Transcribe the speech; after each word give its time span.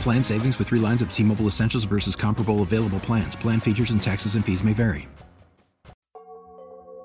Plan 0.00 0.22
savings 0.22 0.58
with 0.58 0.68
three 0.68 0.78
lines 0.78 1.02
of 1.02 1.12
T 1.12 1.22
Mobile 1.22 1.46
Essentials 1.46 1.84
versus 1.84 2.14
comparable 2.14 2.62
available 2.62 3.00
plans. 3.00 3.34
Plan 3.36 3.60
features 3.60 3.90
and 3.90 4.02
taxes 4.02 4.34
and 4.34 4.44
fees 4.44 4.62
may 4.62 4.72
vary. 4.72 5.08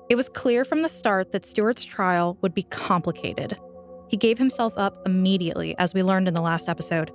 It 0.08 0.14
was 0.14 0.28
clear 0.28 0.64
from 0.64 0.82
the 0.82 0.88
start 0.88 1.32
that 1.32 1.46
Stuart's 1.46 1.84
trial 1.84 2.36
would 2.42 2.54
be 2.54 2.64
complicated. 2.64 3.58
He 4.08 4.18
gave 4.18 4.36
himself 4.36 4.74
up 4.76 5.00
immediately, 5.06 5.74
as 5.78 5.94
we 5.94 6.02
learned 6.02 6.28
in 6.28 6.34
the 6.34 6.42
last 6.42 6.68
episode. 6.68 7.10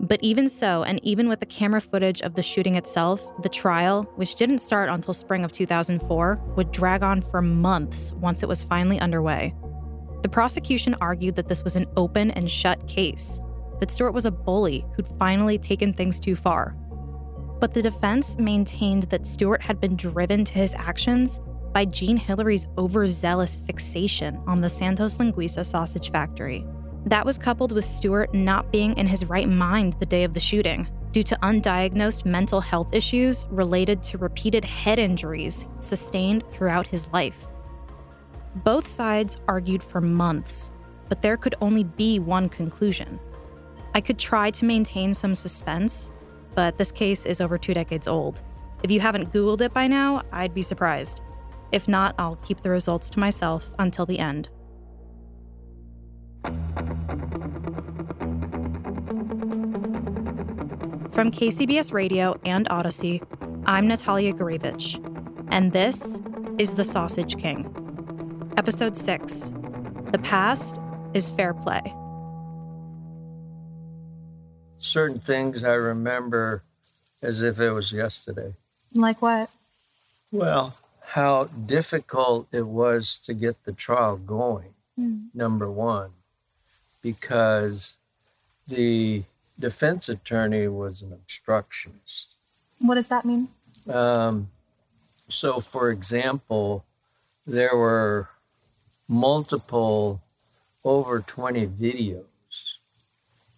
But 0.00 0.18
even 0.20 0.48
so, 0.48 0.82
and 0.82 0.98
even 1.04 1.28
with 1.28 1.40
the 1.40 1.46
camera 1.46 1.80
footage 1.80 2.22
of 2.22 2.34
the 2.34 2.42
shooting 2.42 2.74
itself, 2.74 3.24
the 3.42 3.48
trial, 3.48 4.02
which 4.16 4.34
didn't 4.34 4.58
start 4.58 4.88
until 4.88 5.14
spring 5.14 5.44
of 5.44 5.52
2004, 5.52 6.40
would 6.56 6.72
drag 6.72 7.02
on 7.02 7.22
for 7.22 7.40
months 7.40 8.12
once 8.14 8.42
it 8.42 8.48
was 8.48 8.64
finally 8.64 8.98
underway. 8.98 9.54
The 10.22 10.28
prosecution 10.28 10.94
argued 11.00 11.34
that 11.36 11.48
this 11.48 11.64
was 11.64 11.76
an 11.76 11.86
open 11.96 12.30
and 12.32 12.50
shut 12.50 12.86
case, 12.86 13.40
that 13.80 13.90
Stuart 13.90 14.12
was 14.12 14.26
a 14.26 14.30
bully 14.30 14.84
who'd 14.94 15.06
finally 15.06 15.58
taken 15.58 15.92
things 15.92 16.20
too 16.20 16.36
far. 16.36 16.76
But 17.60 17.74
the 17.74 17.82
defense 17.82 18.38
maintained 18.38 19.04
that 19.04 19.26
Stuart 19.26 19.62
had 19.62 19.80
been 19.80 19.96
driven 19.96 20.44
to 20.44 20.54
his 20.54 20.74
actions 20.74 21.40
by 21.72 21.84
Jean 21.84 22.16
Hillary's 22.16 22.66
overzealous 22.76 23.56
fixation 23.56 24.42
on 24.46 24.60
the 24.60 24.68
Santos 24.68 25.18
Linguiça 25.18 25.64
sausage 25.64 26.10
factory. 26.10 26.66
That 27.06 27.24
was 27.24 27.38
coupled 27.38 27.72
with 27.72 27.84
Stuart 27.84 28.34
not 28.34 28.72
being 28.72 28.96
in 28.96 29.06
his 29.06 29.24
right 29.24 29.48
mind 29.48 29.94
the 29.94 30.06
day 30.06 30.24
of 30.24 30.34
the 30.34 30.40
shooting 30.40 30.88
due 31.12 31.22
to 31.24 31.36
undiagnosed 31.42 32.24
mental 32.24 32.60
health 32.60 32.94
issues 32.94 33.46
related 33.50 34.02
to 34.02 34.18
repeated 34.18 34.64
head 34.64 34.98
injuries 34.98 35.66
sustained 35.80 36.44
throughout 36.52 36.86
his 36.86 37.08
life. 37.08 37.46
Both 38.56 38.88
sides 38.88 39.40
argued 39.46 39.82
for 39.82 40.00
months, 40.00 40.72
but 41.08 41.22
there 41.22 41.36
could 41.36 41.54
only 41.60 41.84
be 41.84 42.18
one 42.18 42.48
conclusion. 42.48 43.20
I 43.94 44.00
could 44.00 44.18
try 44.18 44.50
to 44.50 44.64
maintain 44.64 45.14
some 45.14 45.34
suspense, 45.34 46.10
but 46.54 46.76
this 46.76 46.90
case 46.90 47.26
is 47.26 47.40
over 47.40 47.58
two 47.58 47.74
decades 47.74 48.08
old. 48.08 48.42
If 48.82 48.90
you 48.90 49.00
haven't 49.00 49.32
Googled 49.32 49.60
it 49.60 49.72
by 49.72 49.86
now, 49.86 50.22
I'd 50.32 50.54
be 50.54 50.62
surprised. 50.62 51.20
If 51.70 51.86
not, 51.86 52.14
I'll 52.18 52.36
keep 52.36 52.62
the 52.62 52.70
results 52.70 53.08
to 53.10 53.20
myself 53.20 53.72
until 53.78 54.06
the 54.06 54.18
end. 54.18 54.48
From 61.12 61.30
KCBS 61.30 61.92
Radio 61.92 62.34
and 62.44 62.66
Odyssey, 62.70 63.22
I'm 63.66 63.86
Natalia 63.86 64.32
Gurevich, 64.32 64.98
and 65.50 65.72
this 65.72 66.20
is 66.58 66.74
The 66.74 66.84
Sausage 66.84 67.36
King. 67.36 67.79
Episode 68.60 68.94
6 68.94 69.52
The 70.12 70.20
Past 70.22 70.80
is 71.14 71.30
Fair 71.30 71.54
Play 71.54 71.80
certain 74.78 75.18
things 75.18 75.64
I 75.64 75.72
remember 75.72 76.62
as 77.22 77.40
if 77.40 77.58
it 77.58 77.70
was 77.70 77.90
yesterday. 77.90 78.52
Like 78.94 79.22
what? 79.22 79.48
Well, 80.30 80.76
how 81.16 81.44
difficult 81.44 82.48
it 82.52 82.66
was 82.66 83.18
to 83.20 83.32
get 83.32 83.64
the 83.64 83.72
trial 83.72 84.18
going, 84.18 84.74
mm. 84.98 85.28
number 85.32 85.70
one, 85.70 86.10
because 87.02 87.96
the 88.68 89.22
defense 89.58 90.06
attorney 90.06 90.68
was 90.68 91.00
an 91.00 91.14
obstructionist. 91.14 92.34
What 92.78 92.96
does 92.96 93.08
that 93.08 93.24
mean? 93.24 93.48
Um, 93.88 94.50
so, 95.30 95.60
for 95.60 95.88
example, 95.88 96.84
there 97.46 97.74
were 97.74 98.28
multiple 99.10 100.22
over 100.84 101.18
20 101.20 101.66
videos. 101.66 102.76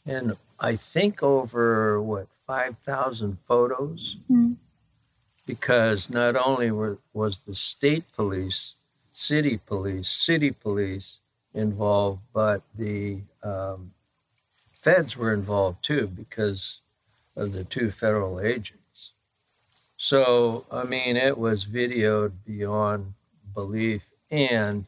And 0.06 0.36
I 0.58 0.76
think 0.76 1.22
over 1.22 2.00
what 2.00 2.28
five 2.34 2.78
thousand 2.78 3.38
photos, 3.38 4.16
mm. 4.30 4.56
because 5.46 6.10
not 6.10 6.34
only 6.34 6.70
were, 6.70 6.98
was 7.12 7.40
the 7.40 7.54
state 7.54 8.04
police, 8.16 8.74
city 9.12 9.60
police, 9.64 10.08
city 10.08 10.50
police 10.50 11.20
involved, 11.54 12.22
but 12.32 12.62
the 12.76 13.18
um, 13.44 13.92
feds 14.72 15.16
were 15.16 15.32
involved 15.32 15.84
too 15.84 16.06
because 16.08 16.80
of 17.36 17.52
the 17.52 17.62
two 17.62 17.90
federal 17.90 18.40
agents. 18.40 19.12
So 19.96 20.64
I 20.72 20.82
mean, 20.84 21.16
it 21.16 21.38
was 21.38 21.64
videoed 21.66 22.32
beyond 22.44 23.14
belief, 23.54 24.14
and 24.30 24.86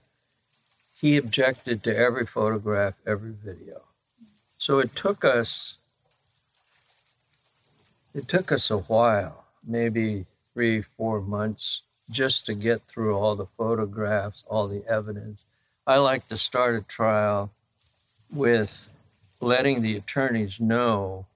he 1.05 1.19
objected 1.19 1.83
to 1.83 1.95
every 1.95 2.25
photograph, 2.25 2.95
every 3.07 3.33
video. 3.33 3.83
So 4.57 4.79
it 4.79 4.97
took 4.97 5.23
us 5.23 5.77
it 8.15 8.27
took 8.27 8.51
us 8.51 8.71
a 8.71 8.79
while, 8.79 9.45
maybe 9.63 10.25
three, 10.55 10.81
four 10.81 11.21
months, 11.21 11.83
just 12.09 12.47
to 12.47 12.55
get 12.55 12.81
through 12.89 13.19
all 13.19 13.37
the 13.37 13.45
photographs, 13.45 14.45
all 14.49 14.67
the 14.67 14.83
evidence. 14.89 15.45
I 15.87 15.99
like 15.99 16.27
to 16.29 16.39
start 16.39 16.75
a 16.75 16.81
trial 16.81 17.51
with 18.33 18.91
letting 19.43 19.83
the 19.83 19.99
attorneys 19.99 20.59
know 20.59 21.27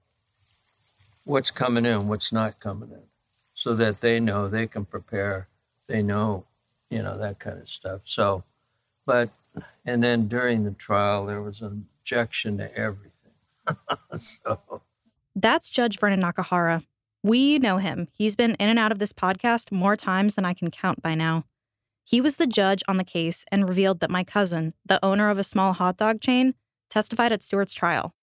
what's 1.25 1.51
coming 1.51 1.85
in, 1.85 2.07
what's 2.07 2.31
not 2.33 2.59
coming 2.59 2.89
in, 2.89 3.03
so 3.53 3.75
that 3.75 4.01
they 4.01 4.19
know 4.19 4.47
they 4.47 4.65
can 4.65 4.85
prepare, 4.85 5.47
they 5.85 6.01
know, 6.01 6.45
you 6.89 7.03
know, 7.03 7.19
that 7.19 7.37
kind 7.37 7.59
of 7.59 7.69
stuff. 7.69 8.01
So, 8.05 8.43
but, 9.05 9.29
and 9.85 10.03
then 10.03 10.27
during 10.27 10.63
the 10.63 10.71
trial, 10.71 11.25
there 11.25 11.41
was 11.41 11.61
an 11.61 11.87
objection 11.99 12.57
to 12.57 12.75
everything. 12.75 13.33
so. 14.17 14.81
That's 15.35 15.69
Judge 15.69 15.99
Vernon 15.99 16.21
Nakahara. 16.21 16.83
We 17.23 17.59
know 17.59 17.77
him. 17.77 18.07
He's 18.13 18.35
been 18.35 18.55
in 18.55 18.69
and 18.69 18.79
out 18.79 18.91
of 18.91 18.99
this 18.99 19.13
podcast 19.13 19.71
more 19.71 19.95
times 19.95 20.35
than 20.35 20.45
I 20.45 20.53
can 20.53 20.71
count 20.71 21.01
by 21.01 21.15
now. 21.15 21.43
He 22.05 22.21
was 22.21 22.37
the 22.37 22.47
judge 22.47 22.81
on 22.87 22.97
the 22.97 23.03
case 23.03 23.45
and 23.51 23.67
revealed 23.67 23.99
that 23.99 24.09
my 24.09 24.23
cousin, 24.23 24.73
the 24.85 25.03
owner 25.03 25.29
of 25.29 25.37
a 25.37 25.43
small 25.43 25.73
hot 25.73 25.97
dog 25.97 26.21
chain, 26.21 26.55
testified 26.89 27.31
at 27.31 27.43
Stuart's 27.43 27.73
trial. 27.73 28.15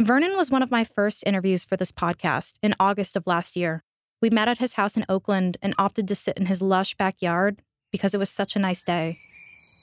Vernon 0.00 0.36
was 0.36 0.50
one 0.50 0.62
of 0.62 0.70
my 0.70 0.82
first 0.82 1.22
interviews 1.26 1.64
for 1.64 1.76
this 1.76 1.92
podcast 1.92 2.54
in 2.62 2.74
August 2.80 3.16
of 3.16 3.26
last 3.26 3.54
year. 3.54 3.84
We 4.22 4.30
met 4.30 4.48
at 4.48 4.58
his 4.58 4.72
house 4.74 4.96
in 4.96 5.04
Oakland 5.08 5.56
and 5.60 5.74
opted 5.78 6.08
to 6.08 6.14
sit 6.14 6.38
in 6.38 6.46
his 6.46 6.62
lush 6.62 6.94
backyard 6.94 7.60
because 7.94 8.12
it 8.12 8.18
was 8.18 8.28
such 8.28 8.56
a 8.56 8.58
nice 8.58 8.82
day. 8.82 9.20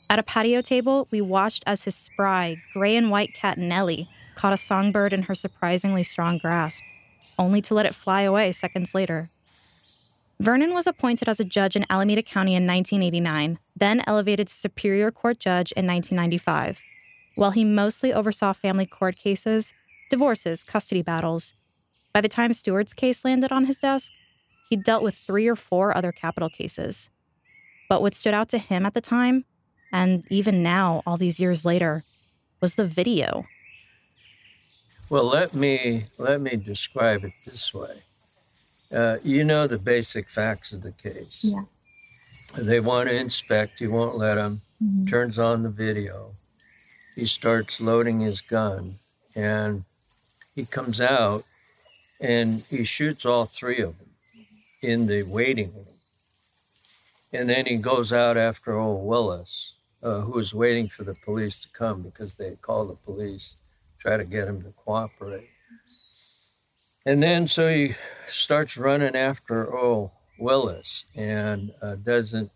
At 0.09 0.19
a 0.19 0.23
patio 0.23 0.59
table, 0.59 1.07
we 1.11 1.21
watched 1.21 1.63
as 1.65 1.83
his 1.83 1.95
spry, 1.95 2.57
gray 2.73 2.97
and 2.97 3.09
white 3.09 3.33
cat 3.33 3.57
Nellie 3.57 4.09
caught 4.35 4.51
a 4.51 4.57
songbird 4.57 5.13
in 5.13 5.23
her 5.23 5.33
surprisingly 5.33 6.03
strong 6.03 6.37
grasp, 6.37 6.83
only 7.39 7.61
to 7.61 7.73
let 7.73 7.85
it 7.85 7.95
fly 7.95 8.23
away 8.23 8.51
seconds 8.51 8.93
later. 8.93 9.29
Vernon 10.41 10.73
was 10.73 10.87
appointed 10.87 11.29
as 11.29 11.39
a 11.39 11.45
judge 11.45 11.77
in 11.77 11.85
Alameda 11.89 12.21
County 12.21 12.53
in 12.53 12.67
1989, 12.67 13.59
then 13.77 14.03
elevated 14.05 14.47
to 14.49 14.53
Superior 14.53 15.09
Court 15.09 15.39
judge 15.39 15.71
in 15.71 15.87
1995. 15.87 16.81
While 17.35 17.51
he 17.51 17.63
mostly 17.63 18.11
oversaw 18.11 18.51
family 18.51 18.85
court 18.85 19.15
cases, 19.15 19.71
divorces, 20.09 20.65
custody 20.65 21.01
battles, 21.01 21.53
by 22.11 22.19
the 22.19 22.27
time 22.27 22.51
Stuart's 22.51 22.93
case 22.93 23.23
landed 23.23 23.53
on 23.53 23.67
his 23.67 23.79
desk, 23.79 24.11
he'd 24.69 24.83
dealt 24.83 25.01
with 25.01 25.15
three 25.15 25.47
or 25.47 25.55
four 25.55 25.95
other 25.95 26.11
capital 26.11 26.49
cases. 26.49 27.09
But 27.91 28.01
what 28.01 28.15
stood 28.15 28.33
out 28.33 28.47
to 28.51 28.57
him 28.57 28.85
at 28.85 28.93
the 28.93 29.01
time 29.01 29.43
and 29.91 30.23
even 30.31 30.63
now, 30.63 31.03
all 31.05 31.17
these 31.17 31.41
years 31.41 31.65
later, 31.65 32.05
was 32.61 32.75
the 32.75 32.85
video. 32.85 33.47
Well, 35.09 35.25
let 35.25 35.53
me 35.53 36.05
let 36.17 36.39
me 36.39 36.55
describe 36.55 37.25
it 37.25 37.33
this 37.45 37.73
way. 37.73 38.03
Uh, 38.93 39.17
you 39.25 39.43
know 39.43 39.67
the 39.67 39.77
basic 39.77 40.29
facts 40.29 40.71
of 40.71 40.83
the 40.83 40.93
case. 40.93 41.43
Yeah. 41.43 41.63
They 42.57 42.79
want 42.79 43.09
to 43.09 43.15
inspect. 43.15 43.79
He 43.79 43.87
won't 43.87 44.17
let 44.17 44.35
them. 44.35 44.61
Mhm. 44.81 45.09
Turns 45.09 45.37
on 45.37 45.63
the 45.63 45.69
video. 45.69 46.37
He 47.13 47.25
starts 47.25 47.81
loading 47.81 48.21
his 48.21 48.39
gun, 48.39 48.99
and 49.35 49.83
he 50.55 50.63
comes 50.63 51.01
out, 51.01 51.43
and 52.21 52.63
he 52.69 52.85
shoots 52.85 53.25
all 53.25 53.43
three 53.43 53.81
of 53.81 53.97
them 53.97 54.11
in 54.81 55.07
the 55.07 55.23
waiting 55.23 55.73
room. 55.75 55.90
And 57.33 57.49
then 57.49 57.65
he 57.65 57.77
goes 57.77 58.11
out 58.11 58.37
after 58.37 58.77
old 58.77 59.05
Willis, 59.05 59.75
uh, 60.03 60.21
who 60.21 60.33
was 60.33 60.53
waiting 60.53 60.89
for 60.89 61.03
the 61.03 61.15
police 61.15 61.61
to 61.61 61.69
come 61.69 62.01
because 62.01 62.35
they 62.35 62.57
called 62.61 62.89
the 62.89 62.95
police, 62.95 63.55
try 63.99 64.17
to 64.17 64.25
get 64.25 64.47
him 64.47 64.61
to 64.63 64.71
cooperate. 64.71 65.49
And 67.05 67.23
then 67.23 67.47
so 67.47 67.69
he 67.69 67.95
starts 68.27 68.77
running 68.77 69.15
after 69.15 69.75
old 69.75 70.11
Willis 70.37 71.05
and 71.15 71.71
uh, 71.81 71.95
doesn't 71.95 72.51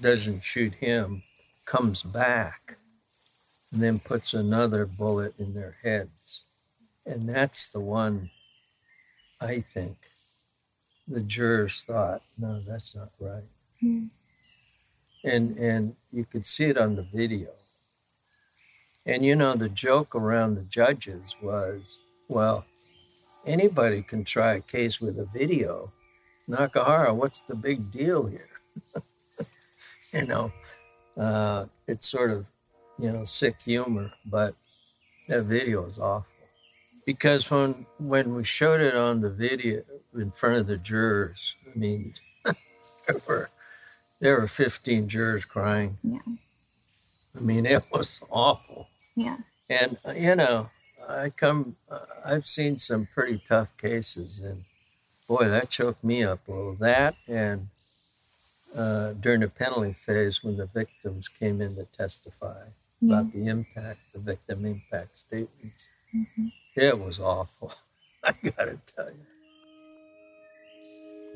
doesn't 0.00 0.42
shoot 0.42 0.74
him, 0.74 1.22
comes 1.64 2.02
back, 2.02 2.76
and 3.72 3.82
then 3.82 3.98
puts 3.98 4.34
another 4.34 4.84
bullet 4.84 5.34
in 5.38 5.54
their 5.54 5.76
heads. 5.82 6.44
And 7.06 7.28
that's 7.28 7.68
the 7.68 7.80
one 7.80 8.30
I 9.40 9.60
think 9.60 9.96
the 11.08 11.20
jurors 11.20 11.84
thought, 11.84 12.22
no, 12.36 12.62
that's 12.66 12.94
not 12.96 13.10
right. 13.20 13.44
Hmm. 13.80 14.06
And 15.26 15.58
and 15.58 15.96
you 16.12 16.24
could 16.24 16.46
see 16.46 16.66
it 16.66 16.78
on 16.78 16.94
the 16.94 17.02
video. 17.02 17.48
And 19.04 19.24
you 19.24 19.34
know, 19.36 19.54
the 19.54 19.68
joke 19.68 20.14
around 20.14 20.54
the 20.54 20.62
judges 20.62 21.36
was, 21.42 21.98
well, 22.28 22.64
anybody 23.44 24.02
can 24.02 24.24
try 24.24 24.54
a 24.54 24.60
case 24.60 25.00
with 25.00 25.18
a 25.18 25.26
video. 25.26 25.92
Nakahara, 26.48 27.14
what's 27.14 27.40
the 27.40 27.56
big 27.56 27.90
deal 27.90 28.26
here? 28.26 28.48
you 30.12 30.26
know, 30.26 30.52
uh, 31.16 31.66
it's 31.88 32.08
sort 32.08 32.30
of, 32.30 32.46
you 32.98 33.12
know, 33.12 33.24
sick 33.24 33.56
humor, 33.64 34.12
but 34.24 34.54
that 35.28 35.42
video 35.42 35.86
is 35.86 35.98
awful. 35.98 36.26
Because 37.04 37.50
when 37.50 37.86
when 37.98 38.34
we 38.34 38.44
showed 38.44 38.80
it 38.80 38.94
on 38.94 39.20
the 39.20 39.30
video 39.30 39.82
in 40.14 40.30
front 40.30 40.56
of 40.56 40.66
the 40.66 40.76
jurors, 40.76 41.56
I 41.66 41.78
mean, 41.78 42.14
there 42.44 43.20
were 43.28 43.50
there 44.20 44.40
were 44.40 44.46
15 44.46 45.08
jurors 45.08 45.44
crying. 45.44 45.98
Yeah. 46.02 46.20
I 47.36 47.40
mean, 47.40 47.66
it 47.66 47.84
was 47.92 48.20
awful. 48.30 48.88
Yeah. 49.14 49.38
And 49.68 49.98
uh, 50.06 50.12
you 50.12 50.34
know, 50.36 50.70
I 51.08 51.30
come, 51.30 51.76
uh, 51.90 52.00
I've 52.24 52.46
seen 52.46 52.78
some 52.78 53.06
pretty 53.12 53.38
tough 53.44 53.76
cases, 53.76 54.40
and 54.40 54.64
boy, 55.28 55.48
that 55.48 55.70
choked 55.70 56.02
me 56.04 56.22
up 56.22 56.46
a 56.48 56.52
little. 56.52 56.74
That 56.74 57.14
and 57.28 57.68
uh, 58.76 59.12
during 59.14 59.40
the 59.40 59.48
penalty 59.48 59.92
phase, 59.92 60.42
when 60.44 60.56
the 60.56 60.66
victims 60.66 61.28
came 61.28 61.60
in 61.60 61.76
to 61.76 61.84
testify 61.84 62.64
Yeah. 63.00 63.20
about 63.20 63.32
the 63.32 63.46
impact, 63.46 64.12
the 64.12 64.18
victim 64.20 64.64
impact 64.64 65.18
statements, 65.18 65.86
Mhm. 66.14 66.52
it 66.74 66.98
was 67.00 67.18
awful. 67.20 67.72
I 68.24 68.32
gotta 68.42 68.78
tell 68.94 69.10
you. 69.10 69.26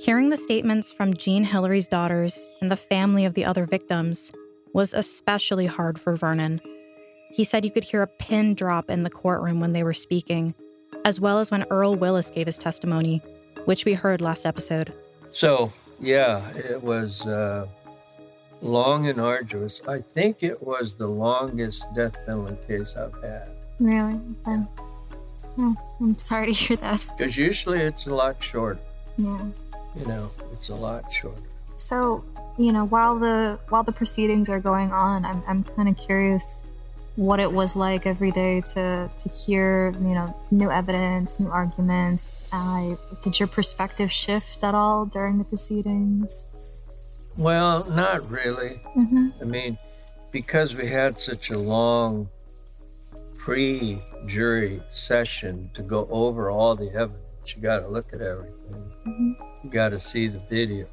Hearing 0.00 0.30
the 0.30 0.36
statements 0.38 0.94
from 0.94 1.12
Jean 1.12 1.44
Hillary's 1.44 1.86
daughters 1.86 2.50
and 2.62 2.70
the 2.70 2.76
family 2.76 3.26
of 3.26 3.34
the 3.34 3.44
other 3.44 3.66
victims 3.66 4.32
was 4.72 4.94
especially 4.94 5.66
hard 5.66 6.00
for 6.00 6.16
Vernon. 6.16 6.58
He 7.34 7.44
said 7.44 7.66
you 7.66 7.70
could 7.70 7.84
hear 7.84 8.00
a 8.00 8.06
pin 8.06 8.54
drop 8.54 8.88
in 8.88 9.02
the 9.02 9.10
courtroom 9.10 9.60
when 9.60 9.74
they 9.74 9.84
were 9.84 9.92
speaking, 9.92 10.54
as 11.04 11.20
well 11.20 11.38
as 11.38 11.50
when 11.50 11.66
Earl 11.68 11.96
Willis 11.96 12.30
gave 12.30 12.46
his 12.46 12.56
testimony, 12.56 13.20
which 13.66 13.84
we 13.84 13.92
heard 13.92 14.22
last 14.22 14.46
episode. 14.46 14.90
So 15.32 15.70
yeah, 15.98 16.50
it 16.56 16.82
was 16.82 17.26
uh, 17.26 17.66
long 18.62 19.06
and 19.06 19.20
arduous. 19.20 19.82
I 19.86 20.00
think 20.00 20.42
it 20.42 20.62
was 20.62 20.94
the 20.94 21.08
longest 21.08 21.92
death 21.94 22.16
penalty 22.24 22.56
case 22.66 22.96
I've 22.96 23.22
had. 23.22 23.50
Really? 23.78 24.18
Okay. 24.48 24.64
Oh, 25.58 25.76
I'm 26.00 26.16
sorry 26.16 26.46
to 26.46 26.52
hear 26.52 26.78
that. 26.78 27.04
Because 27.18 27.36
usually 27.36 27.80
it's 27.80 28.06
a 28.06 28.14
lot 28.14 28.42
shorter. 28.42 28.80
Yeah. 29.18 29.48
You 29.96 30.06
know, 30.06 30.30
it's 30.52 30.68
a 30.68 30.74
lot 30.74 31.12
shorter. 31.12 31.40
So, 31.76 32.24
you 32.58 32.72
know, 32.72 32.84
while 32.84 33.18
the 33.18 33.58
while 33.68 33.82
the 33.82 33.92
proceedings 33.92 34.48
are 34.48 34.60
going 34.60 34.92
on, 34.92 35.24
I'm 35.24 35.42
I'm 35.46 35.64
kind 35.64 35.88
of 35.88 35.96
curious 35.96 36.66
what 37.16 37.40
it 37.40 37.52
was 37.52 37.74
like 37.74 38.06
every 38.06 38.30
day 38.30 38.60
to 38.74 39.10
to 39.16 39.28
hear, 39.28 39.90
you 40.00 40.14
know, 40.14 40.34
new 40.50 40.70
evidence, 40.70 41.40
new 41.40 41.50
arguments. 41.50 42.46
Uh, 42.52 42.96
did 43.22 43.40
your 43.40 43.48
perspective 43.48 44.12
shift 44.12 44.62
at 44.62 44.74
all 44.74 45.06
during 45.06 45.38
the 45.38 45.44
proceedings? 45.44 46.44
Well, 47.36 47.84
not 47.90 48.28
really. 48.30 48.80
Mm-hmm. 48.96 49.28
I 49.40 49.44
mean, 49.44 49.78
because 50.30 50.74
we 50.74 50.88
had 50.88 51.18
such 51.18 51.50
a 51.50 51.58
long 51.58 52.28
pre 53.38 53.98
jury 54.26 54.82
session 54.90 55.70
to 55.74 55.82
go 55.82 56.06
over 56.10 56.50
all 56.50 56.76
the 56.76 56.90
evidence, 56.90 57.56
you 57.56 57.62
got 57.62 57.80
to 57.80 57.88
look 57.88 58.12
at 58.12 58.20
everything. 58.20 58.92
Mhm. 59.06 59.49
You 59.62 59.70
got 59.70 59.90
to 59.90 60.00
see 60.00 60.28
the 60.28 60.38
video, 60.38 60.86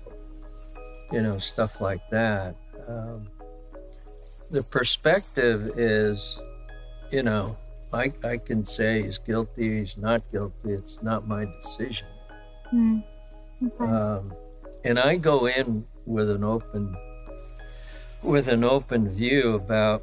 you 1.11 1.21
know, 1.21 1.37
stuff 1.37 1.79
like 1.79 2.01
that. 2.11 2.55
Um, 2.87 3.27
the 4.51 4.63
perspective 4.63 5.77
is, 5.77 6.39
you 7.11 7.23
know, 7.23 7.57
I, 7.93 8.11
I 8.23 8.37
can 8.37 8.65
say 8.65 9.03
he's 9.03 9.17
guilty, 9.17 9.79
he's 9.79 9.97
not 9.97 10.21
guilty. 10.31 10.71
It's 10.71 11.01
not 11.01 11.27
my 11.27 11.45
decision. 11.45 12.07
Mm. 12.73 13.03
Okay. 13.65 13.83
Um, 13.83 14.33
and 14.83 14.99
I 14.99 15.15
go 15.15 15.47
in 15.47 15.85
with 16.05 16.29
an 16.29 16.43
open 16.43 16.95
with 18.23 18.47
an 18.47 18.63
open 18.63 19.09
view 19.09 19.55
about 19.55 20.01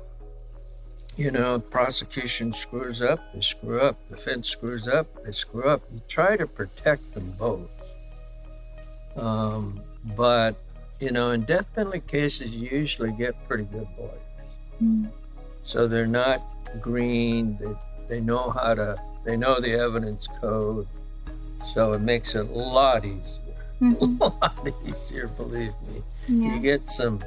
you 1.17 1.31
know 1.31 1.59
prosecution 1.59 2.53
screws 2.53 3.03
up 3.03 3.21
they 3.33 3.41
screw 3.41 3.81
up 3.81 3.97
defense 4.09 4.49
screws 4.49 4.87
up 4.87 5.07
they 5.25 5.33
screw 5.33 5.69
up 5.69 5.83
you 5.93 6.01
try 6.09 6.37
to 6.37 6.47
protect 6.47 7.15
them 7.15 7.33
both 7.39 7.84
um, 9.17 9.81
but 10.17 10.55
you 11.01 11.11
know 11.11 11.31
in 11.33 11.43
death 11.43 11.67
penalty 11.75 12.01
cases 12.01 12.55
you 12.55 12.69
usually 12.71 13.13
get 13.13 13.35
pretty 13.49 13.65
good 13.65 13.87
lawyers 13.99 14.21
Mm. 14.83 15.09
so 15.63 15.87
they're 15.87 16.05
not 16.07 16.43
green 16.81 17.57
they, 17.61 17.75
they 18.17 18.21
know 18.21 18.51
how 18.51 18.75
to 18.75 19.01
they 19.25 19.37
know 19.37 19.61
the 19.61 19.73
evidence 19.73 20.27
code 20.41 20.89
so 21.73 21.93
it 21.93 22.01
makes 22.01 22.35
it 22.35 22.41
a 22.49 22.53
lot 22.53 23.05
easier 23.05 23.41
Mhm. 23.81 24.21
a 24.21 24.25
lot 24.25 24.69
easier, 24.87 25.27
believe 25.29 25.73
me. 25.89 26.03
Yeah. 26.29 26.55
You 26.55 26.61
get 26.61 26.89
some, 26.91 27.23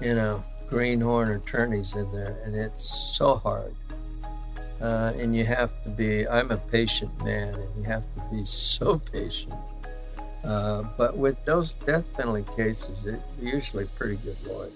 you 0.00 0.14
know, 0.14 0.42
greenhorn 0.68 1.30
attorneys 1.32 1.94
in 1.96 2.10
there, 2.12 2.36
and 2.44 2.54
it's 2.54 2.84
so 3.16 3.34
hard. 3.36 3.74
Uh, 4.80 5.12
and 5.18 5.34
you 5.36 5.44
have 5.44 5.70
to 5.82 5.88
be, 5.90 6.26
I'm 6.28 6.50
a 6.52 6.56
patient 6.56 7.10
man, 7.24 7.54
and 7.54 7.68
you 7.76 7.82
have 7.84 8.04
to 8.14 8.20
be 8.30 8.44
so 8.44 8.98
patient. 9.12 9.54
Uh, 10.44 10.82
but 10.96 11.16
with 11.16 11.42
those 11.44 11.74
death 11.74 12.04
penalty 12.14 12.44
cases, 12.56 13.06
it 13.06 13.20
usually 13.40 13.84
pretty 13.84 14.16
good 14.16 14.36
lawyers. 14.46 14.72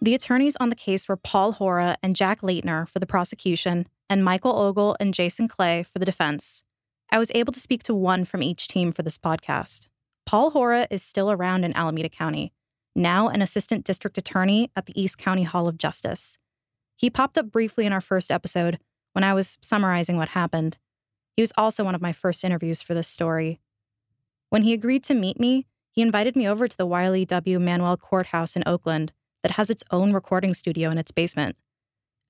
The 0.00 0.14
attorneys 0.14 0.56
on 0.60 0.68
the 0.68 0.76
case 0.76 1.08
were 1.08 1.16
Paul 1.16 1.52
Hora 1.52 1.96
and 2.02 2.14
Jack 2.14 2.40
Leitner 2.40 2.88
for 2.88 2.98
the 2.98 3.06
prosecution, 3.06 3.86
and 4.08 4.24
Michael 4.24 4.56
Ogle 4.56 4.96
and 5.00 5.12
Jason 5.12 5.48
Clay 5.48 5.82
for 5.82 5.98
the 5.98 6.06
defense. 6.06 6.62
I 7.10 7.18
was 7.18 7.32
able 7.34 7.52
to 7.52 7.60
speak 7.60 7.82
to 7.84 7.94
one 7.94 8.24
from 8.24 8.42
each 8.42 8.68
team 8.68 8.92
for 8.92 9.02
this 9.02 9.18
podcast. 9.18 9.88
Paul 10.24 10.50
Hora 10.50 10.86
is 10.90 11.02
still 11.02 11.30
around 11.30 11.64
in 11.64 11.76
Alameda 11.76 12.08
County, 12.08 12.52
now 12.94 13.28
an 13.28 13.42
assistant 13.42 13.84
district 13.84 14.18
attorney 14.18 14.70
at 14.76 14.86
the 14.86 15.00
East 15.00 15.18
County 15.18 15.42
Hall 15.44 15.68
of 15.68 15.78
Justice. 15.78 16.38
He 16.96 17.10
popped 17.10 17.38
up 17.38 17.50
briefly 17.50 17.86
in 17.86 17.92
our 17.92 18.00
first 18.00 18.30
episode 18.30 18.78
when 19.12 19.24
I 19.24 19.34
was 19.34 19.58
summarizing 19.62 20.16
what 20.16 20.30
happened. 20.30 20.78
He 21.36 21.42
was 21.42 21.52
also 21.56 21.84
one 21.84 21.94
of 21.94 22.02
my 22.02 22.12
first 22.12 22.44
interviews 22.44 22.82
for 22.82 22.94
this 22.94 23.08
story. 23.08 23.60
When 24.50 24.62
he 24.62 24.72
agreed 24.72 25.04
to 25.04 25.14
meet 25.14 25.38
me, 25.38 25.66
he 25.90 26.00
invited 26.00 26.34
me 26.34 26.48
over 26.48 26.68
to 26.68 26.76
the 26.76 26.86
Wiley 26.86 27.24
W. 27.26 27.58
Manuel 27.58 27.96
Courthouse 27.96 28.56
in 28.56 28.62
Oakland 28.66 29.12
that 29.42 29.52
has 29.52 29.68
its 29.68 29.84
own 29.90 30.12
recording 30.12 30.54
studio 30.54 30.90
in 30.90 30.98
its 30.98 31.10
basement. 31.10 31.56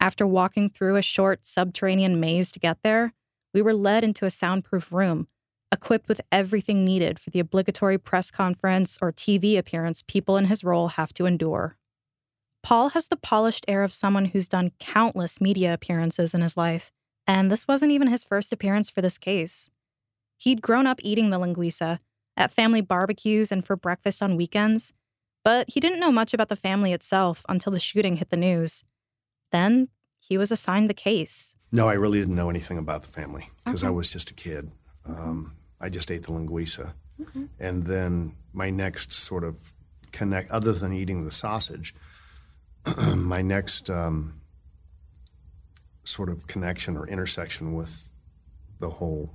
After 0.01 0.27
walking 0.27 0.69
through 0.69 0.97
a 0.97 1.03
short 1.03 1.47
subterranean 1.47 2.19
maze 2.19 2.51
to 2.53 2.61
get 2.61 2.79
there, 2.83 3.13
we 3.55 3.63
were 3.63 3.75
led 3.75 4.05
into 4.05 4.25
a 4.25 4.31
soundproof 4.31 4.93
room, 4.93 5.29
equipped 5.73 6.09
with 6.09 6.21
everything 6.33 6.85
needed 6.85 7.19
for 7.19 7.31
the 7.31 7.41
obligatory 7.41 7.99
press 7.99 8.31
conference 8.31 8.99
or 9.01 9.13
TV 9.13 9.57
appearance 9.57 10.03
people 10.07 10.37
in 10.37 10.47
his 10.47 10.65
role 10.65 10.89
have 10.89 11.13
to 11.15 11.27
endure. 11.27 11.77
Paul 12.63 12.91
has 12.91 13.09
the 13.09 13.17
polished 13.17 13.65
air 13.69 13.85
of 13.85 13.95
someone 13.95 14.27
who's 14.27 14.49
done 14.49 14.73
countless 14.81 15.41
media 15.41 15.73
appearances 15.73 16.35
in 16.35 16.41
his 16.41 16.57
life, 16.57 16.91
and 17.27 17.51
this 17.51 17.69
wasn't 17.69 17.93
even 17.93 18.09
his 18.09 18.25
first 18.25 18.53
appearance 18.53 18.91
for 18.91 19.03
this 19.03 19.19
case. 19.19 19.71
He'd 20.37 20.63
grown 20.63 20.87
up 20.87 21.01
eating 21.03 21.31
the 21.31 21.39
linguiça 21.39 21.99
at 22.39 22.53
family 22.53 22.81
barbecues 22.81 23.53
and 23.53 23.67
for 23.67 23.77
breakfast 23.77 24.23
on 24.23 24.37
weekends, 24.37 24.93
but 25.45 25.69
he 25.69 25.81
didn't 25.81 26.01
know 26.01 26.13
much 26.13 26.33
about 26.33 26.49
the 26.49 26.57
family 26.57 26.93
itself 26.93 27.45
until 27.49 27.73
the 27.73 27.81
shooting 27.81 28.17
hit 28.17 28.31
the 28.31 28.37
news. 28.37 28.85
Then 29.51 29.89
he 30.19 30.39
was 30.39 30.53
assigned 30.53 30.89
the 30.89 30.95
case. 30.95 31.55
No, 31.73 31.89
I 31.89 31.95
really 31.95 32.21
didn't 32.21 32.37
know 32.37 32.49
anything 32.49 32.79
about 32.79 33.03
the 33.03 33.09
family 33.09 33.49
because 33.65 33.85
I 33.85 33.91
was 33.91 34.13
just 34.13 34.31
a 34.31 34.35
kid. 34.35 34.71
Um, 35.07 35.57
I 35.81 35.89
just 35.91 36.11
ate 36.11 36.23
the 36.23 36.33
linguiça. 36.33 36.95
And 37.59 37.85
then 37.85 38.33
my 38.53 38.71
next 38.71 39.13
sort 39.13 39.43
of 39.43 39.73
connect, 40.13 40.51
other 40.51 40.73
than 40.73 40.93
eating 40.93 41.25
the 41.25 41.31
sausage, 41.31 41.95
my 43.15 43.43
next 43.43 43.91
um, 43.91 44.41
sort 46.05 46.29
of 46.29 46.47
connection 46.47 46.97
or 46.97 47.07
intersection 47.09 47.75
with 47.75 48.13
the 48.79 48.91
whole 48.91 49.35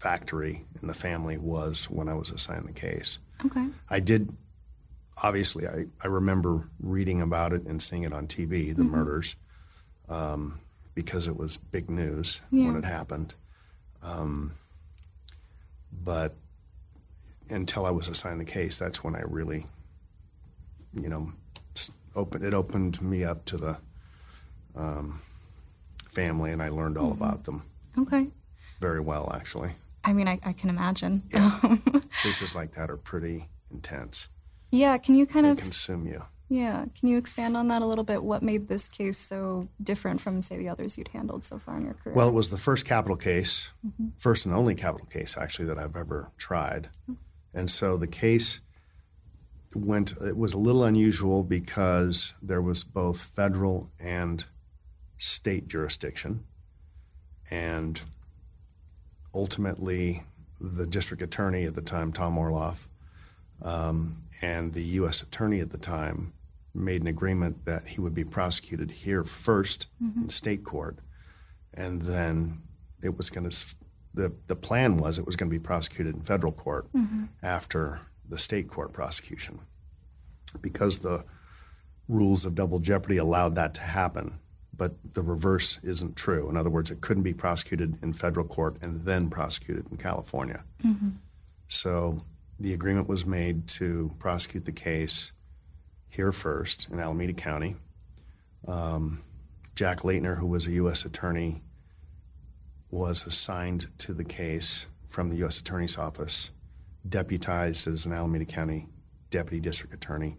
factory 0.00 0.64
and 0.80 0.88
the 0.88 0.94
family 0.94 1.36
was 1.36 1.90
when 1.90 2.08
I 2.08 2.14
was 2.14 2.30
assigned 2.30 2.66
the 2.66 2.72
case. 2.72 3.18
Okay. 3.44 3.68
I 3.90 4.00
did, 4.00 4.30
obviously, 5.22 5.66
I, 5.68 5.86
I 6.02 6.06
remember 6.08 6.68
reading 6.80 7.20
about 7.20 7.52
it 7.52 7.64
and 7.64 7.82
seeing 7.82 8.02
it 8.04 8.12
on 8.12 8.26
TV, 8.26 8.74
the 8.74 8.82
murders, 8.82 9.36
um, 10.08 10.58
because 10.94 11.28
it 11.28 11.36
was 11.36 11.56
big 11.58 11.90
news 11.90 12.40
when 12.50 12.76
it 12.76 12.84
happened. 12.84 13.34
Um, 14.02 14.52
but 15.92 16.32
until 17.50 17.84
I 17.84 17.90
was 17.90 18.08
assigned 18.08 18.40
the 18.40 18.44
case, 18.46 18.78
that's 18.78 19.04
when 19.04 19.14
I 19.14 19.22
really, 19.26 19.66
you 20.94 21.08
know, 21.10 21.32
opened, 22.16 22.42
it 22.44 22.54
opened 22.54 23.02
me 23.02 23.22
up 23.22 23.44
to 23.46 23.56
the 23.58 23.76
um, 24.74 25.20
family 26.08 26.52
and 26.52 26.62
I 26.62 26.70
learned 26.70 26.96
all 26.96 27.12
about 27.12 27.44
them 27.44 27.62
Okay. 27.98 28.28
very 28.80 29.00
well, 29.00 29.30
actually. 29.34 29.72
I 30.04 30.12
mean, 30.12 30.28
I, 30.28 30.38
I 30.44 30.52
can 30.52 30.70
imagine. 30.70 31.22
Yeah. 31.32 31.50
Cases 32.22 32.54
like 32.54 32.72
that 32.72 32.90
are 32.90 32.96
pretty 32.96 33.48
intense. 33.70 34.28
yeah. 34.70 34.96
Can 34.98 35.14
you 35.14 35.26
kind 35.26 35.46
They 35.46 35.50
of 35.50 35.58
consume 35.58 36.06
you. 36.06 36.24
yeah? 36.48 36.86
Can 36.98 37.08
you 37.08 37.18
expand 37.18 37.56
on 37.56 37.68
that 37.68 37.82
a 37.82 37.86
little 37.86 38.04
bit? 38.04 38.22
What 38.22 38.42
made 38.42 38.68
this 38.68 38.88
case 38.88 39.18
so 39.18 39.68
different 39.82 40.20
from 40.20 40.40
say 40.42 40.56
the 40.56 40.68
others 40.68 40.96
you'd 40.98 41.08
handled 41.08 41.44
so 41.44 41.58
far 41.58 41.76
in 41.76 41.84
your 41.84 41.94
career? 41.94 42.14
Well, 42.14 42.28
it 42.28 42.34
was 42.34 42.50
the 42.50 42.58
first 42.58 42.86
capital 42.86 43.16
case, 43.16 43.72
mm-hmm. 43.86 44.08
first 44.18 44.46
and 44.46 44.54
only 44.54 44.74
capital 44.74 45.06
case 45.06 45.36
actually 45.36 45.66
that 45.66 45.78
I've 45.78 45.96
ever 45.96 46.30
tried. 46.38 46.88
Oh. 47.08 47.16
And 47.54 47.70
so 47.70 47.96
the 47.96 48.06
case 48.06 48.60
went, 49.74 50.12
it 50.24 50.36
was 50.36 50.52
a 50.54 50.58
little 50.58 50.82
unusual 50.84 51.44
because 51.44 52.34
there 52.42 52.62
was 52.62 52.82
both 52.84 53.22
federal 53.22 53.90
and 54.00 54.44
state 55.18 55.68
jurisdiction. 55.68 56.44
And 57.50 58.00
ultimately, 59.34 60.22
the 60.60 60.86
district 60.86 61.22
attorney 61.22 61.64
at 61.64 61.74
the 61.74 61.82
time, 61.82 62.12
Tom 62.12 62.36
Orloff, 62.36 62.86
um, 63.62 64.24
and 64.42 64.72
the 64.72 64.82
U.S. 65.00 65.22
attorney 65.22 65.60
at 65.60 65.70
the 65.70 65.78
time 65.78 66.32
made 66.74 67.00
an 67.00 67.06
agreement 67.08 67.64
that 67.64 67.88
he 67.88 68.00
would 68.00 68.14
be 68.14 68.24
prosecuted 68.24 68.90
here 68.90 69.22
1st 69.24 69.86
in 70.22 70.28
state 70.28 70.64
court 70.64 70.96
and 71.74 72.02
then 72.02 72.62
it 73.02 73.16
was 73.16 73.28
going 73.28 73.48
to 73.48 73.66
the 74.14 74.32
the 74.46 74.54
plan 74.56 74.96
was 74.96 75.18
it 75.18 75.26
was 75.26 75.34
going 75.36 75.50
to 75.50 75.56
be 75.56 75.62
prosecuted 75.62 76.14
in 76.14 76.20
federal 76.22 76.52
court 76.52 76.86
after 77.42 78.00
the 78.28 78.38
state 78.38 78.68
court 78.68 78.92
prosecution 78.92 79.58
because 80.60 81.00
the 81.00 81.24
rules 82.08 82.44
of 82.44 82.54
double 82.54 82.78
jeopardy 82.78 83.16
allowed 83.16 83.54
that 83.56 83.74
to 83.74 83.80
happen 83.82 84.34
but 84.80 84.92
the 85.14 85.22
reverse 85.22 85.78
isn't 85.84 86.16
true 86.16 86.48
in 86.48 86.56
other 86.56 86.70
words 86.70 86.90
it 86.90 87.00
couldn't 87.00 87.22
be 87.22 87.34
prosecuted 87.34 88.02
in 88.02 88.12
federal 88.12 88.46
court 88.46 88.76
and 88.82 89.04
then 89.04 89.28
prosecuted 89.28 89.84
in 89.90 89.96
California 89.96 90.64
mm-hmm. 90.82 91.10
so 91.68 92.22
the 92.58 92.72
agreement 92.72 93.08
was 93.08 93.24
made 93.24 93.68
to 93.68 94.10
prosecute 94.18 94.64
the 94.64 94.72
case 94.72 95.32
here 96.08 96.32
first 96.32 96.90
in 96.90 96.98
Alameda 96.98 97.34
County 97.34 97.76
um, 98.66 99.20
Jack 99.80 100.00
Leitner, 100.00 100.36
who 100.36 100.46
was 100.46 100.66
a 100.66 100.72
U.S. 100.72 101.04
attorney, 101.04 101.62
was 102.90 103.26
assigned 103.26 103.86
to 103.98 104.12
the 104.12 104.24
case 104.24 104.86
from 105.06 105.30
the 105.30 105.36
U.S. 105.38 105.58
Attorney's 105.58 105.96
Office, 105.96 106.50
deputized 107.08 107.88
as 107.88 108.04
an 108.04 108.12
Alameda 108.12 108.44
County 108.44 108.88
Deputy 109.30 109.60
District 109.60 109.94
Attorney, 109.94 110.36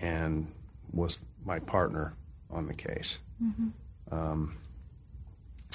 and 0.00 0.50
was 0.92 1.26
my 1.44 1.58
partner 1.58 2.14
on 2.48 2.68
the 2.68 2.74
case. 2.74 3.20
Um, 4.10 4.56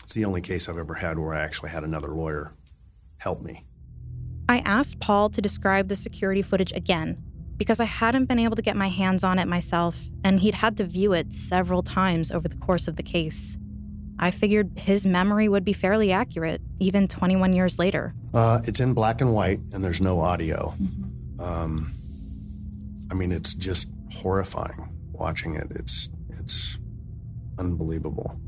it's 0.03 0.13
the 0.13 0.25
only 0.25 0.41
case 0.41 0.69
I've 0.69 0.77
ever 0.77 0.95
had 0.95 1.17
where 1.17 1.33
I 1.33 1.41
actually 1.41 1.69
had 1.69 1.83
another 1.83 2.09
lawyer 2.09 2.53
help 3.17 3.41
me. 3.41 3.63
I 4.47 4.59
asked 4.59 4.99
Paul 4.99 5.29
to 5.31 5.41
describe 5.41 5.87
the 5.87 5.95
security 5.95 6.41
footage 6.41 6.71
again 6.73 7.23
because 7.57 7.79
I 7.79 7.85
hadn't 7.85 8.25
been 8.25 8.39
able 8.39 8.55
to 8.55 8.61
get 8.61 8.75
my 8.75 8.89
hands 8.89 9.23
on 9.23 9.39
it 9.39 9.47
myself, 9.47 10.09
and 10.23 10.41
he'd 10.41 10.55
had 10.55 10.77
to 10.77 10.83
view 10.83 11.13
it 11.13 11.33
several 11.33 11.81
times 11.81 12.31
over 12.31 12.47
the 12.47 12.57
course 12.57 12.87
of 12.87 12.97
the 12.97 13.03
case. 13.03 13.57
I 14.19 14.31
figured 14.31 14.71
his 14.77 15.05
memory 15.05 15.49
would 15.49 15.65
be 15.65 15.73
fairly 15.73 16.11
accurate, 16.11 16.61
even 16.79 17.07
21 17.07 17.53
years 17.53 17.79
later. 17.79 18.13
Uh, 18.33 18.59
it's 18.65 18.79
in 18.79 18.93
black 18.93 19.21
and 19.21 19.33
white, 19.33 19.59
and 19.73 19.83
there's 19.83 20.01
no 20.01 20.21
audio. 20.21 20.73
Um, 21.39 21.91
I 23.11 23.13
mean, 23.13 23.31
it's 23.31 23.53
just 23.53 23.89
horrifying 24.13 24.89
watching 25.11 25.55
it. 25.55 25.67
It's 25.71 26.09
it's 26.29 26.79
unbelievable. 27.57 28.39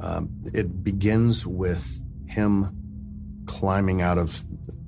Um, 0.00 0.30
it 0.52 0.84
begins 0.84 1.46
with 1.46 2.02
him 2.26 3.44
climbing 3.46 4.02
out 4.02 4.18
of 4.18 4.44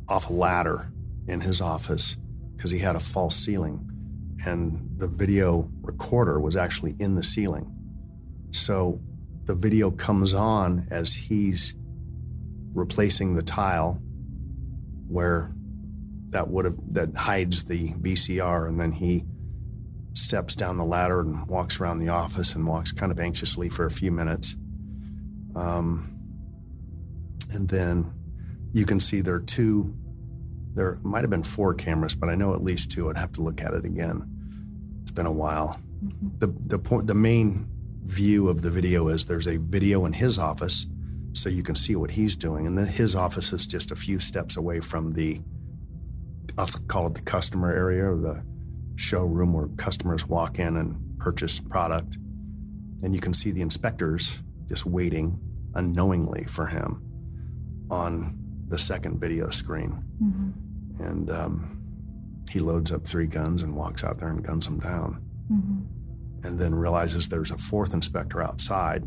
off 0.09 0.31
a 0.31 0.33
ladder 0.33 0.93
in 1.27 1.41
his 1.41 1.61
office 1.61 2.17
because 2.57 2.71
he 2.71 2.79
had 2.79 2.97
a 2.97 3.01
false 3.01 3.37
ceiling, 3.37 3.89
and 4.45 4.95
the 4.99 5.07
video 5.07 5.71
recorder 5.83 6.41
was 6.41 6.57
actually 6.57 6.95
in 6.99 7.15
the 7.15 7.23
ceiling. 7.23 7.75
So 8.51 9.01
the 9.45 9.55
video 9.55 9.91
comes 9.91 10.35
on 10.35 10.87
as 10.91 11.15
he's 11.15 11.75
replacing 12.75 13.35
the 13.35 13.43
tile 13.43 14.01
where 15.09 15.51
that 16.31 16.49
would 16.49 16.65
have 16.67 16.77
that 16.95 17.15
hides 17.17 17.65
the 17.65 17.93
VCR, 17.95 18.69
and 18.69 18.79
then 18.79 18.93
he 18.93 19.25
steps 20.19 20.55
down 20.55 20.77
the 20.77 20.85
ladder 20.85 21.21
and 21.21 21.47
walks 21.47 21.81
around 21.81 21.99
the 21.99 22.09
office 22.09 22.55
and 22.55 22.67
walks 22.67 22.93
kind 22.93 23.13
of 23.13 23.21
anxiously 23.21 23.69
for 23.69 23.87
a 23.87 23.91
few 23.91 24.11
minutes. 24.11 24.57
Um, 25.55 26.11
and 27.53 27.69
then 27.69 28.13
you 28.73 28.85
can 28.85 29.01
see 29.01 29.21
there 29.21 29.35
are 29.35 29.41
two. 29.41 29.95
There 30.75 30.99
might 31.03 31.23
have 31.23 31.31
been 31.31 31.43
four 31.43 31.75
cameras, 31.75 32.15
but 32.15 32.29
I 32.29 32.35
know 32.35 32.55
at 32.55 32.63
least 32.63 32.93
two. 32.93 33.09
I'd 33.09 33.17
have 33.17 33.33
to 33.33 33.43
look 33.43 33.63
at 33.63 33.75
it 33.75 33.85
again. 33.85 34.29
It's 35.03 35.11
been 35.11 35.27
a 35.27 35.33
while. 35.33 35.81
The 36.39 36.47
the 36.47 36.79
point, 36.79 37.07
the 37.07 37.15
main 37.15 37.69
view 38.05 38.49
of 38.49 38.63
the 38.63 38.71
video 38.71 39.09
is 39.09 39.27
there's 39.27 39.47
a 39.47 39.57
video 39.57 40.05
in 40.05 40.13
his 40.13 40.39
office, 40.39 40.87
so 41.33 41.49
you 41.49 41.63
can 41.63 41.75
see 41.75 41.97
what 41.97 42.13
he's 42.13 42.37
doing, 42.37 42.67
and 42.67 42.77
then 42.77 42.87
his 42.87 43.17
office 43.17 43.53
is 43.53 43.67
just 43.67 43.91
a 43.91 43.97
few 43.97 44.19
steps 44.19 44.57
away 44.57 44.81
from 44.81 45.15
the. 45.15 45.41
I'll 46.57 46.67
call 46.89 47.07
it 47.07 47.15
the 47.15 47.23
customer 47.23 47.73
area 47.73 48.05
or 48.05 48.17
the 48.17 48.43
showroom 48.99 49.53
where 49.53 49.69
customers 49.77 50.27
walk 50.27 50.59
in 50.59 50.77
and 50.77 51.19
purchase 51.19 51.61
product, 51.61 52.19
and 53.03 53.15
you 53.15 53.21
can 53.21 53.33
see 53.33 53.53
the 53.53 53.61
inspectors 53.63 54.43
just 54.67 54.85
waiting 54.85 55.39
unknowingly 55.75 56.45
for 56.45 56.67
him 56.67 57.01
on 57.91 58.37
the 58.67 58.77
second 58.77 59.21
video 59.21 59.51
screen. 59.51 60.03
And 60.99 61.31
um, 61.31 62.45
he 62.51 62.59
loads 62.59 62.91
up 62.93 63.07
three 63.07 63.29
guns 63.29 63.63
and 63.63 63.77
walks 63.77 64.03
out 64.03 64.19
there 64.19 64.29
and 64.29 64.45
guns 64.45 64.67
them 64.67 64.81
down. 64.81 65.23
And 66.47 66.59
then 66.59 66.75
realizes 66.75 67.29
there's 67.29 67.53
a 67.53 67.57
fourth 67.57 67.95
inspector 67.95 68.43
outside. 68.43 69.05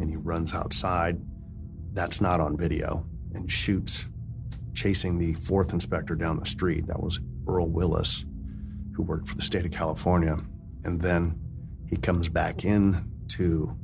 And 0.00 0.08
he 0.10 0.16
runs 0.16 0.54
outside. 0.54 1.20
That's 1.92 2.20
not 2.20 2.40
on 2.40 2.56
video 2.56 3.04
and 3.34 3.50
shoots, 3.52 4.08
chasing 4.74 5.18
the 5.18 5.34
fourth 5.34 5.72
inspector 5.72 6.14
down 6.14 6.40
the 6.40 6.46
street. 6.46 6.86
That 6.86 7.00
was 7.00 7.20
Earl 7.46 7.68
Willis, 7.68 8.24
who 8.94 9.02
worked 9.02 9.28
for 9.28 9.36
the 9.36 9.42
state 9.42 9.64
of 9.64 9.72
California. 9.72 10.38
And 10.84 11.00
then 11.00 11.38
he 11.88 11.96
comes 11.96 12.28
back 12.28 12.64
in 12.64 13.10
to 13.28 13.76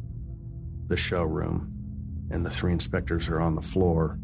the 0.89 0.97
showroom, 0.97 2.29
and 2.31 2.45
the 2.45 2.51
three 2.51 2.73
inspectors 2.73 3.29
are 3.29 3.41
on 3.41 3.55
the 3.55 3.63
floor. 3.63 4.19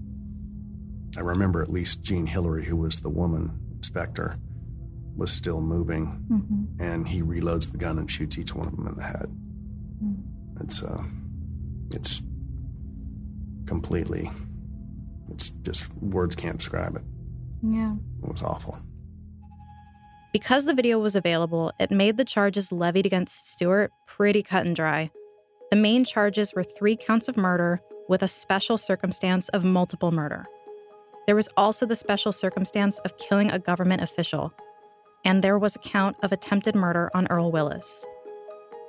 I 1.16 1.21
remember 1.21 1.62
at 1.62 1.71
least 1.71 2.05
Jean 2.05 2.26
Hillary, 2.26 2.66
who 2.66 2.76
was 2.76 3.00
the 3.00 3.09
woman 3.09 3.59
inspector, 3.75 4.37
was 5.16 5.33
still 5.33 5.61
moving, 5.61 6.26
and 6.78 7.09
he 7.09 7.23
reloads 7.23 7.73
the 7.73 7.78
gun 7.78 7.99
and 7.99 8.11
shoots 8.11 8.38
each 8.38 8.55
one 8.55 8.66
of 8.66 8.76
them 8.76 8.87
in 8.87 8.97
the 8.97 9.02
head. 9.02 9.35
It's 10.61 10.83
uh, 10.83 11.02
it's 11.95 12.23
completely, 13.66 14.31
it's 15.31 15.49
just 15.49 15.93
words 15.95 16.37
can't 16.37 16.59
describe 16.59 16.97
it. 16.97 17.02
Yeah. 17.62 17.95
It 18.23 18.28
was 18.28 18.43
awful. 18.43 18.78
Because 20.37 20.66
the 20.66 20.75
video 20.75 20.99
was 20.99 21.16
available, 21.16 21.73
it 21.81 21.90
made 21.90 22.19
the 22.19 22.25
charges 22.25 22.71
levied 22.71 23.07
against 23.07 23.49
Stuart 23.49 23.90
pretty 24.07 24.43
cut 24.43 24.66
and 24.66 24.76
dry. 24.76 25.11
The 25.71 25.78
main 25.78 26.05
charges 26.05 26.52
were 26.55 26.62
three 26.62 26.95
counts 26.95 27.26
of 27.26 27.38
murder 27.38 27.81
with 28.07 28.23
a 28.23 28.28
special 28.28 28.76
circumstance 28.76 29.49
of 29.49 29.64
multiple 29.64 30.12
murder. 30.12 30.45
There 31.26 31.35
was 31.35 31.49
also 31.57 31.87
the 31.87 31.95
special 31.95 32.33
circumstance 32.33 32.99
of 32.99 33.16
killing 33.16 33.50
a 33.50 33.59
government 33.59 34.02
official, 34.02 34.52
and 35.25 35.43
there 35.43 35.59
was 35.59 35.75
a 35.75 35.78
count 35.78 36.19
of 36.23 36.33
attempted 36.33 36.75
murder 36.75 37.11
on 37.14 37.26
Earl 37.28 37.50
Willis. 37.50 38.05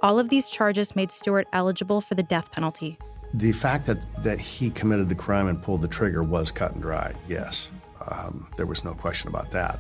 All 0.02 0.20
of 0.20 0.28
these 0.28 0.50
charges 0.50 0.98
made 0.98 1.14
Stuart 1.14 1.48
eligible 1.54 2.02
for 2.02 2.16
the 2.16 2.24
death 2.24 2.52
penalty. 2.52 2.98
The 3.34 3.54
fact 3.54 3.86
that, 3.86 4.00
that 4.22 4.42
he 4.42 4.70
committed 4.70 5.08
the 5.08 5.16
crime 5.16 5.48
and 5.48 5.62
pulled 5.62 5.82
the 5.82 5.88
trigger 5.88 6.24
was 6.24 6.52
cut 6.52 6.74
and 6.74 6.82
dry, 6.82 7.14
yes. 7.26 7.72
Um, 8.06 8.50
there 8.58 8.66
was 8.66 8.84
no 8.84 8.94
question 8.94 9.30
about 9.30 9.52
that. 9.52 9.80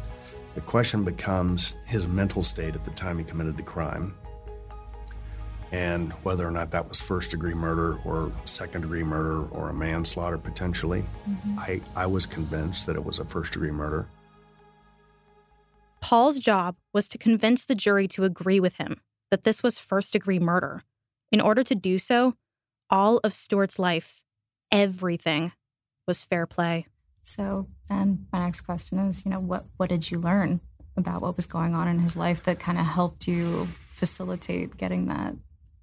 The 0.57 0.63
question 0.63 1.03
becomes 1.03 1.75
his 1.85 2.07
mental 2.07 2.41
state 2.41 2.73
at 2.73 2.83
the 2.83 2.89
time 2.89 3.19
he 3.19 3.23
committed 3.23 3.57
the 3.57 3.61
crime 3.61 4.15
and 5.71 6.11
whether 6.23 6.47
or 6.47 6.49
not 6.49 6.71
that 6.71 6.89
was 6.89 6.99
first 6.99 7.29
degree 7.29 7.53
murder 7.53 7.99
or 8.03 8.31
second 8.45 8.81
degree 8.81 9.03
murder 9.03 9.45
or 9.49 9.69
a 9.69 9.73
manslaughter 9.75 10.39
potentially. 10.39 11.05
Mm-hmm. 11.29 11.59
I, 11.59 11.81
I 11.95 12.07
was 12.07 12.25
convinced 12.25 12.87
that 12.87 12.95
it 12.95 13.05
was 13.05 13.19
a 13.19 13.23
first 13.23 13.53
degree 13.53 13.69
murder. 13.69 14.07
Paul's 16.01 16.39
job 16.39 16.75
was 16.91 17.07
to 17.09 17.19
convince 17.19 17.63
the 17.63 17.75
jury 17.75 18.07
to 18.07 18.23
agree 18.23 18.59
with 18.59 18.77
him 18.77 19.01
that 19.29 19.43
this 19.43 19.61
was 19.61 19.77
first 19.77 20.11
degree 20.11 20.39
murder. 20.39 20.81
In 21.31 21.39
order 21.39 21.63
to 21.65 21.75
do 21.75 21.99
so, 21.99 22.33
all 22.89 23.19
of 23.19 23.35
Stuart's 23.35 23.77
life, 23.77 24.23
everything, 24.71 25.51
was 26.07 26.23
fair 26.23 26.47
play. 26.47 26.87
So, 27.27 27.67
and 27.89 28.25
my 28.31 28.39
next 28.39 28.62
question 28.62 29.00
is, 29.00 29.25
you 29.25 29.31
know, 29.31 29.41
what 29.41 29.65
what 29.75 29.89
did 29.89 30.10
you 30.10 30.17
learn 30.17 30.62
about 30.96 31.22
what 31.22 31.36
was 31.36 31.46
going 31.46 31.75
on 31.75 31.89
in 31.89 32.00
his 32.00 32.15
life 32.15 32.41
that 32.43 32.57
kind 32.57 32.77
of 32.77 32.86
helped 32.86 33.27
you 33.27 33.65
facilitate 33.65 34.77
getting 34.77 35.07
that 35.07 35.36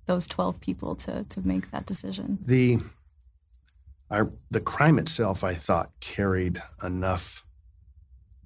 those 0.06 0.26
12 0.26 0.58
people 0.60 0.94
to 0.96 1.24
to 1.24 1.46
make 1.46 1.70
that 1.70 1.84
decision? 1.84 2.38
The 2.46 2.78
the 4.50 4.60
crime 4.60 4.98
itself, 4.98 5.44
I 5.44 5.52
thought, 5.52 5.90
carried 6.00 6.62
enough 6.82 7.46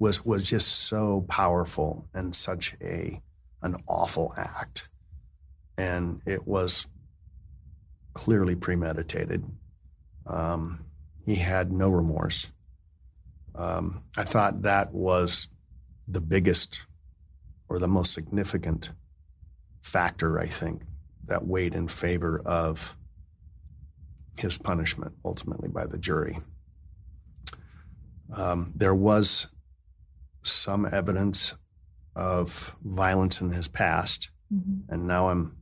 was 0.01 0.27
was 0.27 0.43
just 0.43 0.67
so 0.67 1.25
powerful 1.29 2.09
and 2.13 2.35
such 2.35 2.75
a 2.83 3.23
an 3.63 3.77
awful 3.87 4.35
act, 4.37 4.89
and 5.77 6.21
it 6.27 6.49
was 6.49 6.89
clearly 8.13 8.57
premeditated. 8.57 9.45
Um, 10.27 10.85
he 11.25 11.37
had 11.37 11.71
no 11.71 11.91
remorse. 11.91 12.51
Um, 13.55 14.05
I 14.17 14.25
thought 14.25 14.63
that 14.63 14.93
was 14.93 15.49
the 16.07 16.21
biggest 16.21 16.87
or 17.69 17.79
the 17.79 17.89
most 17.89 18.13
significant 18.13 18.93
factor, 19.83 20.39
I 20.39 20.47
think, 20.47 20.83
that 21.27 21.47
weighed 21.47 21.75
in 21.75 21.89
favor 21.89 22.41
of 22.45 22.97
his 24.39 24.57
punishment 24.57 25.15
ultimately 25.25 25.69
by 25.69 25.87
the 25.87 25.99
jury. 25.99 26.39
Um, 28.35 28.73
there 28.75 28.95
was 28.95 29.49
some 30.43 30.87
evidence 30.91 31.55
of 32.15 32.77
violence 32.85 33.41
in 33.41 33.51
his 33.51 33.69
past, 33.69 34.31
mm-hmm. 34.53 34.93
and 34.93 35.07
now 35.07 35.29
I'm 35.29 35.57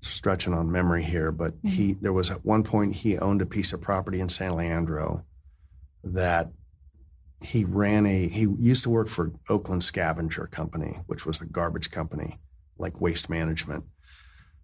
stretching 0.00 0.52
on 0.52 0.70
memory 0.70 1.02
here, 1.02 1.32
but 1.32 1.54
mm-hmm. 1.54 1.68
he 1.68 1.92
there 1.94 2.12
was 2.12 2.30
at 2.30 2.44
one 2.44 2.62
point 2.62 2.96
he 2.96 3.18
owned 3.18 3.42
a 3.42 3.46
piece 3.46 3.72
of 3.72 3.80
property 3.80 4.20
in 4.20 4.28
San 4.28 4.56
Leandro 4.56 5.24
that 6.02 6.50
he 7.44 7.64
ran 7.64 8.06
a 8.06 8.28
he 8.28 8.46
used 8.58 8.84
to 8.84 8.90
work 8.90 9.08
for 9.08 9.32
Oakland 9.48 9.84
Scavenger 9.84 10.46
Company, 10.46 11.00
which 11.06 11.26
was 11.26 11.40
a 11.40 11.46
garbage 11.46 11.90
company 11.90 12.38
like 12.78 13.00
waste 13.00 13.28
management 13.28 13.84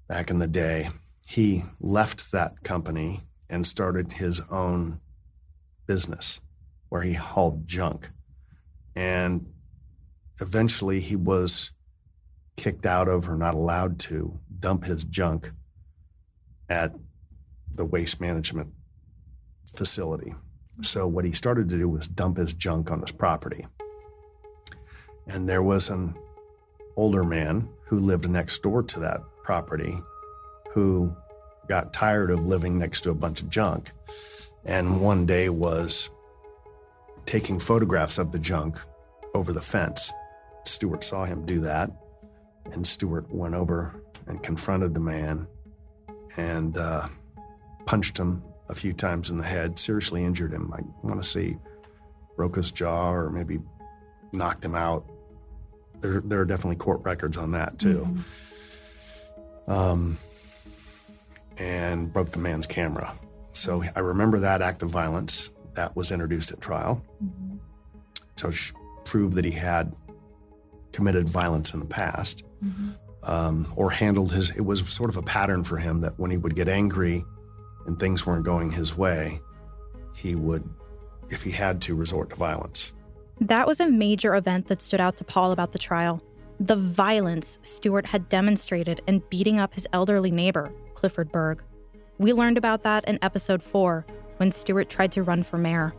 back 0.09 0.31
in 0.31 0.39
the 0.39 0.47
day. 0.47 0.89
He 1.27 1.63
left 1.79 2.33
that 2.33 2.63
company 2.63 3.21
and 3.49 3.67
started 3.67 4.15
his 4.15 4.41
own 4.51 5.01
business 5.87 6.41
where 6.89 7.03
he 7.03 7.13
hauled 7.13 7.67
junk. 7.67 8.11
And 8.97 9.47
eventually 10.41 11.01
he 11.01 11.17
was 11.17 11.73
kicked 12.57 12.87
out 12.87 13.09
of 13.09 13.29
or 13.29 13.37
not 13.37 13.55
allowed 13.55 13.99
to 13.99 14.41
dump 14.59 14.85
his 14.85 15.05
junk 15.05 15.51
at 16.69 16.93
the 17.71 17.85
waste 17.85 18.21
management 18.21 18.71
facility. 19.75 20.35
So 20.85 21.07
what 21.07 21.25
he 21.25 21.33
started 21.33 21.69
to 21.71 21.79
do 21.79 21.89
was 21.89 22.07
dump 22.07 22.37
his 22.37 22.55
junk 22.55 22.91
on 22.91 23.01
his 23.01 23.13
property. 23.13 23.67
And 25.27 25.49
there 25.49 25.63
was 25.63 25.91
an 25.91 26.15
older 26.97 27.25
man 27.25 27.69
who 27.87 28.01
lived 28.01 28.29
next 28.29 28.63
door 28.63 28.83
to 28.83 29.01
that 29.01 29.21
property 29.43 29.99
who 30.73 31.15
got 31.69 31.93
tired 31.93 32.31
of 32.31 32.47
living 32.47 32.79
next 32.79 33.03
to 33.03 33.11
a 33.11 33.15
bunch 33.15 33.41
of 33.41 33.51
junk 33.51 33.91
and 34.65 35.01
one 35.01 35.27
day 35.27 35.49
was 35.49 36.11
taking 37.27 37.59
photographs 37.59 38.19
of 38.19 38.33
the 38.33 38.39
junk 38.39 38.79
over 39.35 39.53
the 39.53 39.61
fence. 39.61 40.13
Stuart 40.65 41.05
saw 41.05 41.25
him 41.25 41.47
do 41.47 41.61
that, 41.61 41.91
and 42.73 42.87
Stuart 42.87 43.33
went 43.33 43.55
over 43.55 44.03
and 44.27 44.43
confronted 44.43 44.95
the 44.95 45.01
man 45.01 45.47
and 46.37 46.77
uh, 46.77 47.09
punched 47.87 48.19
him 48.19 48.43
a 48.71 48.75
few 48.75 48.93
times 48.93 49.31
in 49.31 49.39
the 49.39 49.45
head, 49.45 49.79
seriously 49.79 50.25
injured 50.25 50.53
him. 50.53 50.73
I 50.73 50.81
want 51.07 51.23
to 51.23 51.29
see 51.29 51.57
broke 52.37 52.57
his 52.57 52.71
jaw 52.71 53.13
or 53.13 53.29
maybe 53.31 53.59
knocked 54.33 54.65
him 54.65 54.75
out. 54.75 55.05
There, 56.01 56.21
there 56.21 56.41
are 56.41 56.47
definitely 56.47 56.77
court 56.77 57.03
records 57.03 57.37
on 57.37 57.51
that 57.53 57.79
too. 57.79 58.07
Mm-hmm. 58.07 59.71
Um, 59.71 60.17
and 61.59 62.13
broke 62.13 62.31
the 62.31 62.39
man's 62.39 62.67
camera. 62.67 63.13
So 63.53 63.85
I 63.95 64.01
remember 64.01 64.39
that 64.39 64.63
act 64.63 64.83
of 64.83 64.89
violence 64.89 65.51
that 65.75 65.95
was 65.95 66.13
introduced 66.13 66.53
at 66.53 66.61
trial 66.61 67.05
mm-hmm. 67.23 67.57
to 68.37 68.53
sh- 68.53 68.73
prove 69.05 69.35
that 69.35 69.45
he 69.45 69.51
had 69.51 69.95
committed 70.93 71.29
violence 71.29 71.75
in 71.75 71.81
the 71.81 71.87
past 71.87 72.45
mm-hmm. 72.65 72.91
um, 73.31 73.67
or 73.77 73.91
handled 73.91 74.33
his. 74.33 74.57
It 74.57 74.63
was 74.63 74.89
sort 74.89 75.11
of 75.11 75.17
a 75.17 75.23
pattern 75.23 75.63
for 75.65 75.77
him 75.77 76.01
that 76.01 76.19
when 76.19 76.31
he 76.31 76.37
would 76.37 76.55
get 76.55 76.69
angry 76.69 77.25
and 77.87 77.99
things 77.99 78.27
weren't 78.27 78.45
going 78.45 78.73
his 78.73 78.97
way, 78.97 79.41
he 80.15 80.35
would, 80.35 80.69
if 81.29 81.43
he 81.43 81.51
had 81.51 81.81
to, 81.83 81.95
resort 81.95 82.31
to 82.31 82.37
violence. 82.37 82.93
That 83.41 83.67
was 83.67 83.81
a 83.81 83.89
major 83.89 84.35
event 84.35 84.67
that 84.67 84.83
stood 84.83 85.01
out 85.01 85.17
to 85.17 85.25
Paul 85.25 85.53
about 85.53 85.73
the 85.73 85.79
trial. 85.79 86.23
The 86.59 86.77
violence 86.77 87.59
Stuart 87.63 88.07
had 88.07 88.29
demonstrated 88.29 89.01
in 89.07 89.23
beating 89.31 89.59
up 89.59 89.73
his 89.75 89.89
elderly 89.93 90.31
neighbor, 90.31 90.73
Clifford 90.95 91.33
Berg. 91.33 91.63
We 92.19 92.35
learned 92.35 92.59
about 92.59 92.83
that 92.83 93.07
in 93.07 93.19
episode 93.23 93.63
4 93.63 94.05
when 94.37 94.53
Stuart 94.53 94.91
tried 94.91 95.13
to 95.13 95.23
run 95.23 95.43
for 95.43 95.57
mayor. 95.57 95.95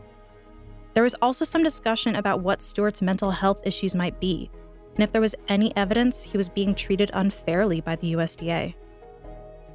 There 0.94 1.02
was 1.02 1.16
also 1.22 1.44
some 1.44 1.64
discussion 1.64 2.14
about 2.14 2.40
what 2.40 2.62
Stuart's 2.62 3.02
mental 3.02 3.30
health 3.32 3.66
issues 3.66 3.94
might 3.94 4.20
be, 4.20 4.50
and 4.94 5.02
if 5.02 5.10
there 5.10 5.20
was 5.20 5.34
any 5.48 5.74
evidence 5.76 6.22
he 6.22 6.36
was 6.36 6.48
being 6.48 6.74
treated 6.74 7.10
unfairly 7.14 7.80
by 7.80 7.96
the 7.96 8.12
USDA. 8.12 8.74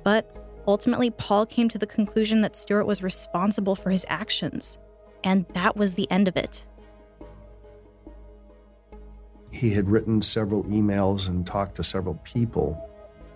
But 0.03 0.36
Ultimately, 0.67 1.09
Paul 1.09 1.45
came 1.45 1.69
to 1.69 1.77
the 1.77 1.87
conclusion 1.87 2.41
that 2.41 2.55
Stuart 2.55 2.85
was 2.85 3.01
responsible 3.01 3.75
for 3.75 3.89
his 3.89 4.05
actions, 4.09 4.77
and 5.23 5.45
that 5.53 5.77
was 5.77 5.93
the 5.93 6.11
end 6.11 6.27
of 6.27 6.35
it. 6.35 6.65
He 9.49 9.71
had 9.71 9.89
written 9.89 10.21
several 10.21 10.65
emails 10.65 11.29
and 11.29 11.47
talked 11.47 11.75
to 11.75 11.83
several 11.83 12.15
people 12.25 12.83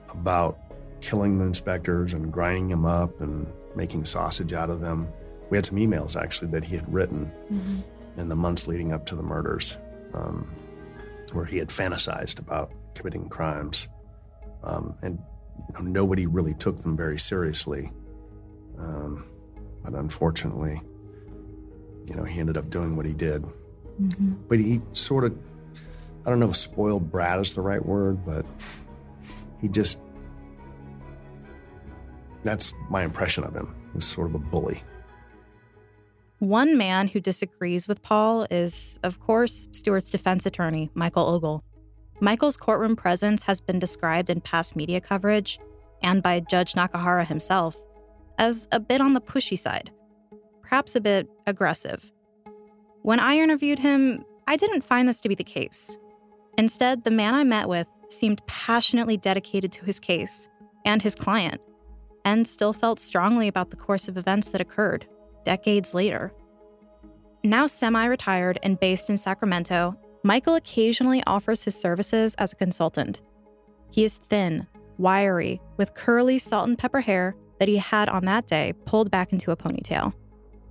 about 0.10 0.60
killing 1.00 1.40
the 1.40 1.46
inspectors 1.46 2.14
and 2.14 2.34
grinding 2.34 2.68
them 2.68 2.86
up 2.86 3.22
and 3.22 3.48
making 3.78 4.04
sausage 4.04 4.52
out 4.52 4.70
of 4.70 4.82
them. 4.82 5.08
We 5.50 5.58
had 5.58 5.66
some 5.66 5.78
emails 5.78 6.22
actually 6.22 6.50
that 6.52 6.66
he 6.66 6.76
had 6.76 6.94
written 6.94 7.32
mm-hmm. 7.52 8.20
in 8.20 8.28
the 8.28 8.36
months 8.36 8.68
leading 8.68 8.92
up 8.92 9.06
to 9.06 9.16
the 9.16 9.24
murders, 9.24 9.78
um, 10.14 10.54
where 11.32 11.46
he 11.46 11.58
had 11.58 11.70
fantasized 11.70 12.40
about 12.40 12.72
committing 12.94 13.30
crimes. 13.30 13.88
Um, 14.64 14.96
and 15.02 15.18
you 15.58 15.74
know, 15.74 15.82
nobody 15.82 16.26
really 16.26 16.54
took 16.54 16.78
them 16.80 16.98
very 16.98 17.18
seriously. 17.18 17.92
Um, 18.78 19.26
but 19.84 19.94
unfortunately, 19.94 20.82
you 22.08 22.16
know, 22.16 22.24
he 22.24 22.40
ended 22.40 22.58
up 22.58 22.70
doing 22.70 22.96
what 22.96 23.06
he 23.06 23.14
did. 23.14 23.44
Mm-hmm. 24.02 24.34
But 24.48 24.60
he 24.60 24.82
sort 24.94 25.26
of, 25.26 25.38
I 26.26 26.30
don't 26.30 26.40
know 26.40 26.50
if 26.50 26.56
spoiled 26.56 27.12
brat 27.12 27.40
is 27.40 27.54
the 27.54 27.62
right 27.62 27.84
word, 27.84 28.26
but 28.26 28.46
he 29.60 29.68
just, 29.68 30.02
that's 32.44 32.74
my 32.90 33.04
impression 33.04 33.44
of 33.44 33.56
him. 33.56 33.74
He 33.92 33.96
was 33.96 34.06
sort 34.06 34.28
of 34.28 34.36
a 34.36 34.40
bully. 34.40 34.84
One 36.40 36.76
man 36.76 37.08
who 37.08 37.20
disagrees 37.20 37.88
with 37.88 38.02
Paul 38.02 38.48
is, 38.50 38.98
of 39.04 39.20
course, 39.20 39.68
Stuart's 39.74 40.10
defense 40.10 40.48
attorney, 40.48 40.90
Michael 40.96 41.28
Ogle. 41.28 41.64
Michael's 42.24 42.56
courtroom 42.56 42.96
presence 42.96 43.42
has 43.44 43.60
been 43.60 43.80
described 43.80 44.30
in 44.30 44.42
past 44.42 44.76
media 44.76 45.02
coverage 45.02 45.60
and 46.04 46.22
by 46.22 46.40
Judge 46.40 46.74
Nakahara 46.74 47.26
himself 47.26 47.76
as 48.38 48.68
a 48.72 48.80
bit 48.80 49.02
on 49.02 49.14
the 49.14 49.22
pushy 49.22 49.58
side, 49.58 49.90
perhaps 50.62 50.96
a 50.96 51.02
bit 51.02 51.28
aggressive. 51.48 52.12
When 53.02 53.20
I 53.20 53.38
interviewed 53.38 53.80
him, 53.80 54.24
I 54.48 54.56
didn't 54.56 54.84
find 54.84 55.08
this 55.08 55.20
to 55.22 55.30
be 55.30 55.36
the 55.36 55.44
case. 55.44 55.98
Instead, 56.60 57.04
the 57.04 57.12
man 57.12 57.34
I 57.34 57.44
met 57.44 57.68
with 57.68 57.88
seemed 58.10 58.46
passionately 58.46 59.18
dedicated 59.18 59.72
to 59.72 59.86
his 59.86 60.00
case 60.00 60.48
and 60.86 61.02
his 61.02 61.16
client, 61.16 61.60
and 62.24 62.48
still 62.48 62.74
felt 62.74 63.00
strongly 63.00 63.48
about 63.48 63.72
the 63.72 63.78
course 63.78 64.08
of 64.08 64.18
events 64.18 64.52
that 64.52 64.62
occurred 64.62 65.08
decades 65.44 65.96
later. 65.96 66.32
Now 67.44 67.66
semi 67.66 68.06
retired 68.06 68.60
and 68.62 68.80
based 68.80 69.10
in 69.10 69.18
Sacramento, 69.18 69.98
Michael 70.24 70.56
occasionally 70.56 71.24
offers 71.26 71.64
his 71.64 71.76
services 71.76 72.36
as 72.36 72.54
a 72.54 72.56
consultant. 72.56 73.22
He 73.92 74.04
is 74.04 74.18
thin, 74.18 74.68
wiry, 74.98 75.60
with 75.78 75.96
curly 75.96 76.38
salt 76.38 76.68
and 76.68 76.78
pepper 76.78 77.02
hair 77.02 77.36
that 77.60 77.68
he 77.68 77.78
had 77.78 78.08
on 78.08 78.26
that 78.26 78.48
day 78.48 78.74
pulled 78.86 79.10
back 79.10 79.34
into 79.34 79.52
a 79.52 79.58
ponytail. 79.58 80.14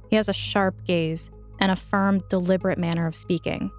He 0.09 0.17
has 0.17 0.29
a 0.29 0.33
sharp 0.33 0.85
gaze 0.85 1.31
and 1.59 1.71
a 1.71 1.77
firm, 1.77 2.23
deliberate 2.29 2.79
manner 2.79 3.07
of 3.07 3.17
speaking. 3.17 3.71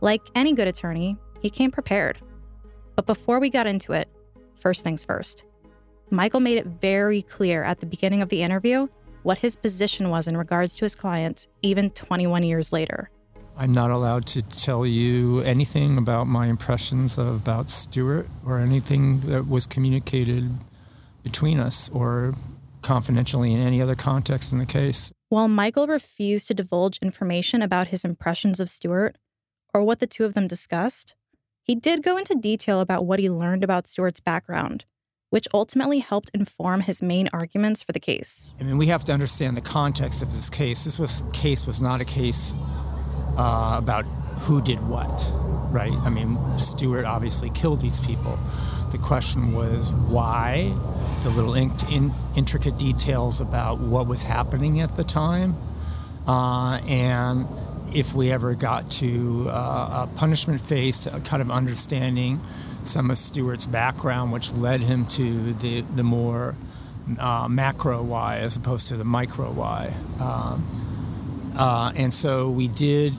Like 0.00 0.22
any 0.34 0.52
good 0.52 0.68
attorney, 0.68 1.16
he 1.40 1.48
came 1.48 1.70
prepared. 1.70 2.18
But 2.96 3.06
before 3.06 3.38
we 3.38 3.50
got 3.50 3.66
into 3.66 3.92
it, 3.92 4.08
first 4.56 4.84
things 4.84 5.04
first. 5.04 5.44
Michael 6.10 6.40
made 6.40 6.58
it 6.58 6.66
very 6.66 7.22
clear 7.22 7.62
at 7.62 7.80
the 7.80 7.86
beginning 7.86 8.20
of 8.20 8.28
the 8.28 8.42
interview 8.42 8.88
what 9.22 9.38
his 9.38 9.56
position 9.56 10.10
was 10.10 10.26
in 10.26 10.36
regards 10.36 10.76
to 10.76 10.84
his 10.84 10.94
client, 10.94 11.46
even 11.62 11.88
21 11.90 12.42
years 12.42 12.72
later. 12.72 13.10
I'm 13.56 13.72
not 13.72 13.90
allowed 13.90 14.26
to 14.28 14.42
tell 14.42 14.86
you 14.86 15.40
anything 15.40 15.98
about 15.98 16.26
my 16.26 16.46
impressions 16.46 17.18
of, 17.18 17.42
about 17.42 17.70
Stuart 17.70 18.28
or 18.46 18.58
anything 18.58 19.20
that 19.20 19.46
was 19.46 19.66
communicated 19.66 20.50
between 21.22 21.60
us 21.60 21.88
or 21.90 22.34
confidentially 22.80 23.52
in 23.52 23.60
any 23.60 23.80
other 23.80 23.94
context 23.94 24.52
in 24.52 24.58
the 24.58 24.66
case. 24.66 25.12
While 25.28 25.48
Michael 25.48 25.86
refused 25.86 26.48
to 26.48 26.54
divulge 26.54 26.98
information 27.00 27.62
about 27.62 27.88
his 27.88 28.04
impressions 28.04 28.58
of 28.58 28.68
Stuart 28.68 29.16
or 29.72 29.82
what 29.82 30.00
the 30.00 30.06
two 30.06 30.24
of 30.24 30.34
them 30.34 30.46
discussed, 30.46 31.14
he 31.62 31.74
did 31.74 32.02
go 32.02 32.16
into 32.16 32.34
detail 32.34 32.80
about 32.80 33.06
what 33.06 33.20
he 33.20 33.30
learned 33.30 33.62
about 33.62 33.86
Stuart's 33.86 34.20
background, 34.20 34.84
which 35.30 35.46
ultimately 35.54 36.00
helped 36.00 36.30
inform 36.34 36.80
his 36.80 37.00
main 37.00 37.28
arguments 37.32 37.82
for 37.82 37.92
the 37.92 38.00
case. 38.00 38.54
I 38.60 38.64
mean, 38.64 38.78
we 38.78 38.86
have 38.86 39.04
to 39.04 39.12
understand 39.12 39.56
the 39.56 39.62
context 39.62 40.22
of 40.22 40.32
this 40.32 40.50
case. 40.50 40.84
This 40.84 40.98
was 40.98 41.22
case 41.32 41.66
was 41.66 41.80
not 41.80 42.00
a 42.00 42.04
case 42.04 42.56
uh, 43.36 43.76
about 43.78 44.04
who 44.42 44.60
did 44.60 44.78
what, 44.86 45.32
right? 45.70 45.92
I 45.92 46.10
mean, 46.10 46.38
Stuart 46.58 47.04
obviously 47.04 47.50
killed 47.50 47.80
these 47.80 48.00
people. 48.00 48.38
The 48.90 48.98
question 48.98 49.52
was 49.52 49.92
why, 49.92 50.74
the 51.22 51.30
little 51.30 51.54
in, 51.54 51.72
in, 51.90 52.12
intricate 52.36 52.76
details 52.76 53.40
about 53.40 53.78
what 53.78 54.06
was 54.06 54.24
happening 54.24 54.80
at 54.80 54.96
the 54.96 55.04
time, 55.04 55.56
uh, 56.26 56.78
and 56.86 57.46
if 57.94 58.14
we 58.14 58.30
ever 58.30 58.54
got 58.54 58.90
to 58.90 59.46
uh, 59.48 60.06
a 60.06 60.16
punishment 60.16 60.60
phase, 60.60 61.00
to 61.00 61.10
kind 61.20 61.42
of 61.42 61.50
understanding 61.50 62.40
some 62.84 63.10
of 63.10 63.18
Stuart's 63.18 63.66
background, 63.66 64.32
which 64.32 64.52
led 64.52 64.80
him 64.80 65.06
to 65.06 65.52
the, 65.54 65.82
the 65.82 66.02
more 66.02 66.54
uh, 67.18 67.48
macro 67.48 68.02
why 68.02 68.38
as 68.38 68.56
opposed 68.56 68.88
to 68.88 68.96
the 68.96 69.04
micro 69.04 69.50
why. 69.50 69.94
Um, 70.20 70.66
uh, 71.56 71.92
and 71.94 72.12
so 72.12 72.50
we 72.50 72.68
did 72.68 73.14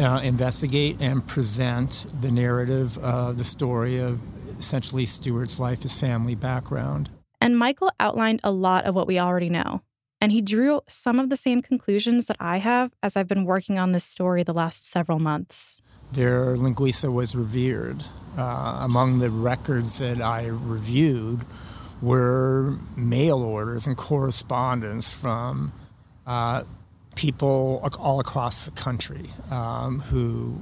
uh, 0.00 0.20
investigate 0.22 0.96
and 1.00 1.26
present 1.26 2.06
the 2.20 2.30
narrative 2.30 2.98
of 2.98 3.38
the 3.38 3.44
story 3.44 3.98
of 3.98 4.20
essentially 4.58 5.04
Stuart's 5.04 5.58
life, 5.58 5.82
his 5.82 5.98
family 5.98 6.34
background. 6.34 7.10
And 7.40 7.58
Michael 7.58 7.90
outlined 7.98 8.40
a 8.44 8.50
lot 8.50 8.84
of 8.84 8.94
what 8.94 9.06
we 9.06 9.18
already 9.18 9.48
know. 9.48 9.82
And 10.20 10.30
he 10.30 10.40
drew 10.40 10.82
some 10.88 11.18
of 11.18 11.30
the 11.30 11.36
same 11.36 11.62
conclusions 11.62 12.28
that 12.28 12.36
I 12.38 12.58
have 12.58 12.92
as 13.02 13.16
I've 13.16 13.26
been 13.26 13.44
working 13.44 13.78
on 13.78 13.90
this 13.90 14.04
story 14.04 14.44
the 14.44 14.54
last 14.54 14.84
several 14.84 15.18
months. 15.18 15.82
Their 16.12 16.54
linguiça 16.56 17.12
was 17.12 17.34
revered. 17.34 18.04
Uh, 18.38 18.78
among 18.82 19.18
the 19.18 19.30
records 19.30 19.98
that 19.98 20.20
I 20.20 20.46
reviewed 20.46 21.40
were 22.00 22.78
mail 22.96 23.42
orders 23.42 23.86
and 23.86 23.96
correspondence 23.96 25.10
from 25.10 25.72
uh, 26.26 26.62
people 27.14 27.88
all 27.98 28.20
across 28.20 28.64
the 28.64 28.70
country 28.70 29.30
um, 29.50 30.00
who 30.00 30.60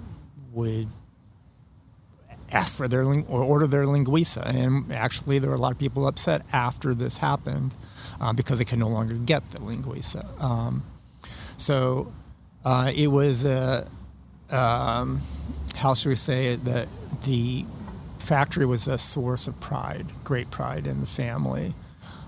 would 0.52 0.88
ask 2.52 2.76
for 2.76 2.88
their 2.88 3.04
or 3.04 3.42
order 3.42 3.66
their 3.66 3.86
linguiça. 3.86 4.42
And 4.44 4.92
actually, 4.92 5.38
there 5.38 5.50
were 5.50 5.56
a 5.56 5.60
lot 5.60 5.72
of 5.72 5.78
people 5.78 6.06
upset 6.06 6.42
after 6.52 6.94
this 6.94 7.18
happened 7.18 7.74
uh, 8.20 8.32
because 8.32 8.58
they 8.58 8.64
could 8.64 8.78
no 8.78 8.88
longer 8.88 9.14
get 9.14 9.46
the 9.46 9.58
linguiça. 9.58 10.40
Um, 10.42 10.84
so 11.56 12.12
uh, 12.64 12.90
it 12.94 13.08
was 13.08 13.44
a, 13.44 13.88
um, 14.50 15.20
how 15.76 15.94
should 15.94 16.08
we 16.08 16.16
say 16.16 16.54
it, 16.54 16.64
that 16.64 16.88
the 17.22 17.64
factory 18.18 18.66
was 18.66 18.86
a 18.88 18.98
source 18.98 19.48
of 19.48 19.58
pride, 19.60 20.06
great 20.24 20.50
pride 20.50 20.86
in 20.86 21.00
the 21.00 21.06
family. 21.06 21.74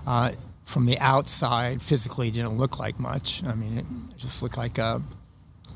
Uh, 0.05 0.31
from 0.63 0.85
the 0.85 0.97
outside, 0.99 1.81
physically 1.81 2.31
didn't 2.31 2.57
look 2.57 2.79
like 2.79 2.99
much. 2.99 3.43
I 3.43 3.53
mean, 3.53 3.77
it 3.77 3.85
just 4.17 4.41
looked 4.41 4.57
like 4.57 4.77
a, 4.77 5.01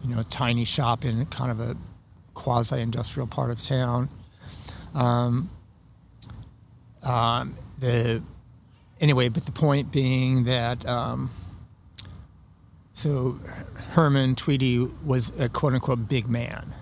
you 0.04 0.14
know, 0.14 0.22
a 0.22 0.24
tiny 0.24 0.66
shop 0.66 1.04
in 1.04 1.26
kind 1.26 1.52
of 1.52 1.60
a 1.60 1.76
quasi-industrial 2.34 3.28
part 3.28 3.52
of 3.52 3.62
town. 3.62 4.10
Um, 4.94 5.50
um, 7.04 7.56
the 7.78 8.22
anyway, 9.00 9.30
but 9.30 9.46
the 9.46 9.52
point 9.52 9.92
being 9.92 10.46
that 10.46 10.86
um, 10.86 11.30
so 12.94 13.38
Herman 13.92 14.36
Tweedy 14.36 14.80
was 15.06 15.38
a 15.40 15.50
quote 15.50 15.74
unquote 15.74 16.10
big 16.10 16.28
man. 16.28 16.74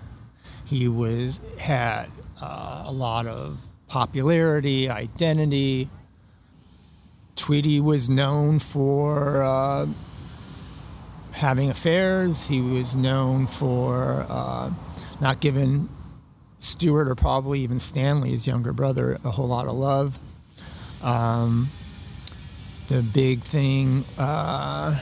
He 0.64 0.88
was 0.88 1.40
had 1.58 2.06
uh, 2.40 2.84
a 2.86 2.92
lot 2.92 3.26
of 3.26 3.60
popularity, 3.88 4.88
identity, 4.88 5.88
Tweedy 7.36 7.80
was 7.80 8.08
known 8.08 8.58
for 8.58 9.42
uh, 9.42 9.86
having 11.32 11.68
affairs. 11.68 12.48
He 12.48 12.60
was 12.62 12.96
known 12.96 13.46
for 13.46 14.26
uh, 14.28 14.70
not 15.20 15.40
giving 15.40 15.88
Stuart 16.58 17.08
or 17.08 17.14
probably 17.14 17.60
even 17.60 17.78
Stanley, 17.78 18.30
his 18.30 18.46
younger 18.46 18.72
brother, 18.72 19.18
a 19.22 19.30
whole 19.30 19.48
lot 19.48 19.68
of 19.68 19.74
love. 19.74 20.18
Um, 21.02 21.70
the 22.88 23.02
big 23.02 23.40
thing 23.40 24.04
uh, 24.18 24.98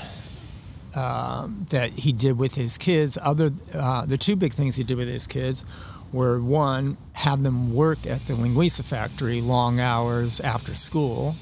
uh, 0.95 1.49
that 1.71 1.93
he 1.93 2.13
did 2.13 2.37
with 2.37 2.57
his 2.57 2.77
kids, 2.79 3.17
other 3.23 3.51
uh, 3.73 4.05
the 4.07 4.19
two 4.19 4.35
big 4.35 4.53
things 4.53 4.77
he 4.77 4.83
did 4.85 4.99
with 4.99 5.09
his 5.09 5.27
kids 5.27 5.65
were 6.13 6.41
one, 6.41 6.97
have 7.13 7.43
them 7.43 7.73
work 7.73 8.07
at 8.07 8.27
the 8.27 8.35
Linguiça 8.35 8.85
factory 8.85 9.41
long 9.41 9.81
hours 9.81 10.41
after 10.41 10.75
school 10.75 11.37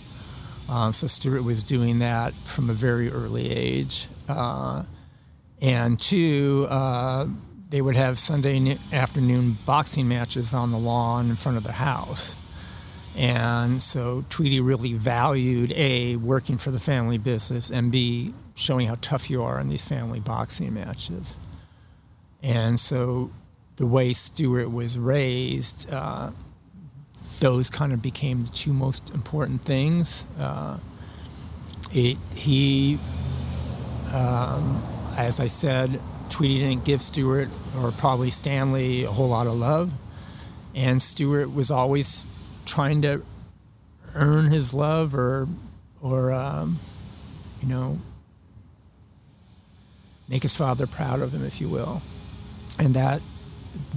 um, 0.69 0.93
so 0.93 1.07
Stuart 1.07 1.43
was 1.43 1.63
doing 1.63 1.99
that 2.01 2.33
from 2.35 2.71
a 2.71 2.73
very 2.73 3.11
early 3.11 3.51
age. 3.51 4.09
Uh, 4.29 4.85
and 5.61 6.01
two, 6.01 6.67
uh, 6.71 7.27
they 7.71 7.81
would 7.81 7.97
have 7.97 8.19
Sunday 8.19 8.77
afternoon 8.93 9.57
boxing 9.65 10.09
matches 10.09 10.53
on 10.53 10.71
the 10.73 10.79
lawn 10.79 11.31
in 11.31 11.37
front 11.37 11.57
of 11.57 11.65
the 11.65 11.73
house. 11.73 12.37
And 13.17 13.81
so 13.83 14.25
Tweedy 14.29 14.61
really 14.61 14.95
valued 14.95 15.73
A, 15.73 16.17
working 16.17 16.59
for 16.59 16.71
the 16.71 16.81
family 16.81 17.19
business, 17.19 17.71
and 17.71 17.93
B, 17.93 18.33
showing 18.55 18.89
how 18.89 18.97
tough 19.01 19.31
you 19.31 19.43
are 19.43 19.61
in 19.61 19.69
these 19.69 19.87
family 19.87 20.21
boxing 20.21 20.75
matches. 20.75 21.39
And 22.43 22.81
so 22.81 23.31
the 23.77 23.87
way 23.87 24.13
Stuart 24.13 24.71
was 24.71 24.99
raised, 24.99 25.93
uh, 25.93 26.31
those 27.41 27.71
kind 27.71 27.93
of 27.93 28.03
became 28.03 28.43
the 28.43 28.51
two 28.51 28.73
most 28.73 29.11
important 29.15 29.63
things. 29.63 30.27
Uh, 30.39 30.79
it, 31.93 32.17
he, 32.35 32.99
um, 34.13 34.83
as 35.17 35.41
I 35.41 35.47
said, 35.47 36.01
Tweedy 36.31 36.61
didn't 36.61 36.85
give 36.85 37.03
Stuart 37.03 37.49
or 37.79 37.93
probably 37.93 38.31
Stanley 38.31 39.05
a 39.05 39.11
whole 39.11 39.29
lot 39.29 39.47
of 39.47 39.55
love, 39.55 39.93
and 40.75 41.01
Stuart 41.01 41.53
was 41.53 41.71
always 41.71 42.25
trying 42.65 43.03
to 43.03 43.23
earn 44.15 44.47
his 44.47 44.73
love 44.73 45.15
or, 45.15 45.49
or 46.01 46.33
um, 46.33 46.79
you 47.61 47.69
know, 47.69 48.01
make 50.29 50.43
his 50.43 50.57
father 50.57 50.87
proud 50.87 51.21
of 51.21 51.33
him, 51.33 51.45
if 51.45 51.61
you 51.61 51.69
will, 51.69 52.03
and 52.79 52.95
that 52.95 53.21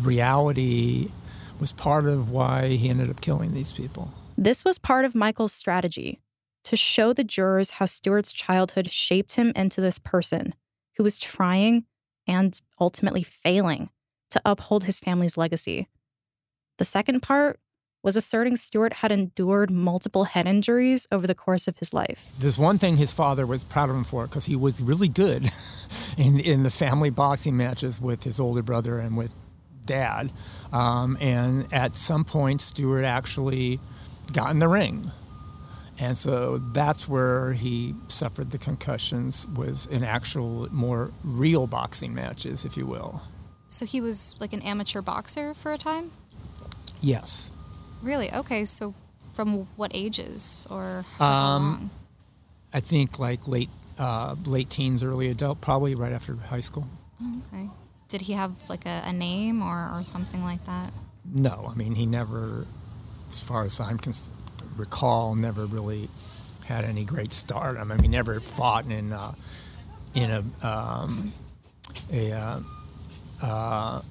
reality 0.01 1.09
was 1.59 1.71
part 1.71 2.05
of 2.05 2.29
why 2.29 2.67
he 2.69 2.89
ended 2.89 3.09
up 3.09 3.21
killing 3.21 3.53
these 3.53 3.71
people. 3.71 4.13
This 4.37 4.65
was 4.65 4.77
part 4.77 5.05
of 5.05 5.15
Michael's 5.15 5.53
strategy 5.53 6.21
to 6.65 6.75
show 6.75 7.13
the 7.13 7.23
jurors 7.23 7.71
how 7.71 7.85
Stuart's 7.85 8.31
childhood 8.31 8.91
shaped 8.91 9.35
him 9.35 9.51
into 9.55 9.81
this 9.81 9.99
person 9.99 10.53
who 10.97 11.03
was 11.03 11.17
trying 11.17 11.85
and 12.27 12.59
ultimately 12.79 13.23
failing 13.23 13.89
to 14.31 14.41
uphold 14.43 14.85
his 14.85 14.99
family's 14.99 15.37
legacy. 15.37 15.87
The 16.77 16.85
second 16.85 17.21
part 17.21 17.59
was 18.03 18.15
asserting 18.15 18.55
Stuart 18.55 18.93
had 18.93 19.11
endured 19.11 19.71
multiple 19.71 20.25
head 20.25 20.45
injuries 20.45 21.07
over 21.11 21.25
the 21.25 21.33
course 21.33 21.67
of 21.67 21.77
his 21.77 21.93
life. 21.93 22.31
There's 22.37 22.59
one 22.59 22.77
thing 22.77 22.97
his 22.97 23.11
father 23.11 23.47
was 23.47 23.63
proud 23.63 23.89
of 23.89 23.95
him 23.95 24.03
for 24.03 24.27
because 24.27 24.45
he 24.45 24.55
was 24.55 24.83
really 24.83 25.07
good 25.07 25.49
in, 26.17 26.39
in 26.39 26.63
the 26.63 26.69
family 26.69 27.09
boxing 27.09 27.57
matches 27.57 27.99
with 27.99 28.23
his 28.23 28.39
older 28.39 28.61
brother 28.61 28.99
and 28.99 29.17
with 29.17 29.33
dad. 29.85 30.31
Um, 30.71 31.17
and 31.19 31.71
at 31.73 31.95
some 31.95 32.23
point, 32.23 32.61
Stuart 32.61 33.03
actually 33.03 33.79
got 34.33 34.51
in 34.51 34.59
the 34.59 34.67
ring. 34.67 35.11
And 35.97 36.17
so 36.17 36.57
that's 36.57 37.07
where 37.07 37.53
he 37.53 37.95
suffered 38.09 38.51
the 38.51 38.57
concussions 38.57 39.47
was 39.47 39.85
in 39.85 40.03
actual 40.03 40.67
more 40.73 41.11
real 41.23 41.67
boxing 41.67 42.13
matches, 42.13 42.65
if 42.65 42.75
you 42.75 42.85
will. 42.85 43.21
So 43.69 43.85
he 43.85 44.01
was 44.01 44.35
like 44.39 44.53
an 44.53 44.61
amateur 44.61 45.01
boxer 45.01 45.53
for 45.53 45.71
a 45.71 45.77
time? 45.77 46.11
Yes. 47.01 47.51
Really? 48.01 48.31
Okay, 48.33 48.65
so 48.65 48.93
from 49.31 49.67
what 49.75 49.91
ages 49.93 50.67
or 50.69 51.05
how 51.17 51.25
um, 51.25 51.63
long? 51.63 51.89
I 52.73 52.79
think 52.81 53.19
like 53.19 53.47
late 53.47 53.69
uh, 53.97 54.35
late 54.45 54.69
teens, 54.69 55.03
early 55.03 55.29
adult, 55.29 55.61
probably 55.61 55.95
right 55.95 56.11
after 56.11 56.35
high 56.35 56.59
school. 56.59 56.87
Did 58.15 58.21
he 58.21 58.31
have 58.31 58.69
like 58.69 58.85
a, 58.85 59.01
a 59.07 59.11
name 59.11 59.61
or, 59.61 59.91
or 59.93 60.05
something 60.05 60.41
like 60.41 60.63
that? 60.63 60.89
No, 61.33 61.69
I 61.69 61.75
mean 61.75 61.95
he 61.95 62.05
never, 62.05 62.65
as 63.27 63.43
far 63.43 63.65
as 63.65 63.81
I 63.81 63.93
can 63.95 64.13
recall, 64.77 65.35
never 65.35 65.65
really 65.65 66.07
had 66.65 66.85
any 66.85 67.03
great 67.03 67.33
start. 67.33 67.77
I 67.77 67.83
mean, 67.83 67.99
he 67.99 68.07
never 68.07 68.39
fought 68.39 68.85
in 68.85 69.11
uh, 69.11 69.33
in 70.13 70.31
a 70.31 70.65
um, 70.65 71.33
a 72.09 72.31
uh, 72.31 72.59
uh, 73.43 74.01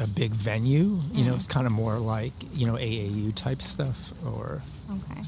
a 0.00 0.06
big 0.16 0.30
venue. 0.30 1.00
You 1.12 1.26
know, 1.26 1.34
it's 1.34 1.46
kind 1.46 1.66
of 1.66 1.72
more 1.74 1.98
like 1.98 2.32
you 2.54 2.66
know 2.66 2.76
AAU 2.76 3.34
type 3.34 3.60
stuff 3.60 4.14
or. 4.26 4.62
Okay, 4.90 5.20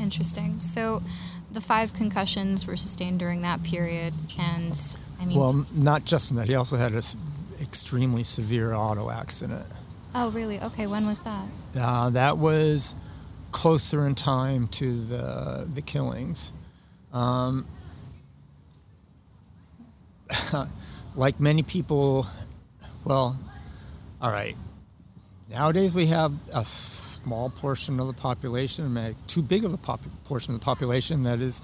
interesting. 0.00 0.58
So, 0.58 1.04
the 1.50 1.60
five 1.60 1.92
concussions 1.92 2.66
were 2.66 2.76
sustained 2.76 3.18
during 3.18 3.42
that 3.42 3.62
period, 3.62 4.14
and 4.38 4.96
I 5.20 5.24
mean. 5.24 5.38
Well, 5.38 5.64
not 5.72 6.04
just 6.04 6.28
from 6.28 6.36
that. 6.36 6.48
He 6.48 6.54
also 6.54 6.76
had 6.76 6.92
an 6.92 7.02
extremely 7.60 8.24
severe 8.24 8.74
auto 8.74 9.10
accident. 9.10 9.66
Oh, 10.14 10.30
really? 10.30 10.60
Okay. 10.60 10.86
When 10.86 11.06
was 11.06 11.22
that? 11.22 11.46
Uh, 11.78 12.10
that 12.10 12.38
was 12.38 12.94
closer 13.52 14.06
in 14.06 14.14
time 14.14 14.68
to 14.68 15.00
the 15.04 15.68
the 15.72 15.82
killings. 15.82 16.52
Um, 17.12 17.66
like 21.14 21.40
many 21.40 21.62
people, 21.62 22.26
well, 23.04 23.38
all 24.20 24.30
right. 24.30 24.56
Nowadays 25.50 25.94
we 25.94 26.06
have 26.06 26.32
a 26.52 26.62
small 27.22 27.50
portion 27.50 28.00
of 28.00 28.06
the 28.06 28.12
population, 28.12 29.14
too 29.26 29.42
big 29.42 29.64
of 29.64 29.72
a 29.72 29.76
pop- 29.76 30.00
portion 30.24 30.54
of 30.54 30.60
the 30.60 30.64
population 30.64 31.24
that 31.24 31.40
is, 31.40 31.60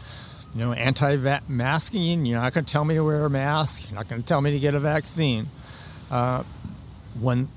you 0.54 0.60
know, 0.60 0.72
anti-masking. 0.72 2.26
You're 2.26 2.40
not 2.40 2.52
going 2.52 2.64
to 2.64 2.72
tell 2.72 2.84
me 2.84 2.94
to 2.94 3.04
wear 3.04 3.24
a 3.24 3.30
mask. 3.30 3.88
You're 3.88 3.96
not 3.96 4.08
going 4.08 4.20
to 4.20 4.26
tell 4.26 4.40
me 4.40 4.50
to 4.50 4.58
get 4.58 4.74
a 4.74 4.80
vaccine. 4.80 5.48
Uh, 6.10 6.42
when 7.20 7.48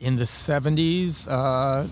in 0.00 0.16
the 0.16 0.24
70s, 0.24 1.26
uh, 1.28 1.86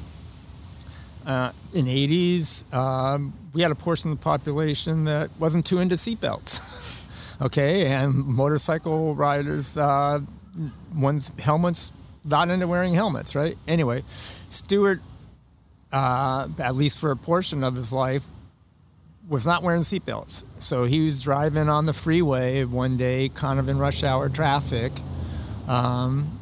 uh, 1.26 1.52
in 1.74 1.86
80s, 1.86 2.72
um, 2.72 3.34
we 3.52 3.62
had 3.62 3.72
a 3.72 3.74
portion 3.74 4.12
of 4.12 4.18
the 4.18 4.22
population 4.22 5.04
that 5.04 5.30
wasn't 5.38 5.66
too 5.66 5.78
into 5.78 5.96
seatbelts. 5.96 7.40
okay, 7.42 7.86
and 7.86 8.14
motorcycle 8.14 9.14
riders, 9.14 9.76
uh, 9.76 10.20
one's 10.94 11.32
helmets 11.40 11.92
not 12.26 12.50
into 12.50 12.66
wearing 12.66 12.94
helmets, 12.94 13.34
right? 13.34 13.56
Anyway, 13.68 14.02
Stuart, 14.50 15.00
uh, 15.92 16.48
at 16.58 16.74
least 16.74 16.98
for 16.98 17.10
a 17.10 17.16
portion 17.16 17.64
of 17.64 17.74
his 17.74 17.92
life, 17.92 18.26
was 19.28 19.46
not 19.46 19.62
wearing 19.62 19.82
seatbelts. 19.82 20.44
So 20.58 20.84
he 20.84 21.04
was 21.04 21.20
driving 21.20 21.68
on 21.68 21.86
the 21.86 21.92
freeway 21.92 22.64
one 22.64 22.96
day, 22.96 23.28
kind 23.28 23.58
of 23.58 23.68
in 23.68 23.78
rush 23.78 24.04
hour 24.04 24.28
traffic, 24.28 24.92
um, 25.66 26.38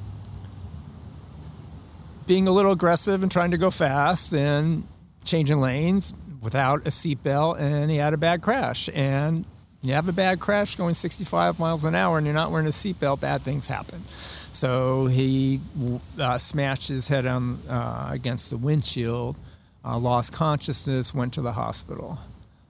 being 2.26 2.46
a 2.46 2.52
little 2.52 2.72
aggressive 2.72 3.22
and 3.22 3.32
trying 3.32 3.50
to 3.52 3.58
go 3.58 3.70
fast 3.70 4.34
and 4.34 4.86
changing 5.24 5.60
lanes 5.60 6.12
without 6.42 6.80
a 6.86 6.90
seatbelt, 6.90 7.58
and 7.58 7.90
he 7.90 7.96
had 7.96 8.12
a 8.12 8.18
bad 8.18 8.42
crash. 8.42 8.90
And 8.92 9.46
you 9.84 9.92
have 9.92 10.08
a 10.08 10.12
bad 10.12 10.40
crash 10.40 10.76
going 10.76 10.94
65 10.94 11.58
miles 11.58 11.84
an 11.84 11.94
hour 11.94 12.16
and 12.16 12.26
you're 12.26 12.34
not 12.34 12.50
wearing 12.50 12.66
a 12.66 12.70
seatbelt, 12.70 13.20
bad 13.20 13.42
things 13.42 13.66
happen. 13.66 14.02
So 14.54 15.06
he 15.06 15.60
uh, 16.18 16.38
smashed 16.38 16.88
his 16.88 17.08
head 17.08 17.26
on 17.26 17.58
uh, 17.68 18.08
against 18.12 18.50
the 18.50 18.56
windshield, 18.56 19.34
uh, 19.84 19.98
lost 19.98 20.32
consciousness, 20.32 21.12
went 21.12 21.34
to 21.34 21.42
the 21.42 21.52
hospital, 21.52 22.18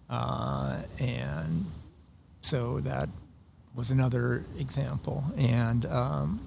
uh, 0.09 0.81
and 0.99 1.66
so 2.40 2.81
that 2.81 3.11
was 3.75 3.90
another 3.90 4.44
example. 4.59 5.25
And 5.37 5.85
um, 5.85 6.40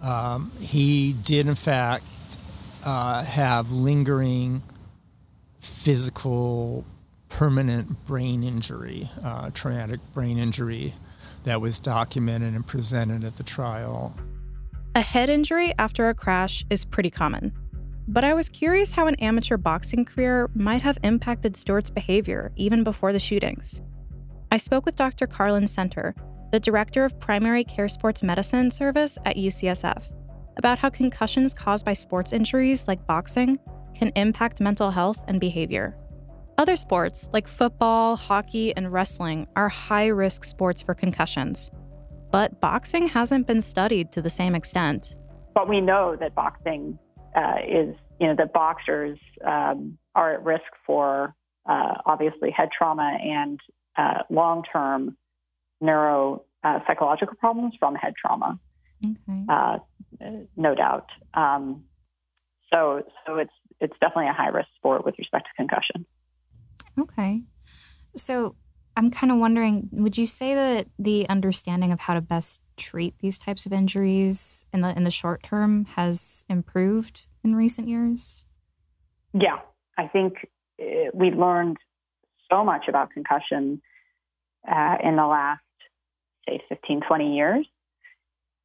um, 0.00 0.50
he 0.60 1.12
did, 1.12 1.46
in 1.46 1.54
fact, 1.54 2.06
uh, 2.86 3.22
have 3.22 3.70
lingering 3.70 4.62
physical, 5.60 6.86
permanent 7.28 8.06
brain 8.06 8.42
injury, 8.42 9.10
uh, 9.22 9.50
traumatic 9.52 10.00
brain 10.14 10.38
injury 10.38 10.94
that 11.44 11.60
was 11.60 11.80
documented 11.80 12.54
and 12.54 12.66
presented 12.66 13.24
at 13.24 13.36
the 13.36 13.42
trial. 13.42 14.14
A 14.94 15.00
head 15.00 15.28
injury 15.28 15.72
after 15.78 16.08
a 16.08 16.14
crash 16.14 16.64
is 16.70 16.84
pretty 16.84 17.10
common. 17.10 17.52
But 18.06 18.24
I 18.24 18.34
was 18.34 18.48
curious 18.48 18.92
how 18.92 19.06
an 19.06 19.14
amateur 19.16 19.56
boxing 19.56 20.04
career 20.04 20.50
might 20.54 20.82
have 20.82 20.98
impacted 21.02 21.56
Stuart's 21.56 21.90
behavior 21.90 22.52
even 22.56 22.84
before 22.84 23.12
the 23.12 23.20
shootings. 23.20 23.80
I 24.52 24.58
spoke 24.58 24.84
with 24.84 24.96
Dr. 24.96 25.26
Carlin 25.26 25.64
Senter, 25.64 26.14
the 26.52 26.60
director 26.60 27.04
of 27.04 27.18
primary 27.18 27.64
care 27.64 27.88
sports 27.88 28.22
medicine 28.22 28.70
service 28.70 29.18
at 29.24 29.36
UCSF, 29.36 30.12
about 30.58 30.78
how 30.78 30.90
concussions 30.90 31.54
caused 31.54 31.84
by 31.84 31.94
sports 31.94 32.32
injuries 32.32 32.86
like 32.86 33.06
boxing 33.06 33.58
can 33.94 34.12
impact 34.16 34.60
mental 34.60 34.90
health 34.90 35.20
and 35.26 35.40
behavior. 35.40 35.96
Other 36.56 36.76
sports, 36.76 37.28
like 37.32 37.48
football, 37.48 38.14
hockey, 38.14 38.76
and 38.76 38.92
wrestling, 38.92 39.48
are 39.56 39.68
high 39.68 40.06
risk 40.06 40.44
sports 40.44 40.82
for 40.82 40.94
concussions. 40.94 41.70
But 42.30 42.60
boxing 42.60 43.08
hasn't 43.08 43.46
been 43.46 43.60
studied 43.60 44.12
to 44.12 44.22
the 44.22 44.30
same 44.30 44.54
extent. 44.54 45.16
But 45.52 45.68
we 45.68 45.80
know 45.80 46.16
that 46.20 46.34
boxing 46.34 46.98
uh, 47.34 47.56
is, 47.66 47.96
you 48.20 48.28
know, 48.28 48.36
that 48.36 48.52
boxers 48.52 49.18
um, 49.44 49.98
are 50.14 50.34
at 50.34 50.44
risk 50.44 50.64
for 50.86 51.34
uh, 51.66 51.94
obviously 52.06 52.50
head 52.50 52.68
trauma 52.76 53.18
and 53.20 53.58
uh, 53.96 54.22
long 54.30 54.62
term 54.72 55.16
neuro 55.80 56.44
uh, 56.62 56.78
psychological 56.86 57.34
problems 57.36 57.74
from 57.78 57.96
head 57.96 58.14
trauma. 58.20 58.58
Okay. 59.04 59.44
Uh, 59.48 59.78
no 60.56 60.74
doubt. 60.74 61.08
Um, 61.34 61.84
so, 62.72 63.02
so 63.26 63.36
it's 63.36 63.52
it's 63.80 63.94
definitely 64.00 64.28
a 64.28 64.32
high 64.32 64.48
risk 64.48 64.68
sport 64.76 65.04
with 65.04 65.16
respect 65.18 65.46
to 65.46 65.50
concussion. 65.56 66.06
Okay. 66.98 67.42
So 68.16 68.56
I'm 68.96 69.10
kind 69.10 69.32
of 69.32 69.38
wondering 69.38 69.88
would 69.92 70.16
you 70.16 70.26
say 70.26 70.54
that 70.54 70.86
the 70.98 71.28
understanding 71.28 71.92
of 71.92 72.00
how 72.00 72.14
to 72.14 72.20
best 72.20 72.62
treat 72.76 73.18
these 73.18 73.38
types 73.38 73.66
of 73.66 73.72
injuries 73.72 74.66
in 74.72 74.80
the 74.80 74.96
in 74.96 75.04
the 75.04 75.10
short 75.10 75.42
term 75.42 75.84
has 75.96 76.44
improved 76.48 77.26
in 77.42 77.54
recent 77.54 77.88
years? 77.88 78.44
Yeah, 79.32 79.58
I 79.98 80.06
think 80.06 80.48
uh, 80.80 81.10
we 81.12 81.30
learned 81.30 81.78
so 82.50 82.64
much 82.64 82.84
about 82.88 83.10
concussion 83.10 83.82
uh, 84.70 84.96
in 85.02 85.16
the 85.16 85.26
last 85.26 85.60
say 86.48 86.62
15 86.68 87.00
20 87.06 87.36
years 87.36 87.66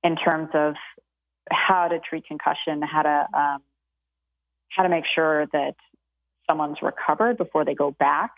in 0.04 0.16
terms 0.16 0.50
of 0.54 0.76
how 1.52 1.88
to 1.88 2.00
treat 2.00 2.26
concussion, 2.26 2.82
how 2.82 3.02
to 3.02 3.28
um, 3.34 3.64
how 4.70 4.84
to 4.84 4.90
make 4.90 5.06
sure 5.14 5.48
that 5.48 5.76
someone's 6.50 6.82
recovered 6.82 7.38
before 7.38 7.64
they 7.64 7.76
go 7.76 7.92
back. 7.92 8.32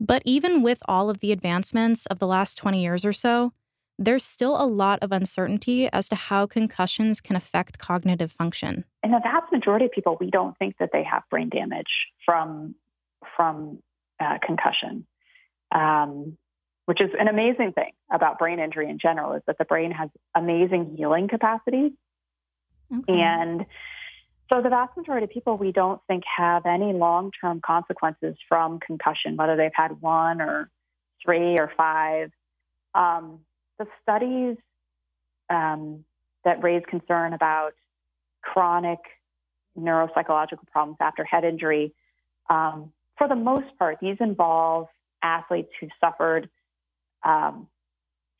But 0.00 0.22
even 0.24 0.62
with 0.62 0.78
all 0.86 1.10
of 1.10 1.18
the 1.18 1.32
advancements 1.32 2.06
of 2.06 2.18
the 2.18 2.26
last 2.26 2.56
20 2.56 2.80
years 2.80 3.04
or 3.04 3.12
so, 3.12 3.52
there's 3.98 4.24
still 4.24 4.60
a 4.60 4.64
lot 4.64 5.00
of 5.02 5.10
uncertainty 5.10 5.88
as 5.92 6.08
to 6.08 6.14
how 6.14 6.46
concussions 6.46 7.20
can 7.20 7.34
affect 7.34 7.78
cognitive 7.78 8.30
function. 8.30 8.84
In 9.02 9.10
the 9.10 9.20
vast 9.22 9.52
majority 9.52 9.86
of 9.86 9.90
people, 9.90 10.16
we 10.20 10.30
don't 10.30 10.56
think 10.58 10.76
that 10.78 10.90
they 10.92 11.02
have 11.02 11.22
brain 11.30 11.48
damage 11.48 12.06
from 12.24 12.74
from 13.36 13.80
uh, 14.20 14.38
concussion, 14.44 15.04
um, 15.74 16.36
which 16.86 17.00
is 17.00 17.10
an 17.18 17.26
amazing 17.26 17.72
thing 17.72 17.90
about 18.12 18.38
brain 18.38 18.60
injury 18.60 18.88
in 18.88 18.98
general. 19.00 19.32
Is 19.32 19.42
that 19.48 19.58
the 19.58 19.64
brain 19.64 19.90
has 19.90 20.10
amazing 20.36 20.94
healing 20.96 21.26
capacity, 21.26 21.92
okay. 22.96 23.20
and 23.20 23.66
so 24.52 24.62
the 24.62 24.68
vast 24.68 24.96
majority 24.96 25.24
of 25.24 25.30
people 25.30 25.56
we 25.56 25.72
don't 25.72 26.00
think 26.06 26.24
have 26.36 26.64
any 26.66 26.92
long-term 26.92 27.60
consequences 27.64 28.36
from 28.48 28.80
concussion, 28.80 29.36
whether 29.36 29.56
they've 29.56 29.70
had 29.74 30.00
one 30.00 30.40
or 30.40 30.70
three 31.24 31.56
or 31.58 31.70
five. 31.76 32.30
Um, 32.94 33.40
the 33.78 33.86
studies 34.02 34.56
um, 35.50 36.04
that 36.44 36.62
raise 36.62 36.82
concern 36.88 37.32
about 37.32 37.74
chronic 38.42 38.98
neuropsychological 39.78 40.66
problems 40.72 40.96
after 41.00 41.24
head 41.24 41.44
injury, 41.44 41.94
um, 42.48 42.92
for 43.16 43.28
the 43.28 43.36
most 43.36 43.66
part, 43.78 43.98
these 44.00 44.16
involve 44.20 44.86
athletes 45.22 45.70
who 45.80 45.88
suffered 46.00 46.48
um, 47.24 47.66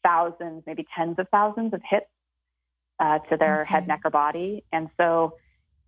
thousands, 0.02 0.62
maybe 0.66 0.86
tens 0.96 1.16
of 1.18 1.28
thousands 1.30 1.74
of 1.74 1.82
hits 1.88 2.06
uh, 3.00 3.18
to 3.30 3.36
their 3.36 3.62
okay. 3.62 3.74
head, 3.74 3.88
neck, 3.88 4.00
or 4.04 4.10
body. 4.10 4.64
And 4.72 4.88
so 4.96 5.34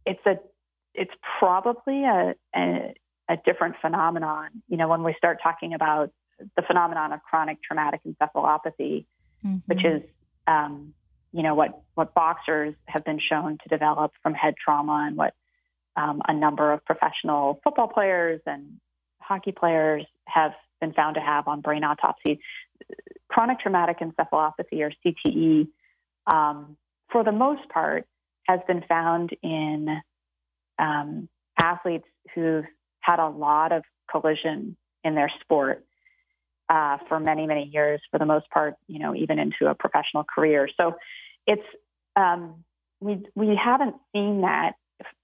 it's 0.05 0.25
a 0.27 0.39
it's 0.95 1.13
probably 1.39 2.05
a, 2.05 2.35
a, 2.57 2.95
a 3.29 3.37
different 3.45 3.77
phenomenon. 3.81 4.63
You 4.69 4.77
know, 4.77 4.89
when 4.89 5.03
we 5.03 5.15
start 5.17 5.39
talking 5.43 5.75
about 5.75 6.11
the 6.57 6.63
phenomenon 6.63 7.13
of 7.13 7.23
chronic 7.23 7.63
traumatic 7.63 8.01
encephalopathy, 8.07 9.07
mm-hmm. 9.45 9.57
which 9.67 9.85
is 9.85 10.03
um, 10.47 10.95
you 11.33 11.43
know 11.43 11.55
what 11.55 11.83
what 11.95 12.15
boxers 12.15 12.75
have 12.87 13.05
been 13.05 13.21
shown 13.21 13.59
to 13.63 13.69
develop 13.69 14.13
from 14.23 14.35
head 14.35 14.55
trauma 14.63 15.05
and 15.07 15.17
what 15.17 15.35
um, 15.97 16.23
a 16.27 16.33
number 16.33 16.73
of 16.73 16.85
professional 16.85 17.61
football 17.63 17.89
players 17.89 18.41
and 18.47 18.81
hockey 19.21 19.53
players 19.53 20.05
have 20.27 20.53
been 20.81 20.93
found 20.93 21.15
to 21.15 21.21
have 21.21 21.47
on 21.47 21.61
brain 21.61 21.85
autopsy. 21.85 22.41
Chronic 23.29 23.61
traumatic 23.61 23.99
encephalopathy, 24.01 24.81
or 24.81 24.93
CTE, 25.05 25.69
um, 26.27 26.77
for 27.11 27.23
the 27.23 27.33
most 27.33 27.69
part, 27.69 28.07
has 28.45 28.61
been 28.67 28.83
found 28.89 29.31
in 29.43 30.01
um, 30.79 31.29
athletes 31.59 32.07
who've 32.35 32.65
had 33.01 33.19
a 33.19 33.29
lot 33.29 33.73
of 33.73 33.83
collision 34.11 34.77
in 35.05 35.15
their 35.15 35.31
sport 35.41 35.85
uh, 36.69 36.99
for 37.09 37.19
many, 37.19 37.47
many 37.47 37.71
years, 37.73 38.01
for 38.11 38.19
the 38.19 38.27
most 38.27 38.49
part, 38.51 38.75
you 38.87 38.99
know, 38.99 39.15
even 39.15 39.39
into 39.39 39.67
a 39.69 39.75
professional 39.75 40.25
career. 40.25 40.69
So 40.77 40.95
it's, 41.47 41.63
um, 42.17 42.65
we, 43.01 43.23
we 43.35 43.59
haven't 43.63 43.97
seen 44.13 44.43
that 44.43 44.73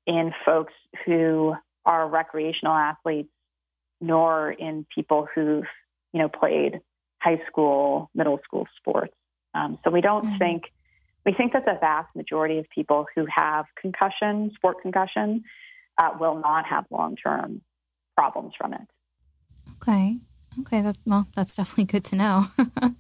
in 0.06 0.32
folks 0.44 0.72
who 1.04 1.54
are 1.84 2.08
recreational 2.08 2.74
athletes, 2.74 3.28
nor 4.00 4.50
in 4.50 4.86
people 4.94 5.28
who've, 5.34 5.64
you 6.12 6.20
know, 6.20 6.28
played 6.28 6.80
high 7.20 7.40
school, 7.46 8.10
middle 8.14 8.40
school 8.44 8.66
sports. 8.78 9.14
Um, 9.54 9.78
so 9.84 9.90
we 9.90 10.00
don't 10.00 10.24
mm-hmm. 10.24 10.36
think, 10.38 10.62
we 11.26 11.32
think 11.32 11.52
that 11.52 11.64
the 11.64 11.76
vast 11.80 12.14
majority 12.14 12.58
of 12.58 12.66
people 12.70 13.06
who 13.14 13.26
have 13.28 13.66
concussion, 13.80 14.52
sport 14.54 14.76
concussion, 14.80 15.42
uh, 15.98 16.10
will 16.18 16.36
not 16.36 16.64
have 16.66 16.86
long 16.90 17.16
term 17.16 17.60
problems 18.16 18.54
from 18.56 18.72
it. 18.72 18.86
Okay. 19.82 20.16
Okay. 20.60 20.80
That, 20.80 20.96
well, 21.04 21.26
that's 21.34 21.56
definitely 21.56 21.84
good 21.86 22.04
to 22.06 22.16
know. 22.16 22.46
a 22.58 22.92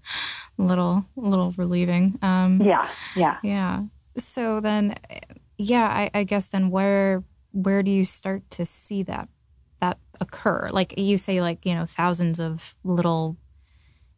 little, 0.58 1.06
a 1.16 1.20
little 1.20 1.54
relieving. 1.56 2.18
Um, 2.20 2.60
yeah. 2.60 2.88
Yeah. 3.14 3.38
Yeah. 3.42 3.84
So 4.16 4.60
then, 4.60 4.96
yeah, 5.56 5.86
I, 5.86 6.10
I 6.12 6.24
guess 6.24 6.48
then 6.48 6.70
where 6.70 7.22
where 7.52 7.82
do 7.82 7.90
you 7.90 8.04
start 8.04 8.42
to 8.50 8.66
see 8.66 9.02
that 9.04 9.28
that 9.80 9.98
occur? 10.20 10.68
Like 10.70 10.98
you 10.98 11.16
say, 11.16 11.40
like 11.40 11.64
you 11.64 11.74
know, 11.74 11.86
thousands 11.86 12.40
of 12.40 12.74
little 12.84 13.36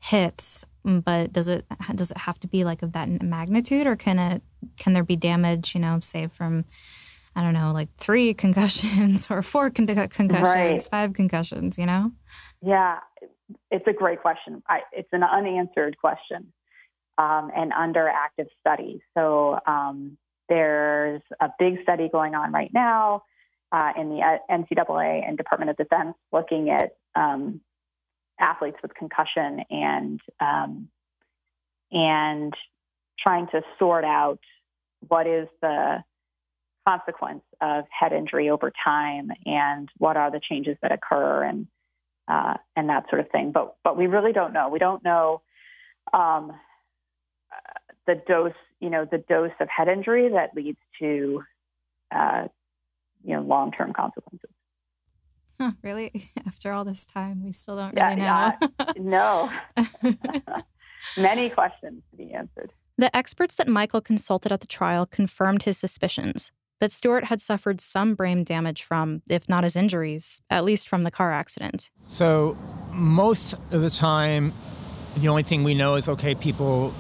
hits, 0.00 0.64
but 1.04 1.32
does 1.32 1.48
it 1.48 1.64
does 1.94 2.10
it 2.10 2.18
have 2.18 2.38
to 2.40 2.48
be 2.48 2.64
like 2.64 2.82
of 2.82 2.92
that 2.92 3.22
magnitude, 3.22 3.86
or 3.86 3.96
can 3.96 4.18
it 4.18 4.42
can 4.78 4.92
there 4.92 5.04
be 5.04 5.16
damage? 5.16 5.74
You 5.74 5.80
know, 5.80 5.98
say 6.00 6.26
from 6.26 6.64
I 7.38 7.42
don't 7.42 7.54
know, 7.54 7.72
like 7.72 7.88
three 7.96 8.34
concussions 8.44 9.30
or 9.30 9.42
four 9.42 9.70
con- 9.70 9.86
concussions, 9.86 10.42
right. 10.42 10.82
five 10.90 11.12
concussions, 11.12 11.78
you 11.78 11.86
know? 11.86 12.10
Yeah, 12.60 12.98
it's 13.70 13.86
a 13.86 13.92
great 13.92 14.20
question. 14.20 14.62
I, 14.68 14.80
it's 14.92 15.08
an 15.12 15.22
unanswered 15.22 15.96
question 15.98 16.52
um, 17.16 17.50
and 17.54 17.72
under 17.72 18.08
active 18.08 18.48
study. 18.60 19.00
So 19.16 19.58
um, 19.66 20.18
there's 20.48 21.22
a 21.40 21.50
big 21.58 21.82
study 21.82 22.08
going 22.10 22.34
on 22.34 22.52
right 22.52 22.70
now 22.74 23.22
uh, 23.70 23.92
in 23.96 24.08
the 24.08 24.20
uh, 24.20 24.38
NCAA 24.50 25.26
and 25.26 25.36
Department 25.36 25.70
of 25.70 25.76
Defense 25.76 26.14
looking 26.32 26.70
at 26.70 26.96
um, 27.14 27.60
athletes 28.40 28.78
with 28.82 28.94
concussion 28.94 29.60
and 29.70 30.20
um, 30.40 30.88
and 31.90 32.54
trying 33.18 33.46
to 33.48 33.62
sort 33.78 34.04
out 34.04 34.40
what 35.08 35.26
is 35.26 35.48
the 35.60 36.02
consequence 36.88 37.42
of 37.60 37.84
head 37.90 38.12
injury 38.12 38.50
over 38.50 38.72
time 38.84 39.30
and 39.44 39.88
what 39.98 40.16
are 40.16 40.30
the 40.30 40.40
changes 40.40 40.76
that 40.82 40.92
occur 40.92 41.44
and 41.44 41.66
uh, 42.28 42.54
and 42.76 42.88
that 42.88 43.08
sort 43.08 43.20
of 43.20 43.30
thing. 43.30 43.52
But 43.52 43.76
but 43.84 43.96
we 43.96 44.06
really 44.06 44.32
don't 44.32 44.52
know. 44.52 44.68
We 44.68 44.78
don't 44.78 45.02
know 45.04 45.42
um, 46.12 46.52
the 48.06 48.20
dose, 48.26 48.52
you 48.80 48.90
know, 48.90 49.06
the 49.10 49.18
dose 49.18 49.52
of 49.60 49.68
head 49.68 49.88
injury 49.88 50.28
that 50.30 50.54
leads 50.54 50.78
to 51.00 51.42
uh, 52.14 52.48
you 53.24 53.34
know 53.34 53.42
long 53.42 53.72
term 53.72 53.92
consequences. 53.92 54.50
Huh, 55.60 55.72
really? 55.82 56.30
After 56.46 56.72
all 56.72 56.84
this 56.84 57.04
time, 57.06 57.44
we 57.44 57.52
still 57.52 57.76
don't 57.76 57.94
really 57.94 58.20
yeah, 58.20 58.56
know. 58.60 58.68
Yeah, 58.96 59.52
no. 60.04 60.14
Many 61.16 61.50
questions 61.50 62.02
to 62.10 62.16
be 62.16 62.32
answered. 62.32 62.72
The 62.96 63.14
experts 63.16 63.56
that 63.56 63.68
Michael 63.68 64.00
consulted 64.00 64.52
at 64.52 64.60
the 64.60 64.66
trial 64.66 65.06
confirmed 65.06 65.62
his 65.62 65.78
suspicions 65.78 66.52
that 66.80 66.92
Stuart 66.92 67.24
had 67.24 67.40
suffered 67.40 67.80
some 67.80 68.14
brain 68.14 68.44
damage 68.44 68.82
from, 68.82 69.22
if 69.28 69.48
not 69.48 69.64
his 69.64 69.74
injuries, 69.74 70.40
at 70.48 70.64
least 70.64 70.88
from 70.88 71.02
the 71.02 71.10
car 71.10 71.32
accident. 71.32 71.90
So, 72.06 72.56
most 72.92 73.54
of 73.72 73.80
the 73.80 73.90
time, 73.90 74.52
the 75.16 75.28
only 75.28 75.42
thing 75.42 75.64
we 75.64 75.74
know 75.74 75.96
is 75.96 76.08
okay, 76.08 76.34
people, 76.34 76.94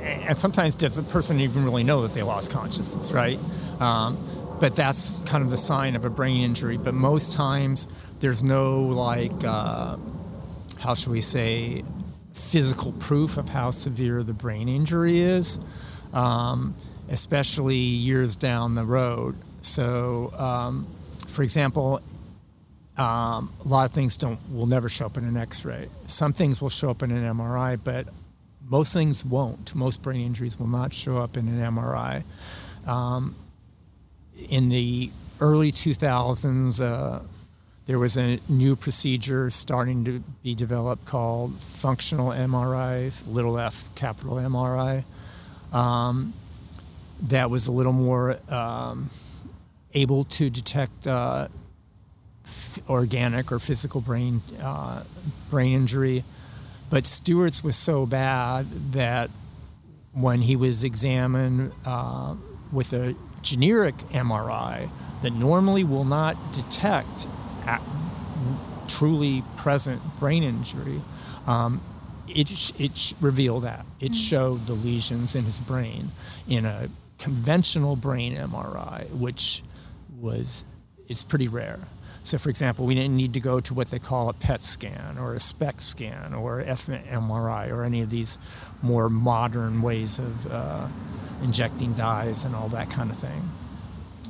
and 0.00 0.36
sometimes 0.36 0.74
does 0.74 0.96
a 0.98 1.02
person 1.02 1.40
even 1.40 1.64
really 1.64 1.82
know 1.82 2.02
that 2.02 2.14
they 2.14 2.22
lost 2.22 2.52
consciousness, 2.52 3.10
right? 3.10 3.38
Um, 3.80 4.16
but 4.60 4.76
that's 4.76 5.20
kind 5.22 5.44
of 5.44 5.50
the 5.50 5.56
sign 5.58 5.96
of 5.96 6.04
a 6.04 6.10
brain 6.10 6.42
injury. 6.42 6.76
But 6.76 6.94
most 6.94 7.32
times, 7.32 7.88
there's 8.20 8.42
no 8.42 8.80
like, 8.82 9.44
uh, 9.44 9.96
how 10.80 10.94
should 10.94 11.12
we 11.12 11.20
say, 11.20 11.84
physical 12.32 12.92
proof 12.92 13.36
of 13.36 13.48
how 13.48 13.70
severe 13.70 14.22
the 14.22 14.34
brain 14.34 14.68
injury 14.68 15.20
is. 15.20 15.58
Um, 16.12 16.74
especially 17.08 17.76
years 17.76 18.36
down 18.36 18.74
the 18.74 18.84
road. 18.84 19.36
So, 19.62 20.32
um, 20.36 20.86
for 21.26 21.42
example, 21.42 22.00
um, 22.96 23.52
a 23.64 23.68
lot 23.68 23.86
of 23.86 23.92
things 23.92 24.16
don't 24.16 24.38
will 24.52 24.66
never 24.66 24.88
show 24.88 25.06
up 25.06 25.16
in 25.16 25.24
an 25.24 25.36
X-ray. 25.36 25.88
Some 26.06 26.32
things 26.32 26.62
will 26.62 26.70
show 26.70 26.90
up 26.90 27.02
in 27.02 27.10
an 27.10 27.22
MRI, 27.36 27.78
but 27.82 28.08
most 28.62 28.92
things 28.92 29.24
won't. 29.24 29.74
Most 29.74 30.02
brain 30.02 30.20
injuries 30.20 30.58
will 30.58 30.68
not 30.68 30.92
show 30.92 31.18
up 31.18 31.36
in 31.36 31.48
an 31.48 31.58
MRI. 31.58 32.24
Um, 32.86 33.34
in 34.36 34.66
the 34.66 35.10
early 35.40 35.72
2000s, 35.72 36.80
uh, 36.80 37.20
there 37.86 37.98
was 37.98 38.16
a 38.16 38.40
new 38.48 38.76
procedure 38.76 39.50
starting 39.50 40.04
to 40.04 40.20
be 40.42 40.54
developed 40.54 41.06
called 41.06 41.60
functional 41.60 42.30
MRI, 42.30 43.12
little 43.30 43.58
f, 43.58 43.94
capital 43.94 44.36
MRI. 44.36 45.04
Um, 45.72 46.32
that 47.22 47.50
was 47.50 47.66
a 47.66 47.72
little 47.72 47.92
more 47.92 48.38
um, 48.48 49.10
able 49.92 50.24
to 50.24 50.48
detect 50.50 51.06
uh, 51.06 51.48
f- 52.44 52.78
organic 52.88 53.52
or 53.52 53.58
physical 53.58 54.00
brain 54.00 54.40
uh, 54.62 55.02
brain 55.50 55.74
injury. 55.74 56.24
But 56.90 57.06
Stuart's 57.06 57.62
was 57.62 57.76
so 57.76 58.06
bad 58.06 58.92
that 58.92 59.30
when 60.12 60.42
he 60.42 60.56
was 60.56 60.84
examined 60.84 61.72
uh, 61.84 62.34
with 62.72 62.92
a 62.92 63.14
generic 63.42 63.96
MRI 64.12 64.90
that 65.22 65.32
normally 65.32 65.84
will 65.84 66.04
not 66.04 66.36
detect 66.52 67.26
truly 68.88 69.42
present 69.56 70.00
brain 70.18 70.42
injury, 70.42 71.00
um, 71.46 71.80
it, 72.28 72.72
it 72.80 73.14
revealed 73.20 73.64
that. 73.64 73.84
It 74.00 74.12
mm. 74.12 74.30
showed 74.30 74.66
the 74.66 74.72
lesions 74.72 75.34
in 75.34 75.44
his 75.44 75.60
brain 75.60 76.10
in 76.48 76.64
a 76.64 76.88
conventional 77.18 77.96
brain 77.96 78.36
MRI, 78.36 79.10
which 79.10 79.62
was 80.20 80.64
is 81.08 81.22
pretty 81.22 81.48
rare. 81.48 81.80
So, 82.22 82.38
for 82.38 82.48
example, 82.48 82.86
we 82.86 82.94
didn't 82.94 83.16
need 83.16 83.34
to 83.34 83.40
go 83.40 83.60
to 83.60 83.74
what 83.74 83.90
they 83.90 83.98
call 83.98 84.30
a 84.30 84.32
PET 84.32 84.62
scan 84.62 85.18
or 85.18 85.34
a 85.34 85.40
SPECT 85.40 85.82
scan 85.82 86.32
or 86.32 86.62
fMRI 86.62 87.70
or 87.70 87.84
any 87.84 88.00
of 88.00 88.08
these 88.08 88.38
more 88.80 89.10
modern 89.10 89.82
ways 89.82 90.18
of 90.18 90.50
uh, 90.50 90.86
injecting 91.42 91.92
dyes 91.94 92.44
and 92.44 92.54
all 92.54 92.68
that 92.68 92.90
kind 92.90 93.10
of 93.10 93.16
thing. 93.16 93.50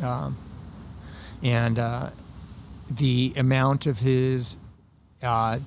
Um, 0.03 0.37
and 1.43 1.79
uh, 1.79 2.11
the 2.91 3.33
amount 3.37 3.87
of 3.87 3.99
his 4.01 4.59
uh, 5.23 5.59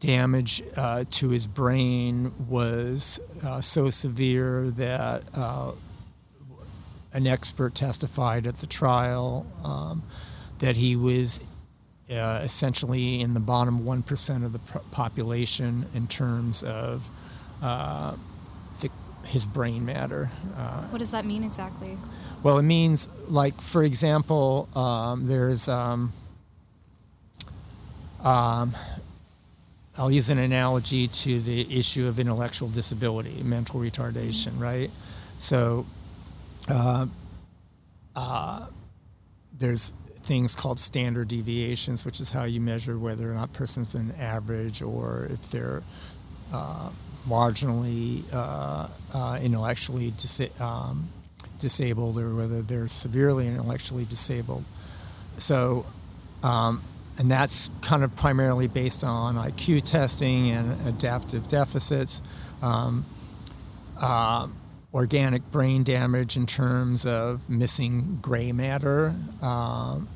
damage 0.00 0.62
uh, 0.76 1.04
to 1.10 1.30
his 1.30 1.46
brain 1.46 2.32
was 2.48 3.20
uh, 3.44 3.60
so 3.60 3.90
severe 3.90 4.70
that 4.70 5.22
uh, 5.34 5.72
an 7.12 7.26
expert 7.26 7.74
testified 7.74 8.46
at 8.46 8.56
the 8.56 8.66
trial 8.66 9.46
um, 9.64 10.02
that 10.58 10.76
he 10.76 10.96
was 10.96 11.40
uh, 12.10 12.40
essentially 12.42 13.20
in 13.20 13.34
the 13.34 13.40
bottom 13.40 13.80
1% 13.80 14.44
of 14.44 14.52
the 14.52 14.58
population 14.90 15.86
in 15.94 16.06
terms 16.06 16.62
of 16.62 17.10
his 19.26 19.46
brain 19.46 19.84
matter. 19.84 20.30
Uh, 20.56 20.82
what 20.84 20.98
does 20.98 21.10
that 21.10 21.24
mean 21.24 21.44
exactly? 21.44 21.98
Well, 22.42 22.58
it 22.58 22.62
means, 22.62 23.08
like, 23.28 23.60
for 23.60 23.82
example, 23.82 24.68
um, 24.74 25.26
there's. 25.26 25.68
Um, 25.68 26.12
um, 28.22 28.74
I'll 29.98 30.10
use 30.10 30.28
an 30.28 30.38
analogy 30.38 31.08
to 31.08 31.40
the 31.40 31.78
issue 31.78 32.06
of 32.06 32.20
intellectual 32.20 32.68
disability, 32.68 33.42
mental 33.42 33.80
retardation, 33.80 34.60
right? 34.60 34.90
So, 35.38 35.86
uh, 36.68 37.06
uh, 38.14 38.66
there's 39.58 39.94
things 40.16 40.54
called 40.54 40.78
standard 40.80 41.28
deviations, 41.28 42.04
which 42.04 42.20
is 42.20 42.32
how 42.32 42.44
you 42.44 42.60
measure 42.60 42.98
whether 42.98 43.30
or 43.30 43.34
not 43.34 43.44
a 43.44 43.52
person's 43.52 43.94
an 43.94 44.12
average 44.18 44.82
or 44.82 45.28
if 45.30 45.50
they're 45.50 45.82
uh, 46.52 46.90
marginally 47.28 48.22
uh, 48.32 48.88
uh, 49.14 49.38
intellectually 49.42 50.12
um, 50.60 51.08
disabled 51.58 52.18
or 52.18 52.34
whether 52.34 52.62
they're 52.62 52.88
severely 52.88 53.46
intellectually 53.46 54.04
disabled. 54.04 54.64
So, 55.38 55.86
um, 56.42 56.82
and 57.18 57.30
that's 57.30 57.70
kind 57.80 58.04
of 58.04 58.14
primarily 58.14 58.68
based 58.68 59.02
on 59.02 59.36
IQ 59.36 59.84
testing 59.90 60.50
and 60.50 60.86
adaptive 60.86 61.48
deficits. 61.48 62.22
Um, 62.62 63.04
uh, 63.98 64.48
organic 64.92 65.50
brain 65.50 65.82
damage 65.82 66.36
in 66.36 66.46
terms 66.46 67.04
of 67.04 67.48
missing 67.50 68.18
gray 68.22 68.52
matter. 68.52 69.14
Um, 69.42 70.08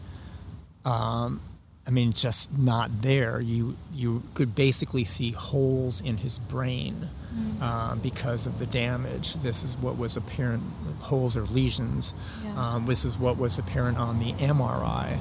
um, 0.84 1.40
I 1.86 1.90
mean, 1.90 2.12
just 2.12 2.56
not 2.56 3.02
there. 3.02 3.40
You 3.40 3.76
you 3.92 4.22
could 4.34 4.54
basically 4.54 5.04
see 5.04 5.32
holes 5.32 6.00
in 6.00 6.18
his 6.18 6.38
brain 6.38 7.08
mm. 7.34 7.56
uh, 7.60 7.94
because 7.96 8.46
of 8.46 8.58
the 8.58 8.66
damage. 8.66 9.34
This 9.34 9.64
is 9.64 9.76
what 9.78 9.96
was 9.96 10.16
apparent, 10.16 10.62
holes 11.00 11.36
or 11.36 11.42
lesions. 11.42 12.14
Yeah. 12.44 12.74
Um, 12.74 12.86
this 12.86 13.04
is 13.04 13.18
what 13.18 13.38
was 13.38 13.58
apparent 13.58 13.98
on 13.98 14.18
the 14.18 14.32
MRI. 14.34 15.18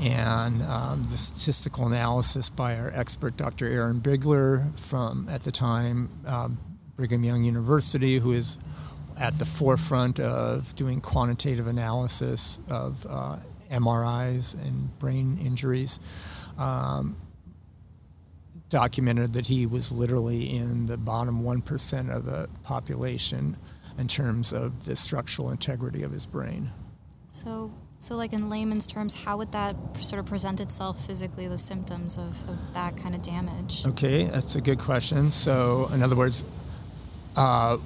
And 0.00 0.62
um, 0.62 1.02
the 1.04 1.16
statistical 1.16 1.88
analysis 1.88 2.50
by 2.50 2.78
our 2.78 2.92
expert, 2.94 3.36
Dr. 3.36 3.66
Erin 3.66 3.98
Bigler, 4.00 4.78
from 4.78 5.28
at 5.28 5.42
the 5.42 5.50
time 5.50 6.08
uh, 6.24 6.48
Brigham 6.94 7.24
Young 7.24 7.42
University, 7.42 8.18
who 8.18 8.30
is 8.30 8.58
at 9.16 9.34
the 9.40 9.44
forefront 9.44 10.20
of 10.20 10.74
doing 10.76 11.00
quantitative 11.00 11.66
analysis 11.66 12.60
of 12.70 13.04
uh, 13.10 13.36
MRIs 13.70 14.54
and 14.54 14.98
brain 14.98 15.38
injuries. 15.38 16.00
Um, 16.56 17.16
documented 18.68 19.32
that 19.32 19.46
he 19.46 19.66
was 19.66 19.90
literally 19.90 20.56
in 20.56 20.86
the 20.86 20.96
bottom 20.96 21.42
1% 21.42 22.14
of 22.14 22.24
the 22.24 22.48
population 22.62 23.56
in 23.96 24.08
terms 24.08 24.52
of 24.52 24.84
the 24.84 24.94
structural 24.94 25.50
integrity 25.50 26.02
of 26.02 26.12
his 26.12 26.26
brain. 26.26 26.70
So, 27.28 27.72
so 27.98 28.16
like 28.16 28.32
in 28.32 28.48
layman's 28.48 28.86
terms, 28.86 29.24
how 29.24 29.38
would 29.38 29.52
that 29.52 29.76
sort 30.00 30.20
of 30.20 30.26
present 30.26 30.60
itself 30.60 31.04
physically, 31.04 31.48
the 31.48 31.58
symptoms 31.58 32.16
of, 32.16 32.48
of 32.48 32.58
that 32.74 32.96
kind 32.96 33.14
of 33.14 33.22
damage? 33.22 33.86
Okay, 33.86 34.24
that's 34.24 34.54
a 34.54 34.60
good 34.60 34.78
question. 34.78 35.30
So, 35.30 35.90
in 35.92 36.02
other 36.02 36.16
words, 36.16 36.44
uh, 37.36 37.78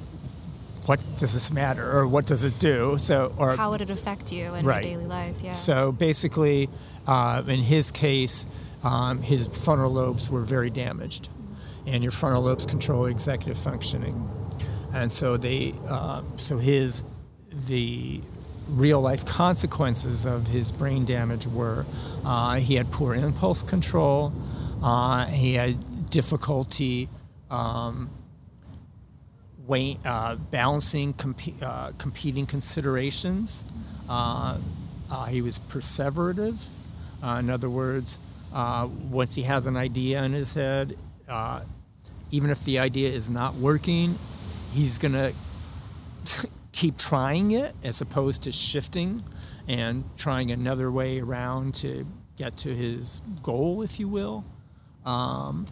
what 0.87 0.99
does 1.19 1.35
this 1.35 1.53
matter 1.53 1.99
or 1.99 2.07
what 2.07 2.27
does 2.27 2.45
it 2.45 2.59
do? 2.59 2.99
So, 2.99 3.33
or 3.37 3.57
how 3.57 3.71
would 3.71 3.81
it 3.81 3.91
affect 3.91 4.33
you 4.33 4.55
in 4.55 4.67
right. 4.67 4.85
your 4.85 4.95
daily 4.95 5.07
life? 5.07 5.41
Yeah. 5.43 5.53
So 5.53 5.93
basically, 5.93 6.69
uh, 7.07 7.43
in 7.47 7.61
his 7.61 7.91
case, 7.91 8.47
um, 8.83 9.23
his 9.23 9.47
frontal 9.47 9.91
lobes 9.91 10.29
were 10.29 10.43
very 10.43 10.71
damaged, 10.71 11.29
and 11.87 12.03
your 12.03 12.13
frontal 12.13 12.43
lobes 12.43 12.67
control 12.67 13.07
executive 13.07 13.59
functioning, 13.59 14.29
and 14.93 15.13
so 15.13 15.37
they, 15.37 15.75
uh, 15.89 16.23
so 16.37 16.59
his, 16.59 17.05
the 17.69 18.21
real 18.69 19.01
life 19.01 19.25
consequences 19.25 20.25
of 20.25 20.49
his 20.49 20.73
brain 20.73 21.05
damage 21.05 21.47
were 21.47 21.85
uh, 22.25 22.57
he 22.57 22.75
had 22.75 22.91
poor 22.91 23.15
impulse 23.15 23.63
control, 23.63 24.33
uh, 24.83 25.27
he 25.27 25.55
had 25.55 26.11
difficulty. 26.11 27.09
Um, 27.51 28.11
weight, 29.67 29.99
uh, 30.05 30.37
balancing 30.37 31.13
comp- 31.13 31.63
uh, 31.63 31.93
competing 31.99 32.47
considerations. 32.47 33.65
Uh, 34.09 34.59
uh, 35.11 35.25
he 35.27 35.43
was 35.43 35.59
perseverative. 35.59 36.67
Uh, 37.23 37.37
in 37.39 37.51
other 37.51 37.71
words, 37.71 38.19
once 38.53 39.35
he 39.35 39.43
has 39.43 39.67
an 39.67 39.77
idea 39.77 40.23
in 40.23 40.33
his 40.33 40.55
head, 40.55 40.97
even 42.31 42.51
if 42.51 42.65
the 42.65 42.79
idea 42.79 43.11
is 43.11 43.31
not 43.31 43.55
working, 43.55 44.19
he's 44.73 44.99
going 44.99 45.13
to 46.25 46.49
keep 46.73 46.97
trying 46.97 47.53
it 47.53 47.75
as 47.85 48.01
opposed 48.01 48.43
to 48.43 48.53
shifting 48.53 49.21
and 49.69 50.05
trying 50.17 50.51
another 50.51 50.91
way 50.91 51.21
around 51.21 51.75
to 51.75 52.07
get 52.37 52.57
to 52.57 52.75
his 52.75 53.21
goal, 53.43 53.83
if 53.83 54.01
you 54.01 54.09
will. 54.09 54.45
Um, 55.05 55.67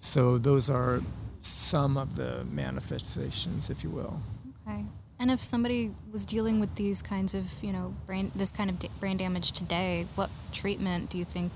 so 0.00 0.38
those 0.38 0.68
are 0.68 1.02
some 1.40 1.96
of 1.96 2.16
the 2.16 2.44
manifestations, 2.44 3.70
if 3.70 3.82
you 3.82 3.90
will. 3.90 4.20
Okay. 4.66 4.84
And 5.18 5.30
if 5.30 5.40
somebody 5.40 5.92
was 6.10 6.24
dealing 6.24 6.60
with 6.60 6.74
these 6.76 7.02
kinds 7.02 7.34
of, 7.34 7.62
you 7.62 7.72
know, 7.72 7.94
brain 8.06 8.32
this 8.34 8.50
kind 8.50 8.70
of 8.70 8.78
da- 8.78 8.88
brain 9.00 9.18
damage 9.18 9.52
today, 9.52 10.06
what 10.14 10.30
treatment 10.52 11.10
do 11.10 11.18
you 11.18 11.24
think 11.24 11.52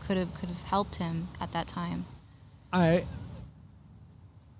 could 0.00 0.16
have 0.16 0.34
could 0.34 0.48
have 0.48 0.62
helped 0.64 0.96
him 0.96 1.28
at 1.40 1.52
that 1.52 1.68
time? 1.68 2.04
I, 2.72 3.04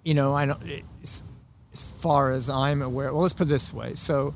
you 0.05 0.15
know, 0.15 0.35
I 0.35 0.47
don't. 0.47 0.63
As 1.03 1.23
far 1.75 2.31
as 2.31 2.49
I'm 2.49 2.83
aware, 2.83 3.13
well, 3.13 3.23
let's 3.23 3.35
put 3.35 3.49
it 3.49 3.51
this 3.51 3.73
way. 3.73 3.95
So, 3.95 4.35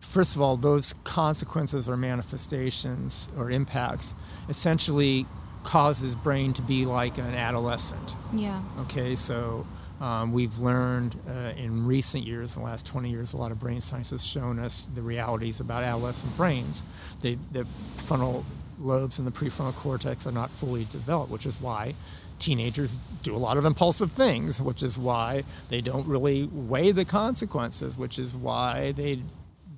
first 0.00 0.34
of 0.34 0.40
all, 0.40 0.56
those 0.56 0.94
consequences 1.04 1.88
or 1.88 1.96
manifestations 1.96 3.28
or 3.36 3.50
impacts 3.50 4.14
essentially 4.48 5.26
cause 5.68 5.98
his 5.98 6.14
brain 6.14 6.54
to 6.54 6.62
be 6.62 6.86
like 6.86 7.18
an 7.18 7.34
adolescent. 7.34 8.16
Yeah. 8.32 8.62
Okay, 8.80 9.14
so 9.14 9.66
um, 10.00 10.32
we've 10.32 10.58
learned 10.58 11.14
uh, 11.28 11.52
in 11.58 11.84
recent 11.84 12.24
years, 12.24 12.54
the 12.54 12.62
last 12.62 12.86
20 12.86 13.10
years, 13.10 13.34
a 13.34 13.36
lot 13.36 13.52
of 13.52 13.60
brain 13.60 13.82
science 13.82 14.08
has 14.08 14.26
shown 14.26 14.58
us 14.58 14.88
the 14.94 15.02
realities 15.02 15.60
about 15.60 15.82
adolescent 15.82 16.34
brains. 16.38 16.82
They, 17.20 17.34
the 17.52 17.66
frontal 17.98 18.46
lobes 18.78 19.18
and 19.18 19.28
the 19.28 19.30
prefrontal 19.30 19.74
cortex 19.74 20.26
are 20.26 20.32
not 20.32 20.50
fully 20.50 20.86
developed, 20.90 21.30
which 21.30 21.44
is 21.44 21.60
why 21.60 21.94
teenagers 22.38 22.98
do 23.22 23.36
a 23.36 23.36
lot 23.36 23.58
of 23.58 23.66
impulsive 23.66 24.10
things, 24.10 24.62
which 24.62 24.82
is 24.82 24.98
why 24.98 25.42
they 25.68 25.82
don't 25.82 26.06
really 26.06 26.44
weigh 26.44 26.92
the 26.92 27.04
consequences, 27.04 27.98
which 27.98 28.18
is 28.18 28.34
why 28.34 28.92
they 28.92 29.20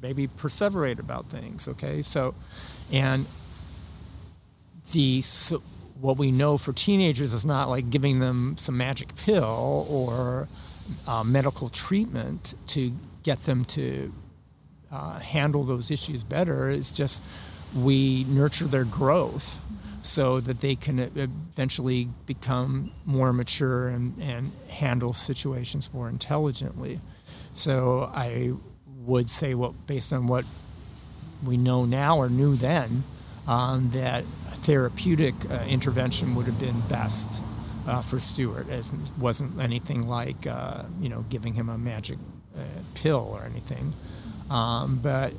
maybe 0.01 0.29
perseverate 0.29 1.01
about 1.01 1.27
things. 1.31 1.67
Okay, 1.67 2.01
so, 2.01 2.37
and 2.93 3.27
the 4.93 5.21
so 5.21 5.61
what 6.01 6.17
we 6.17 6.33
know 6.33 6.57
for 6.57 6.73
teenagers 6.73 7.33
is 7.33 7.45
not 7.45 7.69
like 7.69 7.91
giving 7.91 8.21
them 8.21 8.57
some 8.57 8.77
magic 8.77 9.15
pill 9.17 9.87
or 9.91 10.49
uh, 11.07 11.23
medical 11.25 11.69
treatment 11.69 12.55
to 12.67 12.93
get 13.23 13.39
them 13.41 13.65
to 13.65 14.13
uh, 14.91 15.19
handle 15.19 15.63
those 15.63 15.91
issues 15.91 16.25
better. 16.25 16.71
It's 16.71 16.91
just 16.91 17.23
we 17.75 18.25
nurture 18.25 18.65
their 18.65 18.85
growth 18.85 19.61
so 20.03 20.41
that 20.41 20.61
they 20.61 20.75
can 20.75 20.99
eventually 20.99 22.09
become 22.25 22.91
more 23.05 23.33
mature 23.33 23.89
and, 23.89 24.19
and 24.21 24.53
handle 24.71 25.13
situations 25.13 25.93
more 25.93 26.09
intelligently. 26.09 27.01
So 27.53 28.11
I 28.15 28.53
would 28.87 29.29
say, 29.29 29.55
what 29.55 29.87
based 29.87 30.13
on 30.13 30.27
what 30.27 30.45
we 31.45 31.57
know 31.57 31.85
now 31.85 32.17
or 32.17 32.31
knew 32.31 32.57
then, 32.57 33.05
um, 33.51 33.91
that 33.91 34.23
therapeutic 34.63 35.35
uh, 35.51 35.65
intervention 35.69 36.37
would 36.37 36.47
have 36.47 36.61
been 36.61 36.81
best 36.83 37.43
uh, 37.89 38.01
for 38.01 38.21
Stuart. 38.21 38.69
It 38.69 38.93
wasn't 39.19 39.61
anything 39.61 40.07
like 40.07 40.47
uh, 40.47 40.85
you 41.01 41.09
know 41.09 41.25
giving 41.29 41.55
him 41.55 41.69
a 41.69 41.77
magic 41.77 42.19
uh, 42.57 42.61
pill 42.95 43.29
or 43.33 43.45
anything, 43.45 43.93
um, 44.51 45.01
but 45.03 45.33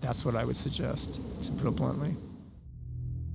that's 0.00 0.24
what 0.24 0.34
I 0.34 0.44
would 0.44 0.56
suggest 0.56 1.20
to 1.44 1.52
put 1.52 1.68
it 1.68 1.76
bluntly. 1.76 2.16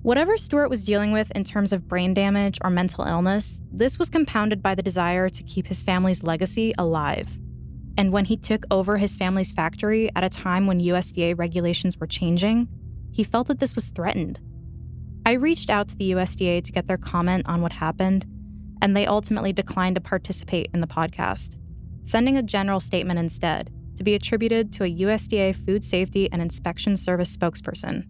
Whatever 0.02 0.38
Stuart 0.38 0.70
was 0.70 0.84
dealing 0.84 1.14
with 1.14 1.32
in 1.32 1.46
terms 1.46 1.72
of 1.72 1.88
brain 1.88 2.14
damage 2.14 2.58
or 2.62 2.70
mental 2.70 3.06
illness, 3.06 3.62
this 3.72 3.98
was 3.98 4.10
compounded 4.10 4.62
by 4.62 4.76
the 4.76 4.84
desire 4.84 5.30
to 5.30 5.44
keep 5.44 5.68
his 5.68 5.82
family's 5.82 6.24
legacy 6.24 6.74
alive. 6.78 7.38
And 7.98 8.12
when 8.12 8.26
he 8.26 8.36
took 8.36 8.66
over 8.70 8.98
his 8.98 9.16
family's 9.16 9.52
factory 9.52 10.10
at 10.14 10.26
a 10.26 10.30
time 10.30 10.68
when 10.68 10.82
USDA 10.82 11.38
regulations 11.40 11.98
were 11.98 12.08
changing, 12.08 12.68
he 13.14 13.24
felt 13.24 13.48
that 13.48 13.60
this 13.60 13.76
was 13.76 13.90
threatened. 13.90 14.40
I 15.26 15.34
reached 15.34 15.70
out 15.70 15.88
to 15.90 15.96
the 15.96 16.12
USDA 16.12 16.64
to 16.64 16.72
get 16.72 16.88
their 16.88 16.98
comment 16.98 17.48
on 17.48 17.62
what 17.62 17.74
happened, 17.74 18.26
and 18.82 18.96
they 18.96 19.08
ultimately 19.08 19.54
declined 19.54 19.96
to 19.96 20.02
participate 20.02 20.70
in 20.74 20.82
the 20.82 20.88
podcast, 20.88 21.56
sending 22.04 22.36
a 22.36 22.44
general 22.44 22.82
statement 22.82 23.20
instead 23.20 23.72
to 23.96 24.04
be 24.04 24.16
attributed 24.16 24.74
to 24.74 24.84
a 24.84 24.94
USDA 24.94 25.56
Food 25.56 25.84
Safety 25.84 26.30
and 26.32 26.42
Inspection 26.42 26.98
Service 26.98 27.36
spokesperson. 27.38 28.04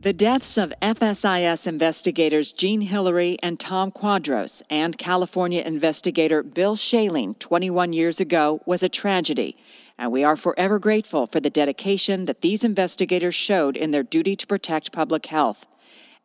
The 0.00 0.12
deaths 0.12 0.58
of 0.58 0.72
FSIS 0.82 1.66
investigators 1.66 2.52
Jean 2.52 2.82
Hillery 2.82 3.38
and 3.42 3.58
Tom 3.58 3.90
Quadros 3.90 4.62
and 4.68 4.98
California 4.98 5.62
investigator 5.62 6.42
Bill 6.42 6.76
Shaline 6.76 7.38
21 7.38 7.94
years 7.94 8.20
ago 8.20 8.60
was 8.66 8.82
a 8.82 8.88
tragedy 8.88 9.56
and 9.98 10.10
we 10.10 10.24
are 10.24 10.36
forever 10.36 10.78
grateful 10.78 11.26
for 11.26 11.40
the 11.40 11.50
dedication 11.50 12.24
that 12.26 12.40
these 12.40 12.64
investigators 12.64 13.34
showed 13.34 13.76
in 13.76 13.90
their 13.90 14.02
duty 14.02 14.34
to 14.36 14.46
protect 14.46 14.92
public 14.92 15.26
health. 15.26 15.66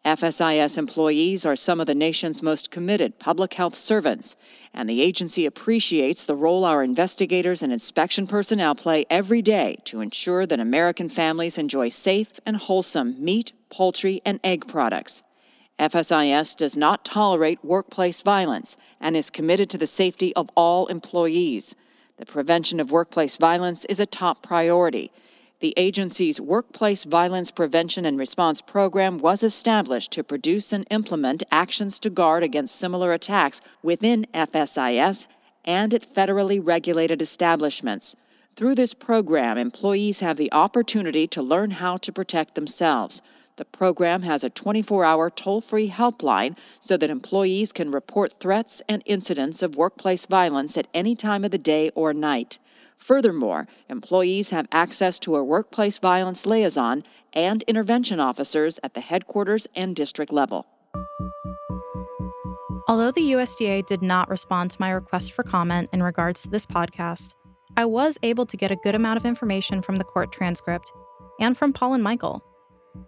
FSIS 0.06 0.78
employees 0.78 1.46
are 1.46 1.58
some 1.58 1.82
of 1.82 1.86
the 1.86 1.94
nation's 1.94 2.42
most 2.42 2.72
committed 2.72 3.20
public 3.20 3.56
health 3.56 3.76
servants, 3.76 4.38
and 4.74 4.88
the 4.88 5.02
agency 5.02 5.46
appreciates 5.46 6.26
the 6.26 6.36
role 6.36 6.64
our 6.64 6.82
investigators 6.84 7.62
and 7.62 7.74
inspection 7.74 8.26
personnel 8.26 8.76
play 8.76 9.06
every 9.10 9.42
day 9.42 9.76
to 9.84 10.00
ensure 10.00 10.46
that 10.46 10.60
American 10.60 11.10
families 11.10 11.58
enjoy 11.58 11.90
safe 11.90 12.40
and 12.46 12.58
wholesome 12.58 13.22
meat, 13.24 13.52
poultry, 13.70 14.22
and 14.26 14.40
egg 14.42 14.68
products. 14.70 15.22
FSIS 15.78 16.56
does 16.56 16.78
not 16.78 17.04
tolerate 17.04 17.64
workplace 17.64 18.22
violence 18.22 18.78
and 19.02 19.18
is 19.18 19.30
committed 19.30 19.70
to 19.70 19.78
the 19.78 19.88
safety 19.88 20.34
of 20.36 20.50
all 20.56 20.88
employees. 20.88 21.76
The 22.20 22.26
prevention 22.26 22.82
of 22.82 22.92
workplace 22.92 23.38
violence 23.38 23.86
is 23.86 23.98
a 23.98 24.06
top 24.06 24.44
priority. 24.44 25.10
The 25.62 25.74
agency's 25.78 26.42
Workplace 26.42 27.06
Violence 27.06 27.50
Prevention 27.50 28.06
and 28.06 28.20
Response 28.20 28.60
Program 28.60 29.20
was 29.20 29.42
established 29.42 30.12
to 30.12 30.24
produce 30.26 30.74
and 30.74 30.86
implement 30.90 31.44
actions 31.50 31.98
to 32.02 32.10
guard 32.10 32.44
against 32.44 32.76
similar 32.76 33.14
attacks 33.14 33.62
within 33.82 34.28
FSIS 34.34 35.28
and 35.64 35.94
at 35.94 36.14
federally 36.14 36.60
regulated 36.62 37.22
establishments. 37.22 38.18
Through 38.58 38.76
this 38.76 38.94
program, 38.94 39.58
employees 39.58 40.20
have 40.20 40.36
the 40.36 40.52
opportunity 40.52 41.26
to 41.28 41.42
learn 41.42 41.72
how 41.72 41.96
to 41.96 42.12
protect 42.12 42.56
themselves. 42.56 43.22
The 43.60 43.66
program 43.66 44.22
has 44.22 44.46
a 44.46 44.50
24 44.50 45.04
hour 45.04 45.30
toll 45.30 45.60
free 45.60 45.90
helpline 45.90 46.56
so 46.80 46.96
that 46.96 47.10
employees 47.10 47.74
can 47.74 47.92
report 47.92 48.40
threats 48.40 48.82
and 48.88 49.04
incidents 49.06 49.62
of 49.62 49.76
workplace 49.76 50.26
violence 50.26 50.78
at 50.78 50.88
any 50.94 51.14
time 51.14 51.44
of 51.44 51.52
the 51.52 51.58
day 51.58 51.90
or 51.90 52.14
night. 52.14 52.58
Furthermore, 52.98 53.68
employees 53.90 54.52
have 54.52 54.70
access 54.72 55.20
to 55.20 55.36
a 55.36 55.44
workplace 55.44 55.98
violence 55.98 56.46
liaison 56.46 57.04
and 57.34 57.64
intervention 57.64 58.22
officers 58.22 58.80
at 58.82 58.94
the 58.94 59.02
headquarters 59.02 59.68
and 59.76 59.94
district 59.94 60.32
level. 60.32 60.66
Although 62.88 63.12
the 63.12 63.34
USDA 63.34 63.86
did 63.88 64.02
not 64.02 64.30
respond 64.30 64.72
to 64.72 64.78
my 64.80 64.92
request 64.92 65.34
for 65.34 65.44
comment 65.44 65.90
in 65.92 66.02
regards 66.02 66.44
to 66.44 66.50
this 66.50 66.66
podcast, 66.66 67.34
I 67.76 67.84
was 67.84 68.18
able 68.24 68.46
to 68.46 68.56
get 68.56 68.72
a 68.72 68.78
good 68.78 68.96
amount 68.96 69.18
of 69.18 69.26
information 69.26 69.82
from 69.82 69.98
the 69.98 70.06
court 70.06 70.32
transcript 70.32 70.94
and 71.42 71.58
from 71.58 71.74
Paul 71.74 71.94
and 71.94 72.04
Michael. 72.04 72.42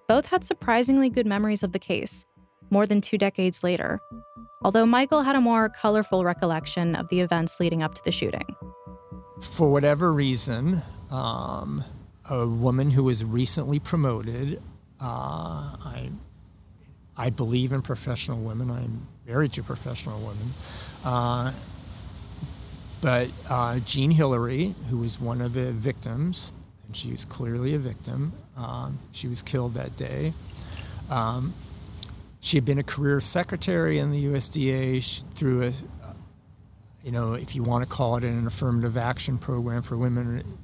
Both 0.07 0.27
had 0.27 0.43
surprisingly 0.43 1.09
good 1.09 1.27
memories 1.27 1.63
of 1.63 1.71
the 1.71 1.79
case, 1.79 2.25
more 2.69 2.85
than 2.85 3.01
two 3.01 3.17
decades 3.17 3.63
later, 3.63 3.99
although 4.63 4.85
Michael 4.85 5.23
had 5.23 5.35
a 5.35 5.41
more 5.41 5.69
colorful 5.69 6.23
recollection 6.23 6.95
of 6.95 7.09
the 7.09 7.21
events 7.21 7.59
leading 7.59 7.83
up 7.83 7.95
to 7.95 8.03
the 8.03 8.11
shooting 8.11 8.55
for 9.41 9.69
whatever 9.69 10.13
reason, 10.13 10.81
um, 11.09 11.83
a 12.29 12.47
woman 12.47 12.91
who 12.91 13.03
was 13.03 13.25
recently 13.25 13.79
promoted, 13.79 14.61
uh, 15.01 15.75
I, 15.83 16.11
I 17.17 17.29
believe 17.31 17.71
in 17.71 17.81
professional 17.81 18.39
women. 18.39 18.69
I'm 18.69 19.07
married 19.27 19.53
to 19.53 19.63
professional 19.63 20.19
women. 20.19 20.53
Uh, 21.03 21.53
but 23.01 23.29
uh, 23.49 23.79
Jean 23.79 24.11
Hillery, 24.11 24.75
who 24.89 24.99
was 24.99 25.19
one 25.19 25.41
of 25.41 25.53
the 25.53 25.71
victims, 25.71 26.53
and 26.85 26.95
she 26.95 27.09
was 27.09 27.25
clearly 27.25 27.73
a 27.73 27.79
victim, 27.79 28.33
um, 28.57 28.99
she 29.11 29.27
was 29.27 29.41
killed 29.41 29.73
that 29.75 29.95
day. 29.95 30.33
Um, 31.09 31.53
she 32.39 32.57
had 32.57 32.65
been 32.65 32.79
a 32.79 32.83
career 32.83 33.21
secretary 33.21 33.99
in 33.99 34.11
the 34.11 34.25
USDA 34.25 35.23
through 35.33 35.63
a, 35.63 35.71
you 37.03 37.11
know, 37.11 37.33
if 37.33 37.55
you 37.55 37.63
want 37.63 37.83
to 37.83 37.89
call 37.89 38.17
it 38.17 38.23
an 38.23 38.45
affirmative 38.45 38.97
action 38.97 39.37
program 39.37 39.81
for 39.81 39.97
women, 39.97 40.57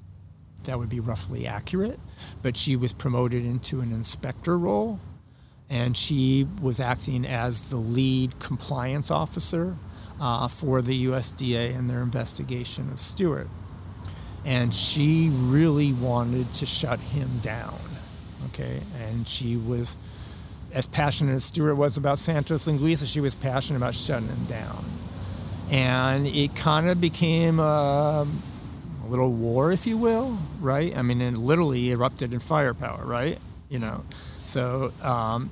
that 0.64 0.78
would 0.78 0.90
be 0.90 1.00
roughly 1.00 1.48
accurate. 1.48 2.00
But 2.42 2.58
she 2.58 2.76
was 2.76 2.94
promoted 2.94 3.46
into 3.46 3.82
an 3.82 3.92
inspector 3.92 4.58
role, 4.58 5.00
and 5.70 5.96
she 5.96 6.48
was 6.62 6.80
acting 6.80 7.26
as 7.26 7.70
the 7.70 7.78
lead 7.78 8.40
compliance 8.40 9.12
officer 9.12 9.78
uh, 10.20 10.48
for 10.48 10.82
the 10.82 11.06
USDA 11.06 11.76
in 11.76 11.88
their 11.88 12.02
investigation 12.02 12.90
of 12.90 13.00
Stuart. 13.00 13.50
And 14.48 14.74
she 14.74 15.30
really 15.32 15.94
wanted 15.94 16.52
to 16.56 16.66
shut 16.66 17.00
him 17.00 17.30
down. 17.44 17.78
Okay, 18.48 18.82
and 19.02 19.28
she 19.28 19.58
was 19.58 19.96
as 20.74 20.88
passionate 20.88 21.34
as 21.34 21.46
Stuart 21.46 21.76
was 21.76 21.98
about 21.98 22.18
Santos 22.18 22.68
Linguiça, 22.68 23.12
she 23.12 23.20
was 23.20 23.36
passionate 23.36 23.78
about 23.78 23.94
shutting 23.94 24.28
him 24.28 24.46
down 24.46 24.84
and 25.70 26.28
it 26.28 26.56
kind 26.56 26.88
of 26.88 27.02
became 27.02 27.60
a, 27.60 28.26
a, 29.04 29.08
little 29.08 29.32
war, 29.32 29.72
if 29.72 29.86
you 29.88 29.98
will, 29.98 30.38
right? 30.60 30.96
I 30.98 31.02
mean, 31.02 31.22
it 31.22 31.36
literally 31.36 31.92
erupted 31.92 32.34
in 32.34 32.40
firepower, 32.40 33.06
right? 33.06 33.38
You 33.70 33.80
know, 33.80 34.04
so 34.46 34.94
um, 35.02 35.50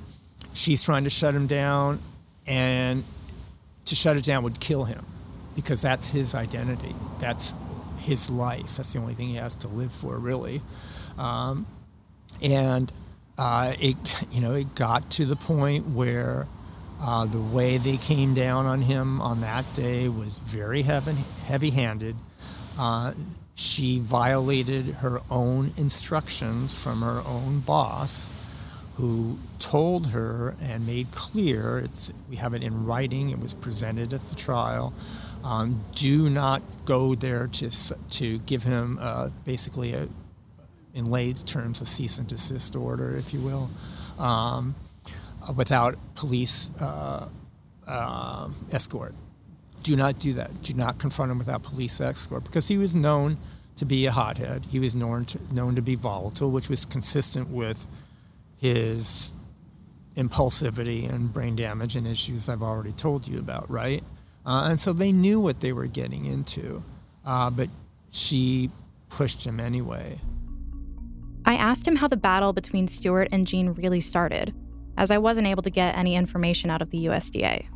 she's 0.54 0.82
trying 0.82 1.04
to 1.04 1.10
shut 1.10 1.34
him 1.34 1.46
down, 1.46 2.00
and 2.46 3.04
to 3.86 3.94
shut 3.94 4.16
it 4.16 4.24
down 4.24 4.42
would 4.44 4.60
kill 4.60 4.84
him 4.84 5.04
because 5.54 5.82
that's 5.82 6.06
his 6.06 6.34
identity. 6.34 6.94
That's 7.18 7.54
his 7.98 8.30
life. 8.30 8.76
That's 8.76 8.92
the 8.92 8.98
only 8.98 9.14
thing 9.14 9.28
he 9.28 9.36
has 9.36 9.54
to 9.56 9.68
live 9.68 9.92
for, 9.92 10.16
really. 10.16 10.62
Um, 11.18 11.66
and 12.42 12.92
uh, 13.38 13.74
it, 13.78 13.96
you 14.30 14.40
know, 14.40 14.54
it 14.54 14.74
got 14.74 15.10
to 15.12 15.24
the 15.24 15.36
point 15.36 15.88
where 15.88 16.46
uh, 17.00 17.26
the 17.26 17.40
way 17.40 17.78
they 17.78 17.96
came 17.96 18.34
down 18.34 18.66
on 18.66 18.82
him 18.82 19.20
on 19.20 19.40
that 19.42 19.64
day 19.74 20.08
was 20.08 20.38
very 20.38 20.82
heavy 20.82 21.70
handed. 21.70 22.16
Uh, 22.78 23.12
she 23.54 23.98
violated 23.98 24.86
her 24.96 25.20
own 25.30 25.72
instructions 25.76 26.74
from 26.74 27.02
her 27.02 27.22
own 27.26 27.60
boss, 27.60 28.30
who 28.96 29.38
told 29.58 30.08
her 30.08 30.54
and 30.60 30.86
made 30.86 31.10
clear 31.10 31.78
it's, 31.78 32.10
we 32.30 32.36
have 32.36 32.54
it 32.54 32.62
in 32.62 32.86
writing, 32.86 33.30
it 33.30 33.38
was 33.38 33.52
presented 33.52 34.14
at 34.14 34.22
the 34.22 34.34
trial. 34.34 34.94
Um, 35.44 35.84
do 35.94 36.28
not 36.28 36.62
go 36.84 37.14
there 37.14 37.46
to, 37.46 37.70
to 38.10 38.38
give 38.40 38.62
him 38.64 38.98
uh, 39.00 39.30
basically 39.44 39.94
a, 39.94 40.08
in 40.94 41.04
lay 41.06 41.32
terms, 41.32 41.80
a 41.80 41.86
cease 41.86 42.18
and 42.18 42.26
desist 42.26 42.74
order, 42.74 43.16
if 43.16 43.32
you 43.32 43.40
will. 43.40 43.70
Um, 44.18 44.74
without 45.54 45.96
police 46.14 46.70
uh, 46.80 47.28
uh, 47.86 48.48
escort. 48.72 49.14
Do 49.82 49.94
not 49.94 50.18
do 50.18 50.32
that. 50.34 50.62
Do 50.62 50.74
not 50.74 50.98
confront 50.98 51.30
him 51.30 51.38
without 51.38 51.62
police 51.62 52.00
escort 52.00 52.44
because 52.44 52.68
he 52.68 52.76
was 52.76 52.94
known 52.94 53.36
to 53.76 53.84
be 53.84 54.06
a 54.06 54.10
hothead. 54.10 54.66
He 54.70 54.80
was 54.80 54.94
known 54.94 55.26
to, 55.26 55.54
known 55.54 55.76
to 55.76 55.82
be 55.82 55.94
volatile, 55.94 56.50
which 56.50 56.68
was 56.68 56.84
consistent 56.84 57.48
with 57.48 57.86
his 58.60 59.36
impulsivity 60.16 61.08
and 61.12 61.32
brain 61.32 61.54
damage 61.54 61.94
and 61.94 62.06
issues 62.06 62.48
I've 62.48 62.62
already 62.62 62.92
told 62.92 63.28
you 63.28 63.38
about, 63.38 63.70
right? 63.70 64.02
Uh, 64.46 64.68
and 64.68 64.78
so 64.78 64.92
they 64.92 65.10
knew 65.10 65.40
what 65.40 65.60
they 65.60 65.72
were 65.72 65.88
getting 65.88 66.24
into, 66.24 66.84
uh, 67.24 67.50
but 67.50 67.68
she 68.12 68.70
pushed 69.08 69.44
him 69.44 69.58
anyway. 69.58 70.20
I 71.44 71.56
asked 71.56 71.86
him 71.86 71.96
how 71.96 72.08
the 72.08 72.16
battle 72.16 72.52
between 72.52 72.86
Stuart 72.86 73.28
and 73.32 73.46
Jean 73.46 73.70
really 73.70 74.00
started 74.00 74.54
as 74.96 75.10
I 75.10 75.18
wasn't 75.18 75.48
able 75.48 75.62
to 75.62 75.70
get 75.70 75.96
any 75.96 76.14
information 76.14 76.70
out 76.70 76.80
of 76.80 76.90
the 76.90 77.06
USDA. 77.06 77.66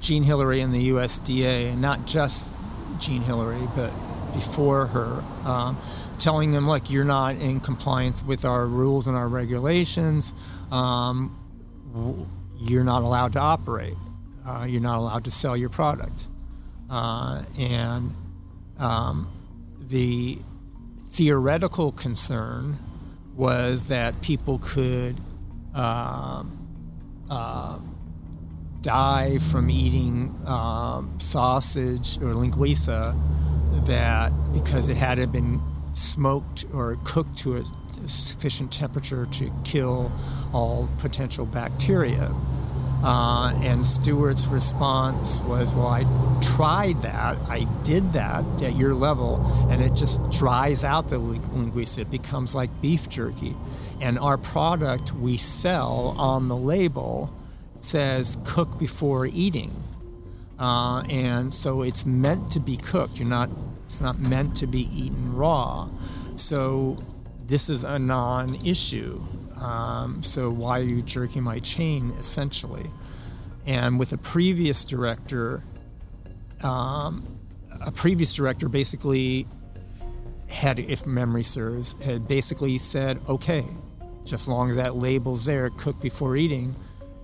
Jean 0.00 0.22
Hillery 0.22 0.60
and 0.60 0.74
the 0.74 0.90
USDA, 0.90 1.72
and 1.72 1.80
not 1.80 2.06
just 2.06 2.52
Jean 2.98 3.22
Hillery, 3.22 3.68
but 3.76 3.90
before 4.32 4.86
her, 4.86 5.22
um, 5.44 5.78
telling 6.18 6.52
them, 6.52 6.66
like, 6.66 6.90
you're 6.90 7.04
not 7.04 7.36
in 7.36 7.60
compliance 7.60 8.22
with 8.22 8.44
our 8.44 8.66
rules 8.66 9.06
and 9.06 9.16
our 9.16 9.28
regulations. 9.28 10.34
Um, 10.70 11.38
you're 12.58 12.84
not 12.84 13.02
allowed 13.02 13.34
to 13.34 13.40
operate. 13.40 13.94
Uh, 14.46 14.66
you're 14.68 14.80
not 14.80 14.98
allowed 14.98 15.24
to 15.24 15.30
sell 15.30 15.56
your 15.56 15.70
product. 15.70 16.28
Uh, 16.90 17.42
and 17.58 18.12
um, 18.78 19.28
the 19.78 20.38
theoretical 21.10 21.92
concern 21.92 22.76
was 23.34 23.88
that 23.88 24.20
people 24.20 24.58
could 24.62 25.16
um, 25.74 26.58
uh, 27.30 27.78
die 28.82 29.38
from 29.38 29.70
eating 29.70 30.34
um, 30.46 31.18
sausage 31.18 32.18
or 32.18 32.34
linguiça 32.34 33.18
that 33.86 34.32
because 34.52 34.88
it 34.88 34.96
hadn't 34.96 35.32
been 35.32 35.60
smoked 35.94 36.64
or 36.72 36.98
cooked 37.04 37.38
to 37.38 37.56
a 37.56 37.64
sufficient 38.06 38.72
temperature 38.72 39.26
to 39.26 39.50
kill 39.64 40.12
all 40.52 40.88
potential 40.98 41.46
bacteria. 41.46 42.32
Uh, 43.04 43.52
and 43.62 43.86
Stuart's 43.86 44.46
response 44.46 45.38
was, 45.40 45.74
Well, 45.74 45.88
I 45.88 46.04
tried 46.40 47.02
that. 47.02 47.36
I 47.48 47.64
did 47.82 48.14
that 48.14 48.44
at 48.62 48.76
your 48.76 48.94
level, 48.94 49.44
and 49.70 49.82
it 49.82 49.92
just 49.94 50.26
dries 50.30 50.84
out 50.84 51.10
the 51.10 51.16
linguiça. 51.16 51.98
It 51.98 52.10
becomes 52.10 52.54
like 52.54 52.70
beef 52.80 53.08
jerky. 53.10 53.54
And 54.00 54.18
our 54.18 54.38
product 54.38 55.12
we 55.12 55.36
sell 55.36 56.14
on 56.18 56.48
the 56.48 56.56
label 56.56 57.30
says 57.76 58.38
cook 58.44 58.78
before 58.78 59.26
eating. 59.26 59.70
Uh, 60.58 61.02
and 61.02 61.52
so 61.52 61.82
it's 61.82 62.06
meant 62.06 62.52
to 62.52 62.60
be 62.60 62.78
cooked. 62.78 63.18
You're 63.18 63.28
not, 63.28 63.50
it's 63.84 64.00
not 64.00 64.18
meant 64.18 64.56
to 64.58 64.66
be 64.66 64.88
eaten 64.98 65.36
raw. 65.36 65.90
So 66.36 66.96
this 67.46 67.68
is 67.68 67.84
a 67.84 67.98
non 67.98 68.54
issue. 68.64 69.20
Um, 69.64 70.22
so 70.22 70.50
why 70.50 70.80
are 70.80 70.82
you 70.82 71.00
jerking 71.00 71.42
my 71.42 71.58
chain, 71.58 72.14
essentially? 72.18 72.90
And 73.64 73.98
with 73.98 74.12
a 74.12 74.18
previous 74.18 74.84
director, 74.84 75.64
um, 76.62 77.38
a 77.80 77.90
previous 77.90 78.34
director 78.34 78.68
basically 78.68 79.46
had, 80.50 80.78
if 80.78 81.06
memory 81.06 81.42
serves, 81.42 81.96
had 82.04 82.28
basically 82.28 82.76
said, 82.76 83.18
okay, 83.26 83.64
just 84.24 84.44
as 84.44 84.48
long 84.48 84.68
as 84.68 84.76
that 84.76 84.96
label's 84.96 85.46
there, 85.46 85.70
cook 85.70 85.98
before 85.98 86.36
eating, 86.36 86.76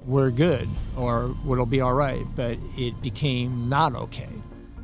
we're 0.06 0.30
good 0.30 0.66
or 0.96 1.36
it'll 1.50 1.66
be 1.66 1.82
all 1.82 1.92
right. 1.92 2.24
But 2.34 2.58
it 2.78 3.02
became 3.02 3.68
not 3.68 3.94
okay, 3.94 4.30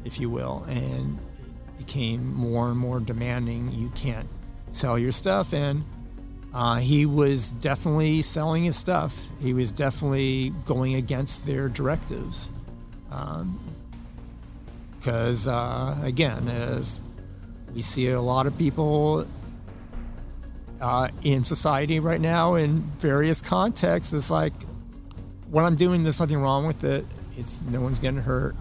if 0.04 0.20
you 0.20 0.28
will. 0.28 0.62
And 0.68 1.18
it 1.68 1.86
became 1.86 2.34
more 2.34 2.68
and 2.68 2.78
more 2.78 3.00
demanding. 3.00 3.72
You 3.72 3.88
can't 3.90 4.28
sell 4.72 4.98
your 4.98 5.12
stuff, 5.12 5.54
and 5.54 5.84
uh, 6.56 6.76
he 6.76 7.04
was 7.04 7.52
definitely 7.52 8.22
selling 8.22 8.64
his 8.64 8.76
stuff. 8.76 9.26
He 9.42 9.52
was 9.52 9.70
definitely 9.70 10.54
going 10.64 10.94
against 10.94 11.44
their 11.44 11.68
directives. 11.68 12.50
Because, 14.98 15.46
um, 15.46 15.54
uh, 15.54 16.02
again, 16.02 16.48
as 16.48 17.02
we 17.74 17.82
see 17.82 18.08
a 18.08 18.22
lot 18.22 18.46
of 18.46 18.56
people 18.56 19.26
uh, 20.80 21.08
in 21.22 21.44
society 21.44 22.00
right 22.00 22.22
now 22.22 22.54
in 22.54 22.80
various 23.00 23.42
contexts, 23.42 24.14
it's 24.14 24.30
like, 24.30 24.54
what 25.50 25.62
I'm 25.62 25.76
doing, 25.76 26.04
there's 26.04 26.20
nothing 26.20 26.38
wrong 26.38 26.66
with 26.66 26.84
it. 26.84 27.04
It's 27.36 27.60
no 27.64 27.82
one's 27.82 28.00
getting 28.00 28.22
hurt. 28.22 28.56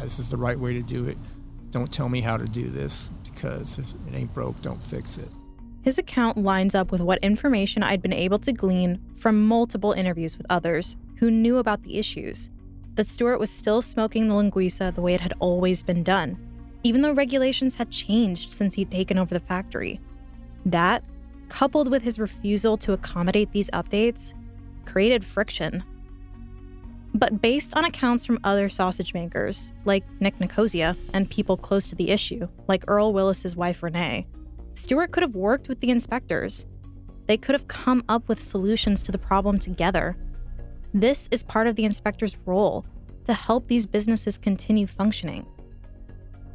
This 0.00 0.20
is 0.20 0.30
the 0.30 0.36
right 0.36 0.56
way 0.56 0.74
to 0.74 0.82
do 0.82 1.08
it. 1.08 1.18
Don't 1.72 1.92
tell 1.92 2.08
me 2.08 2.20
how 2.20 2.36
to 2.36 2.44
do 2.44 2.68
this 2.68 3.10
because 3.24 3.76
if 3.76 3.92
it 4.06 4.14
ain't 4.14 4.32
broke, 4.32 4.62
don't 4.62 4.80
fix 4.80 5.18
it. 5.18 5.28
His 5.82 5.98
account 5.98 6.36
lines 6.36 6.74
up 6.74 6.92
with 6.92 7.00
what 7.00 7.18
information 7.20 7.82
I'd 7.82 8.02
been 8.02 8.12
able 8.12 8.38
to 8.40 8.52
glean 8.52 9.00
from 9.14 9.46
multiple 9.48 9.92
interviews 9.92 10.36
with 10.36 10.46
others 10.50 10.96
who 11.16 11.30
knew 11.30 11.56
about 11.56 11.82
the 11.82 11.98
issues. 11.98 12.50
That 12.96 13.06
Stuart 13.06 13.38
was 13.38 13.50
still 13.50 13.80
smoking 13.80 14.28
the 14.28 14.34
linguiça 14.34 14.94
the 14.94 15.00
way 15.00 15.14
it 15.14 15.22
had 15.22 15.32
always 15.38 15.82
been 15.82 16.02
done, 16.02 16.36
even 16.82 17.00
though 17.00 17.12
regulations 17.12 17.76
had 17.76 17.90
changed 17.90 18.52
since 18.52 18.74
he'd 18.74 18.90
taken 18.90 19.16
over 19.16 19.32
the 19.32 19.40
factory. 19.40 20.00
That, 20.66 21.02
coupled 21.48 21.90
with 21.90 22.02
his 22.02 22.18
refusal 22.18 22.76
to 22.78 22.92
accommodate 22.92 23.52
these 23.52 23.70
updates, 23.70 24.34
created 24.84 25.24
friction. 25.24 25.82
But 27.14 27.40
based 27.40 27.74
on 27.74 27.86
accounts 27.86 28.26
from 28.26 28.38
other 28.44 28.68
sausage 28.68 29.14
makers, 29.14 29.72
like 29.86 30.04
Nick 30.20 30.38
Nicosia, 30.38 30.94
and 31.14 31.30
people 31.30 31.56
close 31.56 31.86
to 31.86 31.96
the 31.96 32.10
issue, 32.10 32.48
like 32.68 32.84
Earl 32.86 33.12
Willis's 33.12 33.56
wife 33.56 33.82
Renee, 33.82 34.26
Stuart 34.74 35.10
could 35.12 35.22
have 35.22 35.34
worked 35.34 35.68
with 35.68 35.80
the 35.80 35.90
inspectors. 35.90 36.66
They 37.26 37.36
could 37.36 37.54
have 37.54 37.68
come 37.68 38.04
up 38.08 38.28
with 38.28 38.40
solutions 38.40 39.02
to 39.04 39.12
the 39.12 39.18
problem 39.18 39.58
together. 39.58 40.16
This 40.92 41.28
is 41.30 41.42
part 41.42 41.66
of 41.66 41.76
the 41.76 41.84
inspector's 41.84 42.36
role 42.46 42.84
to 43.24 43.34
help 43.34 43.68
these 43.68 43.86
businesses 43.86 44.38
continue 44.38 44.86
functioning. 44.86 45.46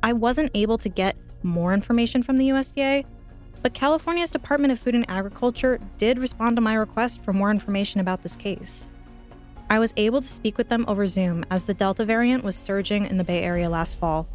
I 0.03 0.13
wasn't 0.13 0.51
able 0.53 0.77
to 0.79 0.89
get 0.89 1.15
more 1.43 1.73
information 1.73 2.23
from 2.23 2.37
the 2.37 2.49
USDA, 2.49 3.05
but 3.61 3.73
California's 3.73 4.31
Department 4.31 4.71
of 4.71 4.79
Food 4.79 4.95
and 4.95 5.09
Agriculture 5.09 5.79
did 5.97 6.19
respond 6.19 6.55
to 6.57 6.61
my 6.61 6.75
request 6.75 7.23
for 7.23 7.33
more 7.33 7.51
information 7.51 8.01
about 8.01 8.21
this 8.21 8.35
case. 8.35 8.89
I 9.69 9.79
was 9.79 9.93
able 9.97 10.21
to 10.21 10.27
speak 10.27 10.57
with 10.57 10.69
them 10.69 10.85
over 10.87 11.07
Zoom 11.07 11.43
as 11.49 11.65
the 11.65 11.73
Delta 11.73 12.05
variant 12.05 12.43
was 12.43 12.55
surging 12.55 13.05
in 13.05 13.17
the 13.17 13.23
Bay 13.23 13.41
Area 13.41 13.69
last 13.69 13.97
fall. 13.97 14.27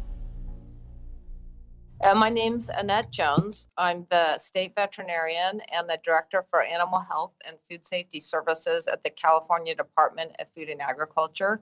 Uh, 2.03 2.15
my 2.15 2.29
name's 2.29 2.67
Annette 2.69 3.11
Jones. 3.11 3.67
I'm 3.77 4.07
the 4.09 4.39
state 4.39 4.73
veterinarian 4.75 5.61
and 5.71 5.87
the 5.87 5.99
director 6.03 6.43
for 6.49 6.63
animal 6.63 7.01
health 7.07 7.35
and 7.47 7.57
food 7.69 7.85
safety 7.85 8.19
services 8.19 8.87
at 8.87 9.03
the 9.03 9.11
California 9.11 9.75
Department 9.75 10.31
of 10.39 10.49
Food 10.49 10.69
and 10.69 10.81
Agriculture. 10.81 11.61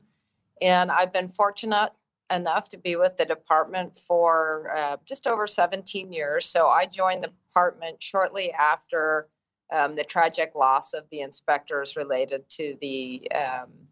And 0.62 0.92
I've 0.92 1.12
been 1.12 1.28
fortunate 1.28 1.92
enough 2.34 2.70
to 2.70 2.78
be 2.78 2.96
with 2.96 3.18
the 3.18 3.26
department 3.26 3.98
for 3.98 4.72
uh, 4.74 4.96
just 5.06 5.28
over 5.28 5.46
17 5.46 6.14
years. 6.14 6.46
So 6.46 6.68
I 6.68 6.86
joined 6.86 7.26
the 7.26 7.34
department 7.50 8.02
shortly 8.02 8.54
after 8.54 9.28
um, 9.76 9.98
the 9.98 10.06
tragic 10.06 10.56
loss 10.56 10.94
of 10.94 11.04
the 11.12 11.20
inspectors 11.20 11.98
related 11.98 12.48
to 12.52 12.78
the 12.80 13.30
um, 13.34 13.89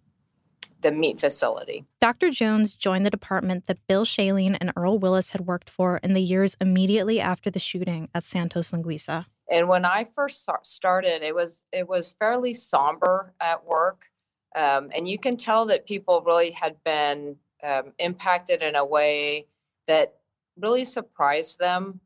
the 0.82 0.92
meat 0.92 1.20
facility. 1.20 1.86
Dr. 2.00 2.30
Jones 2.30 2.74
joined 2.74 3.06
the 3.06 3.10
department 3.10 3.68
that 3.68 3.86
Bill 3.88 4.06
Shaline 4.06 4.58
and 4.60 4.72
Earl 4.76 5.00
Willis 5.00 5.32
had 5.32 5.42
worked 5.42 5.70
for 5.70 5.98
in 5.98 6.14
the 6.14 6.22
years 6.22 6.56
immediately 6.62 7.20
after 7.20 7.50
the 7.50 7.60
shooting 7.60 8.10
at 8.14 8.24
Santos 8.24 8.72
Linguiça. 8.72 9.26
And 9.50 9.68
when 9.68 9.86
I 9.86 10.04
first 10.04 10.48
started, 10.64 11.24
it 11.24 11.34
was 11.34 11.64
it 11.72 11.88
was 11.88 12.16
fairly 12.20 12.54
somber 12.54 13.34
at 13.40 13.66
work, 13.66 14.08
um, 14.56 14.90
and 14.96 15.08
you 15.08 15.18
can 15.18 15.38
tell 15.38 15.66
that 15.68 15.86
people 15.86 16.22
really 16.26 16.52
had 16.52 16.84
been 16.84 17.38
um, 17.64 17.94
impacted 17.98 18.62
in 18.62 18.76
a 18.76 18.86
way 18.86 19.48
that 19.88 20.16
really 20.58 20.84
surprised 20.84 21.60
them. 21.60 22.02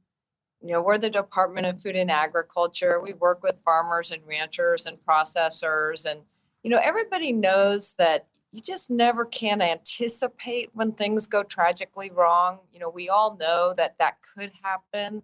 You 0.62 0.74
know, 0.74 0.84
we're 0.84 1.00
the 1.00 1.10
Department 1.10 1.66
of 1.66 1.82
Food 1.82 1.96
and 1.96 2.12
Agriculture. 2.12 3.02
We 3.02 3.14
work 3.14 3.42
with 3.42 3.60
farmers 3.66 4.12
and 4.12 4.22
ranchers 4.28 4.86
and 4.86 5.00
processors, 5.04 6.06
and 6.06 6.22
you 6.62 6.70
know, 6.70 6.80
everybody 6.84 7.32
knows 7.32 7.96
that 7.98 8.28
you 8.52 8.62
just 8.62 8.90
never 8.90 9.26
can 9.26 9.62
anticipate 9.62 10.70
when 10.74 10.92
things 10.92 11.28
go 11.28 11.42
tragically 11.42 12.12
wrong. 12.12 12.60
You 12.74 12.80
know, 12.80 12.90
we 12.90 13.08
all 13.08 13.38
know 13.38 13.74
that 13.78 13.98
that 14.00 14.18
could 14.36 14.52
happen, 14.62 15.24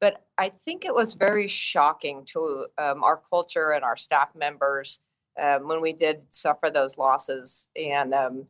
but 0.00 0.26
I 0.36 0.50
think 0.50 0.84
it 0.84 0.94
was 0.94 1.14
very 1.14 1.48
shocking 1.48 2.24
to 2.26 2.66
um, 2.76 3.02
our 3.02 3.16
culture 3.16 3.72
and 3.72 3.82
our 3.82 3.96
staff 3.96 4.28
members 4.34 5.00
um, 5.40 5.68
when 5.68 5.80
we 5.80 5.94
did 5.94 6.22
suffer 6.30 6.68
those 6.70 6.98
losses. 6.98 7.70
And, 7.74 8.12
um, 8.12 8.46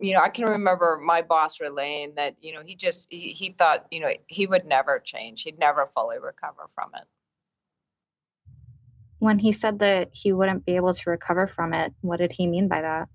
you 0.00 0.14
know, 0.14 0.20
I 0.20 0.30
can 0.30 0.46
remember 0.46 1.00
my 1.02 1.22
boss 1.22 1.60
relaying 1.60 2.14
that, 2.16 2.36
you 2.40 2.52
know, 2.52 2.62
he 2.64 2.74
just, 2.74 3.06
he, 3.08 3.30
he 3.30 3.50
thought, 3.50 3.86
you 3.92 4.00
know, 4.00 4.12
he 4.26 4.48
would 4.48 4.64
never 4.64 4.98
change. 4.98 5.42
He'd 5.42 5.58
never 5.58 5.86
fully 5.86 6.18
recover 6.18 6.66
from 6.74 6.90
it. 6.96 7.04
When 9.20 9.40
he 9.40 9.52
said 9.52 9.78
that 9.80 10.10
he 10.12 10.32
wouldn't 10.32 10.64
be 10.64 10.76
able 10.76 10.94
to 10.94 11.10
recover 11.10 11.46
from 11.46 11.72
it, 11.72 11.92
what 12.00 12.18
did 12.18 12.32
he 12.32 12.46
mean 12.46 12.68
by 12.68 12.82
that? 12.82 13.08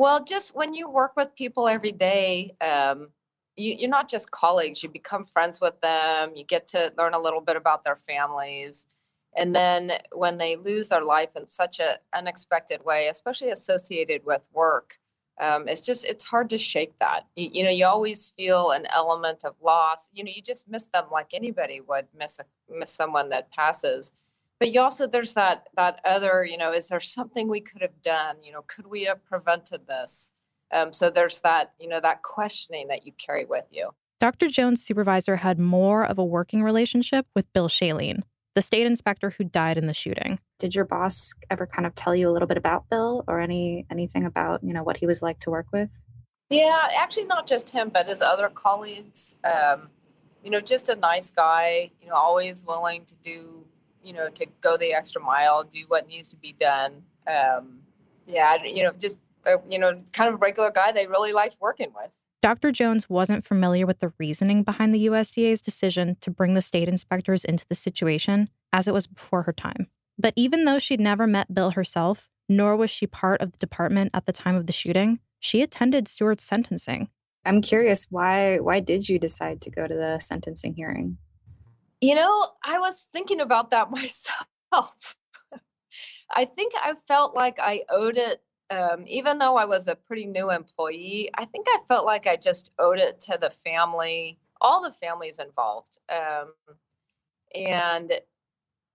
Well, 0.00 0.24
just 0.24 0.56
when 0.56 0.72
you 0.72 0.88
work 0.88 1.12
with 1.14 1.36
people 1.36 1.68
every 1.68 1.92
day, 1.92 2.54
um, 2.62 3.08
you, 3.54 3.74
you're 3.78 3.90
not 3.90 4.08
just 4.08 4.30
colleagues, 4.30 4.82
you 4.82 4.88
become 4.88 5.24
friends 5.24 5.60
with 5.60 5.78
them, 5.82 6.30
you 6.34 6.42
get 6.42 6.66
to 6.68 6.90
learn 6.96 7.12
a 7.12 7.18
little 7.18 7.42
bit 7.42 7.54
about 7.54 7.84
their 7.84 7.96
families. 7.96 8.86
And 9.36 9.54
then 9.54 9.92
when 10.12 10.38
they 10.38 10.56
lose 10.56 10.88
their 10.88 11.04
life 11.04 11.36
in 11.36 11.46
such 11.46 11.80
an 11.80 11.96
unexpected 12.14 12.82
way, 12.82 13.08
especially 13.08 13.50
associated 13.50 14.24
with 14.24 14.48
work, 14.54 14.96
um, 15.38 15.68
it's 15.68 15.84
just 15.84 16.06
it's 16.06 16.24
hard 16.24 16.48
to 16.48 16.56
shake 16.56 16.98
that. 17.00 17.26
You, 17.36 17.50
you, 17.52 17.64
know, 17.64 17.68
you 17.68 17.84
always 17.84 18.30
feel 18.30 18.70
an 18.70 18.86
element 18.94 19.44
of 19.44 19.52
loss. 19.62 20.08
You 20.14 20.24
know, 20.24 20.32
you 20.34 20.40
just 20.40 20.66
miss 20.66 20.88
them 20.88 21.08
like 21.12 21.34
anybody 21.34 21.82
would 21.82 22.06
miss 22.18 22.38
a, 22.38 22.46
miss 22.74 22.88
someone 22.88 23.28
that 23.28 23.52
passes 23.52 24.12
but 24.60 24.72
you 24.72 24.80
also 24.80 25.06
there's 25.06 25.34
that 25.34 25.68
that 25.76 26.00
other 26.04 26.44
you 26.44 26.56
know 26.56 26.72
is 26.72 26.88
there 26.88 27.00
something 27.00 27.48
we 27.48 27.60
could 27.60 27.82
have 27.82 28.00
done? 28.02 28.36
You 28.44 28.52
know 28.52 28.62
could 28.62 28.86
we 28.86 29.04
have 29.04 29.24
prevented 29.24 29.88
this? 29.88 30.32
Um, 30.72 30.92
so 30.92 31.10
there's 31.10 31.40
that 31.40 31.72
you 31.80 31.88
know 31.88 32.00
that 32.00 32.22
questioning 32.22 32.86
that 32.88 33.04
you 33.04 33.12
carry 33.12 33.46
with 33.46 33.64
you. 33.72 33.90
Dr 34.20 34.48
jones 34.48 34.84
supervisor 34.84 35.36
had 35.36 35.58
more 35.58 36.04
of 36.04 36.18
a 36.18 36.24
working 36.24 36.62
relationship 36.62 37.26
with 37.34 37.52
bill 37.52 37.68
shaline 37.68 38.22
the 38.54 38.62
state 38.62 38.86
inspector 38.86 39.30
who 39.30 39.44
died 39.44 39.78
in 39.78 39.86
the 39.86 39.94
shooting. 39.94 40.38
Did 40.58 40.74
your 40.74 40.84
boss 40.84 41.32
ever 41.50 41.66
kind 41.66 41.86
of 41.86 41.94
tell 41.94 42.14
you 42.14 42.28
a 42.28 42.32
little 42.32 42.48
bit 42.48 42.56
about 42.56 42.88
bill 42.90 43.24
or 43.28 43.40
any 43.40 43.86
anything 43.90 44.26
about 44.26 44.62
you 44.62 44.72
know 44.72 44.82
what 44.82 44.98
he 44.98 45.06
was 45.06 45.22
like 45.22 45.40
to 45.40 45.50
work 45.50 45.66
with? 45.72 45.88
Yeah 46.50 46.88
actually 46.98 47.24
not 47.24 47.46
just 47.46 47.70
him 47.70 47.88
but 47.88 48.06
his 48.06 48.20
other 48.20 48.48
colleagues. 48.48 49.36
Um, 49.44 49.88
you 50.44 50.50
know 50.50 50.60
just 50.60 50.88
a 50.88 50.96
nice 50.96 51.30
guy 51.30 51.90
you 52.00 52.08
know 52.08 52.14
always 52.14 52.64
willing 52.66 53.04
to 53.06 53.14
do 53.22 53.64
you 54.02 54.12
know, 54.12 54.28
to 54.30 54.46
go 54.60 54.76
the 54.76 54.92
extra 54.92 55.22
mile, 55.22 55.64
do 55.64 55.84
what 55.88 56.06
needs 56.06 56.28
to 56.28 56.36
be 56.36 56.54
done. 56.58 57.02
Um, 57.26 57.80
yeah, 58.26 58.62
you 58.64 58.82
know, 58.82 58.92
just 58.98 59.18
a, 59.46 59.56
you 59.68 59.78
know, 59.78 60.02
kind 60.12 60.28
of 60.28 60.34
a 60.34 60.38
regular 60.38 60.70
guy 60.70 60.92
they 60.92 61.06
really 61.06 61.32
liked 61.32 61.56
working 61.60 61.92
with. 61.94 62.22
Dr. 62.42 62.72
Jones 62.72 63.10
wasn't 63.10 63.46
familiar 63.46 63.86
with 63.86 64.00
the 64.00 64.12
reasoning 64.18 64.62
behind 64.62 64.94
the 64.94 65.06
USDA's 65.06 65.60
decision 65.60 66.16
to 66.22 66.30
bring 66.30 66.54
the 66.54 66.62
state 66.62 66.88
inspectors 66.88 67.44
into 67.44 67.66
the 67.68 67.74
situation, 67.74 68.48
as 68.72 68.88
it 68.88 68.94
was 68.94 69.06
before 69.06 69.42
her 69.42 69.52
time. 69.52 69.88
But 70.18 70.32
even 70.36 70.64
though 70.64 70.78
she'd 70.78 71.00
never 71.00 71.26
met 71.26 71.52
Bill 71.52 71.72
herself, 71.72 72.28
nor 72.48 72.76
was 72.76 72.90
she 72.90 73.06
part 73.06 73.42
of 73.42 73.52
the 73.52 73.58
department 73.58 74.10
at 74.14 74.26
the 74.26 74.32
time 74.32 74.56
of 74.56 74.66
the 74.66 74.72
shooting, 74.72 75.20
she 75.38 75.62
attended 75.62 76.08
Stuart's 76.08 76.44
sentencing. 76.44 77.08
I'm 77.44 77.62
curious 77.62 78.06
why 78.10 78.58
why 78.58 78.80
did 78.80 79.08
you 79.08 79.18
decide 79.18 79.62
to 79.62 79.70
go 79.70 79.86
to 79.86 79.94
the 79.94 80.18
sentencing 80.18 80.74
hearing? 80.74 81.16
You 82.00 82.14
know, 82.14 82.48
I 82.64 82.78
was 82.78 83.08
thinking 83.12 83.40
about 83.40 83.70
that 83.70 83.90
myself. 84.72 85.16
I 86.34 86.44
think 86.44 86.72
I 86.80 86.94
felt 86.94 87.34
like 87.34 87.58
I 87.60 87.82
owed 87.88 88.16
it, 88.16 88.42
um, 88.70 89.04
even 89.06 89.38
though 89.38 89.56
I 89.56 89.64
was 89.64 89.88
a 89.88 89.96
pretty 89.96 90.26
new 90.26 90.50
employee. 90.50 91.28
I 91.34 91.44
think 91.44 91.66
I 91.68 91.78
felt 91.88 92.06
like 92.06 92.26
I 92.26 92.36
just 92.36 92.70
owed 92.78 92.98
it 92.98 93.20
to 93.22 93.38
the 93.40 93.50
family, 93.50 94.38
all 94.60 94.82
the 94.82 94.92
families 94.92 95.38
involved. 95.38 95.98
Um, 96.08 96.52
and 97.54 98.12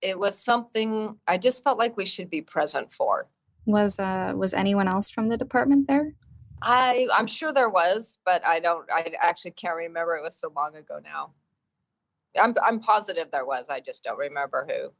it 0.01 0.17
was 0.17 0.39
something 0.39 1.17
I 1.27 1.37
just 1.37 1.63
felt 1.63 1.77
like 1.77 1.97
we 1.97 2.05
should 2.05 2.29
be 2.29 2.41
present 2.41 2.91
for. 2.91 3.27
Was 3.65 3.99
uh, 3.99 4.33
was 4.35 4.53
anyone 4.53 4.87
else 4.87 5.09
from 5.09 5.29
the 5.29 5.37
department 5.37 5.87
there? 5.87 6.13
I 6.61 7.07
I'm 7.13 7.27
sure 7.27 7.51
there 7.51 7.69
was, 7.69 8.19
but 8.23 8.45
I 8.45 8.59
don't. 8.59 8.87
I 8.91 9.13
actually 9.19 9.51
can't 9.51 9.75
remember. 9.75 10.15
It 10.15 10.23
was 10.23 10.35
so 10.35 10.51
long 10.55 10.75
ago 10.75 10.99
now. 11.03 11.31
I'm 12.41 12.55
I'm 12.63 12.79
positive 12.79 13.31
there 13.31 13.45
was. 13.45 13.69
I 13.69 13.79
just 13.79 14.03
don't 14.03 14.17
remember 14.17 14.67
who. 14.69 14.91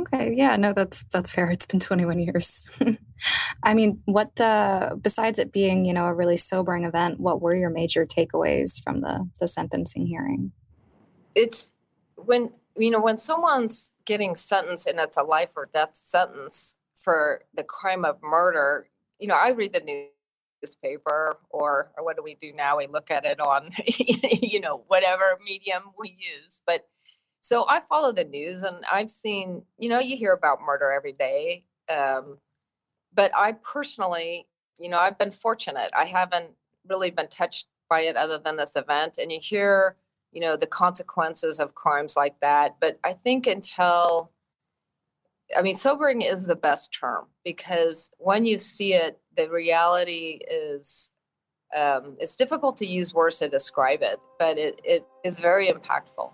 Okay, 0.00 0.32
yeah, 0.36 0.54
no, 0.56 0.72
that's 0.72 1.04
that's 1.10 1.30
fair. 1.30 1.50
It's 1.50 1.66
been 1.66 1.80
21 1.80 2.20
years. 2.20 2.68
I 3.64 3.74
mean, 3.74 4.00
what 4.04 4.40
uh, 4.40 4.94
besides 5.00 5.40
it 5.40 5.52
being, 5.52 5.84
you 5.84 5.92
know, 5.92 6.04
a 6.04 6.14
really 6.14 6.36
sobering 6.36 6.84
event, 6.84 7.18
what 7.18 7.40
were 7.40 7.54
your 7.54 7.70
major 7.70 8.06
takeaways 8.06 8.82
from 8.82 9.00
the 9.00 9.28
the 9.40 9.48
sentencing 9.48 10.06
hearing? 10.06 10.52
It's 11.34 11.74
when 12.14 12.50
you 12.76 12.90
know 12.90 13.00
when 13.00 13.16
someone's 13.16 13.92
getting 14.04 14.36
sentenced 14.36 14.86
and 14.86 15.00
it's 15.00 15.16
a 15.16 15.24
life 15.24 15.52
or 15.56 15.68
death 15.72 15.96
sentence 15.96 16.76
for 16.94 17.42
the 17.52 17.64
crime 17.64 18.04
of 18.04 18.22
murder. 18.22 18.88
You 19.18 19.26
know, 19.26 19.36
I 19.36 19.50
read 19.50 19.72
the 19.72 20.08
newspaper, 20.62 21.38
or 21.50 21.92
or 21.96 22.04
what 22.04 22.16
do 22.16 22.22
we 22.22 22.34
do 22.34 22.52
now? 22.52 22.78
We 22.78 22.86
look 22.86 23.10
at 23.10 23.24
it 23.24 23.40
on, 23.40 23.70
you 23.86 24.60
know, 24.60 24.84
whatever 24.88 25.38
medium 25.44 25.82
we 25.98 26.16
use, 26.18 26.62
but 26.66 26.86
so 27.40 27.64
I 27.68 27.80
follow 27.80 28.12
the 28.12 28.24
news 28.24 28.62
and 28.62 28.84
I've 28.90 29.10
seen, 29.10 29.62
you 29.78 29.88
know, 29.88 30.00
you 30.00 30.16
hear 30.16 30.32
about 30.32 30.60
murder 30.60 30.90
every 30.90 31.12
day. 31.12 31.64
Um, 31.88 32.38
but 33.14 33.30
I 33.34 33.52
personally, 33.52 34.46
you 34.78 34.88
know, 34.88 34.98
I've 34.98 35.18
been 35.18 35.30
fortunate. 35.30 35.90
I 35.96 36.04
haven't 36.04 36.50
really 36.86 37.10
been 37.10 37.28
touched 37.28 37.66
by 37.88 38.00
it 38.00 38.16
other 38.16 38.38
than 38.38 38.56
this 38.56 38.76
event. 38.76 39.18
And 39.18 39.32
you 39.32 39.38
hear, 39.40 39.96
you 40.32 40.40
know, 40.40 40.56
the 40.56 40.66
consequences 40.66 41.58
of 41.58 41.74
crimes 41.74 42.16
like 42.16 42.40
that. 42.40 42.76
But 42.80 42.98
I 43.02 43.12
think 43.12 43.46
until, 43.46 44.30
I 45.56 45.62
mean, 45.62 45.74
sobering 45.74 46.22
is 46.22 46.46
the 46.46 46.56
best 46.56 46.96
term 46.98 47.26
because 47.44 48.10
when 48.18 48.44
you 48.44 48.58
see 48.58 48.94
it, 48.94 49.18
the 49.36 49.50
reality 49.50 50.40
is, 50.50 51.10
um, 51.76 52.16
it's 52.18 52.36
difficult 52.36 52.76
to 52.78 52.86
use 52.86 53.14
words 53.14 53.38
to 53.38 53.48
describe 53.48 54.02
it, 54.02 54.18
but 54.38 54.58
it, 54.58 54.80
it 54.84 55.06
is 55.24 55.38
very 55.38 55.68
impactful. 55.68 56.32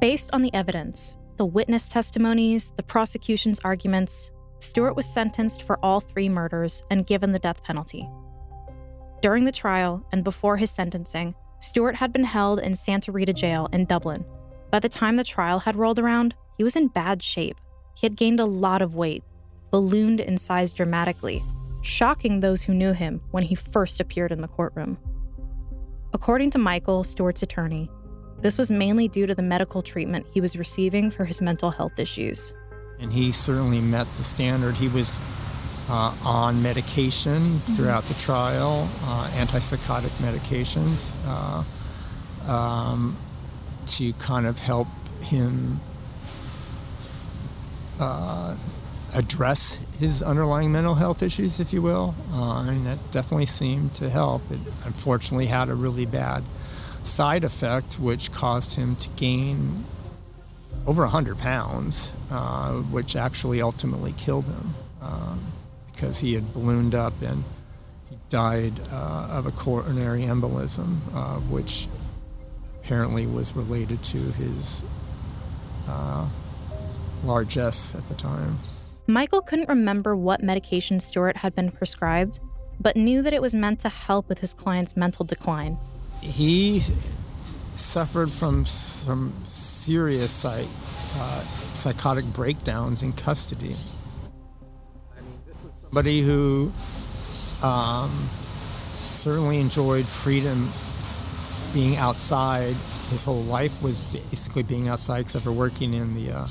Based 0.00 0.30
on 0.32 0.42
the 0.42 0.52
evidence, 0.54 1.18
the 1.36 1.46
witness 1.46 1.88
testimonies, 1.88 2.70
the 2.70 2.82
prosecution's 2.82 3.60
arguments, 3.64 4.30
Stuart 4.60 4.96
was 4.96 5.06
sentenced 5.06 5.62
for 5.62 5.78
all 5.82 6.00
three 6.00 6.28
murders 6.28 6.82
and 6.90 7.06
given 7.06 7.32
the 7.32 7.38
death 7.38 7.62
penalty. 7.62 8.08
During 9.20 9.44
the 9.44 9.52
trial 9.52 10.06
and 10.12 10.24
before 10.24 10.56
his 10.56 10.70
sentencing, 10.70 11.34
Stuart 11.60 11.96
had 11.96 12.12
been 12.12 12.24
held 12.24 12.60
in 12.60 12.74
Santa 12.74 13.12
Rita 13.12 13.32
Jail 13.32 13.68
in 13.72 13.84
Dublin. 13.84 14.24
By 14.70 14.80
the 14.80 14.88
time 14.88 15.16
the 15.16 15.24
trial 15.24 15.60
had 15.60 15.76
rolled 15.76 15.98
around, 15.98 16.34
he 16.56 16.64
was 16.64 16.76
in 16.76 16.88
bad 16.88 17.22
shape. 17.22 17.56
He 17.94 18.06
had 18.06 18.16
gained 18.16 18.40
a 18.40 18.44
lot 18.44 18.82
of 18.82 18.94
weight, 18.94 19.22
ballooned 19.70 20.20
in 20.20 20.36
size 20.36 20.72
dramatically, 20.72 21.42
shocking 21.82 22.40
those 22.40 22.64
who 22.64 22.74
knew 22.74 22.92
him 22.92 23.20
when 23.30 23.44
he 23.44 23.54
first 23.54 24.00
appeared 24.00 24.32
in 24.32 24.40
the 24.40 24.48
courtroom. 24.48 24.98
According 26.12 26.50
to 26.50 26.58
Michael, 26.58 27.04
Stuart's 27.04 27.42
attorney, 27.42 27.90
this 28.40 28.58
was 28.58 28.70
mainly 28.70 29.08
due 29.08 29.26
to 29.26 29.34
the 29.34 29.42
medical 29.42 29.82
treatment 29.82 30.26
he 30.32 30.40
was 30.40 30.56
receiving 30.56 31.10
for 31.10 31.24
his 31.24 31.40
mental 31.40 31.70
health 31.70 31.98
issues. 31.98 32.52
And 33.00 33.12
he 33.12 33.32
certainly 33.32 33.80
met 33.80 34.06
the 34.08 34.24
standard. 34.24 34.76
He 34.76 34.88
was 34.88 35.20
uh, 35.88 36.14
on 36.24 36.62
medication 36.62 37.40
mm-hmm. 37.40 37.72
throughout 37.72 38.04
the 38.04 38.14
trial, 38.14 38.88
uh, 39.02 39.28
antipsychotic 39.34 40.10
medications, 40.22 41.12
uh, 41.26 42.50
um, 42.50 43.16
to 43.86 44.12
kind 44.14 44.46
of 44.46 44.58
help 44.58 44.88
him 45.22 45.80
uh, 48.00 48.56
address 49.14 49.86
his 49.98 50.22
underlying 50.22 50.72
mental 50.72 50.96
health 50.96 51.22
issues, 51.22 51.60
if 51.60 51.72
you 51.72 51.80
will. 51.80 52.14
Uh, 52.32 52.66
and 52.68 52.86
that 52.86 52.98
definitely 53.10 53.46
seemed 53.46 53.94
to 53.94 54.10
help. 54.10 54.42
It 54.50 54.60
unfortunately 54.84 55.46
had 55.46 55.68
a 55.68 55.74
really 55.74 56.06
bad 56.06 56.42
side 57.04 57.44
effect, 57.44 57.98
which 57.98 58.32
caused 58.32 58.76
him 58.76 58.96
to 58.96 59.08
gain 59.10 59.84
over 60.86 61.02
100 61.02 61.38
pounds, 61.38 62.12
uh, 62.30 62.72
which 62.72 63.16
actually 63.16 63.62
ultimately 63.62 64.12
killed 64.12 64.44
him 64.44 64.74
um, 65.00 65.40
because 65.92 66.20
he 66.20 66.34
had 66.34 66.52
ballooned 66.52 66.94
up 66.94 67.14
and 67.22 67.44
he 68.10 68.16
died 68.28 68.72
uh, 68.90 69.28
of 69.30 69.46
a 69.46 69.50
coronary 69.50 70.22
embolism, 70.22 70.98
uh, 71.14 71.38
which 71.40 71.88
apparently 72.80 73.26
was 73.26 73.56
related 73.56 74.02
to 74.02 74.18
his 74.18 74.82
uh, 75.88 76.28
largesse 77.26 77.94
at 77.94 78.06
the 78.06 78.14
time. 78.14 78.58
Michael 79.06 79.42
couldn't 79.42 79.68
remember 79.68 80.16
what 80.16 80.42
medication 80.42 80.98
Stuart 80.98 81.38
had 81.38 81.54
been 81.54 81.70
prescribed, 81.70 82.40
but 82.80 82.96
knew 82.96 83.22
that 83.22 83.32
it 83.32 83.42
was 83.42 83.54
meant 83.54 83.80
to 83.80 83.88
help 83.88 84.28
with 84.28 84.38
his 84.38 84.54
client's 84.54 84.96
mental 84.96 85.24
decline 85.24 85.78
he 86.24 86.80
suffered 87.76 88.30
from 88.30 88.64
some 88.64 89.32
serious 89.46 90.32
psych, 90.32 90.66
uh, 91.16 91.40
psychotic 91.74 92.24
breakdowns 92.32 93.02
in 93.02 93.12
custody. 93.12 93.74
I 95.16 95.20
mean, 95.20 95.38
this 95.46 95.64
is 95.64 95.72
somebody 95.82 96.22
who 96.22 96.72
um, 97.62 98.10
certainly 99.10 99.60
enjoyed 99.60 100.06
freedom 100.06 100.70
being 101.74 101.96
outside. 101.96 102.74
His 103.10 103.24
whole 103.24 103.42
life 103.42 103.82
was 103.82 104.14
basically 104.30 104.62
being 104.62 104.88
outside, 104.88 105.20
except 105.20 105.44
for 105.44 105.52
working 105.52 105.92
in 105.92 106.14
the 106.14 106.30
uh, 106.32 106.46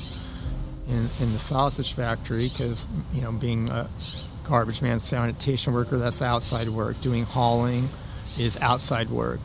in, 0.88 1.10
in 1.22 1.32
the 1.32 1.40
sausage 1.40 1.94
factory, 1.94 2.50
because 2.50 2.88
you 3.14 3.22
know, 3.22 3.32
being 3.32 3.70
a 3.70 3.90
garbage 4.44 4.82
man, 4.82 5.00
sanitation 5.00 5.74
worker, 5.74 5.98
that's 5.98 6.22
outside 6.22 6.68
work. 6.70 7.00
Doing 7.02 7.24
hauling 7.24 7.90
is 8.38 8.60
outside 8.62 9.10
work. 9.10 9.40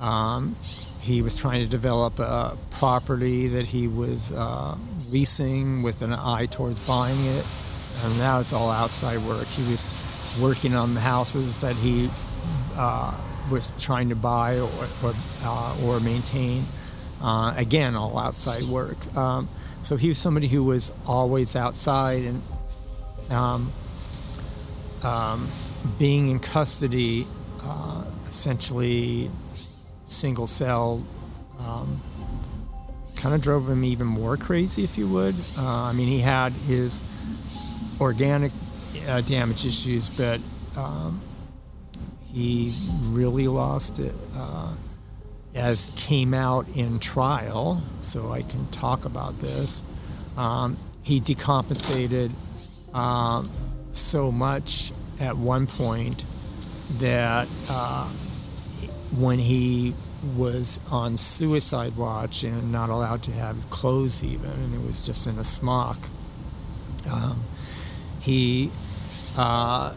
Um, 0.00 0.56
he 1.00 1.22
was 1.22 1.34
trying 1.34 1.62
to 1.62 1.68
develop 1.68 2.18
a 2.18 2.56
property 2.70 3.48
that 3.48 3.66
he 3.66 3.88
was 3.88 4.32
uh, 4.32 4.76
leasing 5.10 5.82
with 5.82 6.02
an 6.02 6.12
eye 6.12 6.46
towards 6.46 6.80
buying 6.86 7.18
it, 7.26 7.46
and 8.04 8.12
that 8.20 8.38
was 8.38 8.52
all 8.52 8.70
outside 8.70 9.18
work. 9.18 9.46
He 9.46 9.70
was 9.70 9.92
working 10.40 10.74
on 10.74 10.94
the 10.94 11.00
houses 11.00 11.60
that 11.60 11.76
he 11.76 12.08
uh, 12.76 13.14
was 13.50 13.68
trying 13.78 14.08
to 14.10 14.16
buy 14.16 14.58
or 14.58 14.70
or, 15.02 15.12
uh, 15.42 15.76
or 15.84 16.00
maintain. 16.00 16.64
Uh, 17.22 17.52
again, 17.56 17.96
all 17.96 18.18
outside 18.18 18.62
work. 18.64 18.96
Um, 19.14 19.48
so 19.90 19.96
he 19.96 20.06
was 20.06 20.18
somebody 20.18 20.46
who 20.46 20.62
was 20.62 20.92
always 21.04 21.56
outside 21.56 22.22
and 22.22 22.42
um, 23.28 23.72
um, 25.02 25.48
being 25.98 26.28
in 26.28 26.38
custody 26.38 27.26
uh, 27.64 28.04
essentially 28.28 29.28
single 30.06 30.46
cell 30.46 31.04
um, 31.58 32.00
kind 33.16 33.34
of 33.34 33.42
drove 33.42 33.68
him 33.68 33.82
even 33.82 34.06
more 34.06 34.36
crazy, 34.36 34.84
if 34.84 34.96
you 34.96 35.08
would. 35.08 35.34
Uh, 35.58 35.86
I 35.86 35.92
mean, 35.92 36.06
he 36.06 36.20
had 36.20 36.52
his 36.52 37.00
organic 38.00 38.52
uh, 39.08 39.22
damage 39.22 39.66
issues, 39.66 40.08
but 40.08 40.40
um, 40.76 41.20
he 42.32 42.72
really 43.08 43.48
lost 43.48 43.98
it 43.98 44.14
uh, 44.36 44.72
as 45.54 45.94
came 45.96 46.34
out 46.34 46.68
in 46.74 46.98
trial. 46.98 47.82
So 48.02 48.30
I 48.30 48.42
can 48.42 48.66
talk 48.68 49.04
about 49.04 49.38
this. 49.38 49.82
Um, 50.36 50.76
he 51.02 51.20
decompensated 51.20 52.30
um, 52.94 53.48
so 53.92 54.30
much 54.30 54.92
at 55.18 55.36
one 55.36 55.66
point 55.66 56.24
that 56.98 57.48
uh, 57.68 58.08
when 59.16 59.38
he 59.38 59.94
was 60.36 60.78
on 60.90 61.16
suicide 61.16 61.96
watch 61.96 62.44
and 62.44 62.70
not 62.70 62.90
allowed 62.90 63.22
to 63.22 63.32
have 63.32 63.70
clothes 63.70 64.22
even, 64.22 64.50
and 64.50 64.74
it 64.74 64.86
was 64.86 65.04
just 65.04 65.26
in 65.26 65.38
a 65.38 65.44
smock. 65.44 65.98
Um, 67.10 67.42
he 68.20 68.70
uh, 69.36 69.94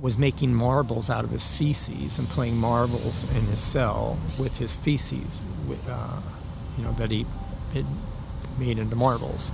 was 0.00 0.16
making 0.16 0.54
marbles 0.54 1.10
out 1.10 1.24
of 1.24 1.30
his 1.30 1.48
feces 1.54 2.18
and 2.18 2.28
playing 2.28 2.56
marbles 2.56 3.24
in 3.34 3.44
his 3.46 3.60
cell 3.60 4.18
with 4.38 4.58
his 4.58 4.76
feces, 4.76 5.44
uh, 5.88 6.20
you 6.76 6.84
know, 6.84 6.92
that 6.92 7.10
he 7.10 7.26
had 7.74 7.84
made 8.58 8.78
into 8.78 8.96
marbles. 8.96 9.52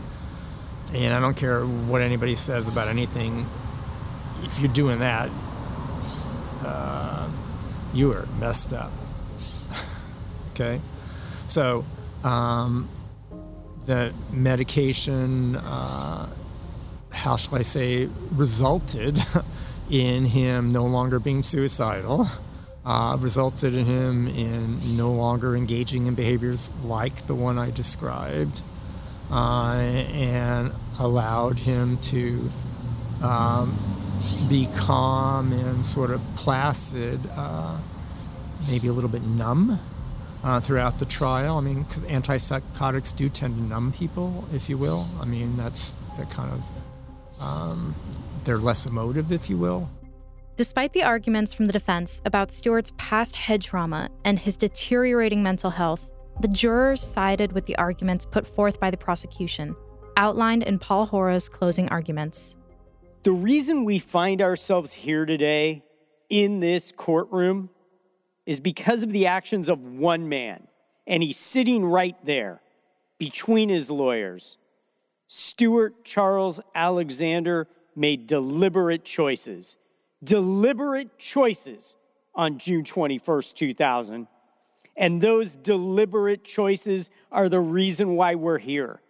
And 0.95 1.13
I 1.13 1.21
don't 1.21 1.37
care 1.37 1.65
what 1.65 2.01
anybody 2.01 2.37
says 2.37 2.69
about 2.69 2.87
anything. 2.89 3.47
If 4.43 4.61
you're 4.61 4.73
doing 4.73 5.01
that, 5.01 5.31
uh, 6.65 7.29
you 7.93 8.13
are 8.13 8.27
messed 8.39 8.73
up. 8.73 8.93
okay? 10.53 10.81
So, 11.49 11.85
um, 12.23 12.89
the 13.87 14.13
medication, 14.33 15.57
uh, 15.57 16.29
how 17.13 17.37
shall 17.37 17.59
I 17.59 17.63
say, 17.63 18.09
resulted 18.33 19.19
in 19.91 20.25
him 20.27 20.73
no 20.73 20.85
longer 20.85 21.19
being 21.19 21.43
suicidal, 21.43 22.29
uh, 22.85 23.17
resulted 23.21 23.75
in 23.75 23.85
him 23.85 24.29
in 24.29 24.97
no 24.97 25.13
longer 25.13 25.57
engaging 25.57 26.07
in 26.07 26.15
behaviors 26.15 26.71
like 26.85 27.27
the 27.27 27.35
one 27.35 27.59
I 27.59 27.71
described, 27.71 28.63
uh, 29.31 29.75
and 29.75 30.73
allowed 30.99 31.59
him 31.59 31.99
to 31.99 32.51
um, 33.23 33.77
be 34.49 34.69
calm 34.77 35.53
and 35.53 35.85
sort 35.85 36.11
of 36.11 36.21
placid, 36.37 37.21
uh, 37.37 37.79
maybe 38.69 38.89
a 38.89 38.93
little 38.93 39.11
bit 39.11 39.23
numb. 39.23 39.79
uh, 40.47 40.61
throughout 40.61 40.99
the 40.99 41.05
trial. 41.05 41.59
I 41.59 41.61
mean, 41.61 41.85
antipsychotics 41.85 43.15
do 43.17 43.29
tend 43.29 43.57
to 43.57 43.63
numb 43.63 43.93
people, 43.93 44.45
if 44.53 44.69
you 44.69 44.79
will. 44.79 45.05
I 45.21 45.25
mean, 45.25 45.57
that's 45.57 45.95
the 46.17 46.25
kind 46.27 46.53
of, 46.53 47.43
um, 47.43 47.95
they're 48.47 48.57
less 48.57 48.87
emotive, 48.87 49.31
if 49.33 49.51
you 49.51 49.59
will. 49.59 49.91
Despite 50.57 50.95
the 50.95 51.03
arguments 51.03 51.53
from 51.53 51.67
the 51.67 51.73
defense 51.73 52.23
about 52.25 52.51
Stuart's 52.51 52.93
past 52.97 53.37
head 53.37 53.61
trauma 53.61 54.09
and 54.25 54.39
his 54.39 54.57
deteriorating 54.57 55.43
mental 55.43 55.71
health, 55.71 56.11
the 56.41 56.49
jurors 56.49 57.03
sided 57.03 57.53
with 57.53 57.67
the 57.67 57.77
arguments 57.77 58.25
put 58.25 58.47
forth 58.47 58.81
by 58.81 58.91
the 58.91 58.97
prosecution, 58.97 59.77
outlined 60.17 60.63
in 60.63 60.79
Paul 60.79 61.05
Hora's 61.07 61.49
closing 61.49 61.91
arguments. 61.91 62.57
The 63.25 63.33
reason 63.33 63.85
we 63.85 63.99
find 63.99 64.41
ourselves 64.41 64.95
here 64.95 65.27
today 65.27 65.83
in 66.31 66.61
this 66.61 66.93
courtroom 66.93 67.69
is 68.47 68.61
because 68.61 69.03
of 69.03 69.13
the 69.13 69.27
actions 69.27 69.69
of 69.69 69.95
one 69.95 70.29
man, 70.29 70.69
and 71.07 71.23
he's 71.23 71.39
sitting 71.39 71.85
right 71.85 72.17
there 72.25 72.63
between 73.19 73.69
his 73.69 73.91
lawyers. 73.91 74.57
Stuart 75.29 76.05
Charles 76.05 76.61
Alexander 76.75 77.67
made 77.97 78.27
deliberate 78.27 79.05
choices, 79.05 79.77
deliberate 80.23 81.19
choices 81.19 81.97
on 82.35 82.59
June 82.59 82.85
21st, 82.85 83.55
2000. 83.55 84.29
And 84.97 85.21
those 85.21 85.55
deliberate 85.55 86.45
choices 86.45 87.11
are 87.33 87.49
the 87.49 87.61
reason 87.61 88.17
why 88.17 88.35
we're 88.35 88.59
here. 88.59 89.01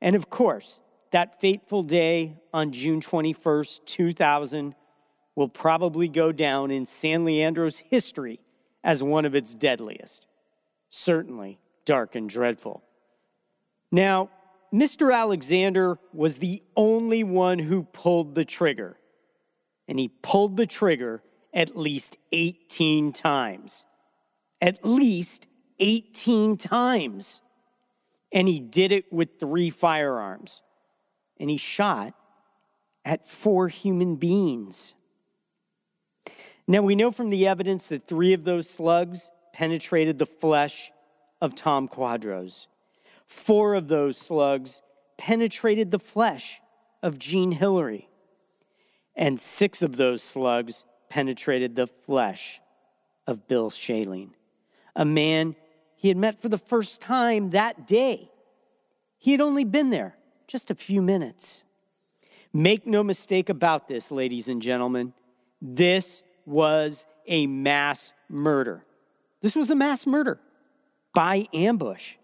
And 0.00 0.16
of 0.16 0.30
course, 0.30 0.80
that 1.10 1.40
fateful 1.40 1.82
day 1.82 2.34
on 2.52 2.72
June 2.72 3.00
21st, 3.00 3.84
2000, 3.86 4.74
will 5.34 5.48
probably 5.48 6.08
go 6.08 6.32
down 6.32 6.70
in 6.70 6.84
San 6.84 7.24
Leandro's 7.24 7.78
history 7.78 8.40
as 8.82 9.02
one 9.02 9.24
of 9.24 9.34
its 9.34 9.54
deadliest. 9.54 10.26
Certainly 10.90 11.58
dark 11.84 12.14
and 12.14 12.28
dreadful. 12.28 12.82
Now, 13.90 14.30
Mr. 14.72 15.14
Alexander 15.14 15.98
was 16.12 16.38
the 16.38 16.62
only 16.76 17.24
one 17.24 17.58
who 17.58 17.84
pulled 17.84 18.34
the 18.34 18.44
trigger, 18.44 18.98
and 19.86 19.98
he 19.98 20.08
pulled 20.08 20.56
the 20.56 20.66
trigger 20.66 21.22
at 21.54 21.76
least 21.76 22.16
18 22.32 23.12
times. 23.12 23.84
At 24.60 24.84
least 24.84 25.46
18 25.78 26.56
times. 26.56 27.40
And 28.32 28.48
he 28.48 28.60
did 28.60 28.92
it 28.92 29.10
with 29.12 29.40
three 29.40 29.70
firearms 29.70 30.62
and 31.38 31.48
he 31.48 31.56
shot 31.56 32.14
at 33.04 33.28
four 33.28 33.68
human 33.68 34.16
beings. 34.16 34.94
Now, 36.66 36.82
we 36.82 36.94
know 36.94 37.10
from 37.10 37.30
the 37.30 37.46
evidence 37.46 37.88
that 37.88 38.06
three 38.06 38.34
of 38.34 38.44
those 38.44 38.68
slugs 38.68 39.30
penetrated 39.54 40.18
the 40.18 40.26
flesh 40.26 40.90
of 41.40 41.54
Tom 41.54 41.88
Quadros. 41.88 42.66
Four 43.28 43.74
of 43.74 43.88
those 43.88 44.16
slugs 44.16 44.82
penetrated 45.18 45.90
the 45.90 45.98
flesh 45.98 46.60
of 47.02 47.18
Jean 47.18 47.52
Hillery, 47.52 48.08
And 49.14 49.40
six 49.40 49.82
of 49.82 49.96
those 49.96 50.22
slugs 50.22 50.84
penetrated 51.10 51.76
the 51.76 51.86
flesh 51.86 52.60
of 53.26 53.46
Bill 53.46 53.70
Shaline, 53.70 54.30
a 54.96 55.04
man 55.04 55.54
he 55.94 56.08
had 56.08 56.16
met 56.16 56.40
for 56.40 56.48
the 56.48 56.58
first 56.58 57.00
time 57.00 57.50
that 57.50 57.86
day. 57.86 58.30
He 59.18 59.32
had 59.32 59.40
only 59.40 59.64
been 59.64 59.90
there 59.90 60.16
just 60.46 60.70
a 60.70 60.74
few 60.74 61.02
minutes. 61.02 61.64
Make 62.52 62.86
no 62.86 63.02
mistake 63.02 63.48
about 63.48 63.88
this, 63.88 64.10
ladies 64.10 64.48
and 64.48 64.62
gentlemen. 64.62 65.12
This 65.60 66.22
was 66.46 67.06
a 67.26 67.46
mass 67.46 68.12
murder. 68.28 68.84
This 69.42 69.54
was 69.54 69.70
a 69.70 69.74
mass 69.74 70.06
murder 70.06 70.40
by 71.14 71.46
ambush. 71.52 72.14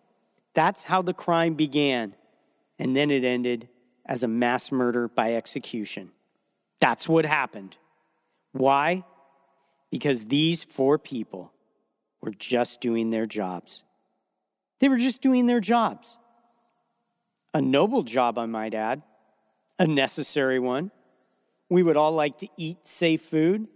That's 0.54 0.84
how 0.84 1.02
the 1.02 1.14
crime 1.14 1.54
began. 1.54 2.14
And 2.78 2.96
then 2.96 3.10
it 3.10 3.24
ended 3.24 3.68
as 4.06 4.22
a 4.22 4.28
mass 4.28 4.72
murder 4.72 5.08
by 5.08 5.34
execution. 5.34 6.12
That's 6.80 7.08
what 7.08 7.24
happened. 7.24 7.76
Why? 8.52 9.04
Because 9.90 10.26
these 10.26 10.64
four 10.64 10.98
people 10.98 11.52
were 12.20 12.32
just 12.32 12.80
doing 12.80 13.10
their 13.10 13.26
jobs. 13.26 13.82
They 14.80 14.88
were 14.88 14.98
just 14.98 15.22
doing 15.22 15.46
their 15.46 15.60
jobs. 15.60 16.18
A 17.52 17.60
noble 17.60 18.02
job, 18.02 18.38
I 18.38 18.46
might 18.46 18.74
add, 18.74 19.02
a 19.78 19.86
necessary 19.86 20.58
one. 20.58 20.90
We 21.70 21.82
would 21.82 21.96
all 21.96 22.12
like 22.12 22.38
to 22.38 22.48
eat 22.56 22.86
safe 22.86 23.22
food. 23.22 23.70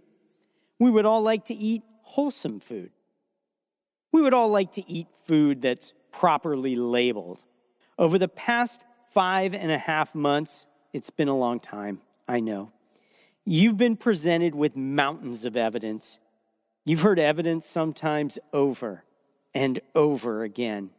We 0.77 0.89
would 0.89 1.05
all 1.05 1.21
like 1.21 1.45
to 1.45 1.53
eat 1.53 1.83
wholesome 2.03 2.59
food. 2.59 2.91
We 4.11 4.21
would 4.21 4.33
all 4.33 4.49
like 4.49 4.71
to 4.73 4.89
eat 4.89 5.07
food 5.25 5.61
that's 5.61 5.93
properly 6.11 6.75
labeled. 6.75 7.43
Over 7.97 8.17
the 8.17 8.27
past 8.27 8.81
five 9.11 9.53
and 9.53 9.71
a 9.71 9.77
half 9.77 10.15
months, 10.15 10.67
it's 10.93 11.09
been 11.09 11.27
a 11.27 11.37
long 11.37 11.59
time, 11.59 11.99
I 12.27 12.39
know. 12.39 12.71
You've 13.45 13.77
been 13.77 13.95
presented 13.95 14.55
with 14.55 14.75
mountains 14.75 15.45
of 15.45 15.57
evidence. 15.57 16.19
You've 16.85 17.01
heard 17.01 17.19
evidence 17.19 17.65
sometimes 17.65 18.37
over 18.53 19.03
and 19.53 19.79
over 19.95 20.43
again. 20.43 20.91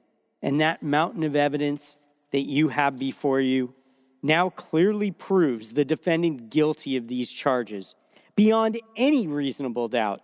And 0.42 0.60
that 0.60 0.82
mountain 0.82 1.22
of 1.22 1.36
evidence 1.36 1.96
that 2.32 2.40
you 2.40 2.68
have 2.68 2.98
before 2.98 3.40
you 3.40 3.74
now 4.22 4.50
clearly 4.50 5.10
proves 5.10 5.72
the 5.72 5.84
defendant 5.84 6.50
guilty 6.50 6.96
of 6.96 7.08
these 7.08 7.30
charges 7.30 7.94
beyond 8.36 8.80
any 8.96 9.26
reasonable 9.26 9.88
doubt. 9.88 10.20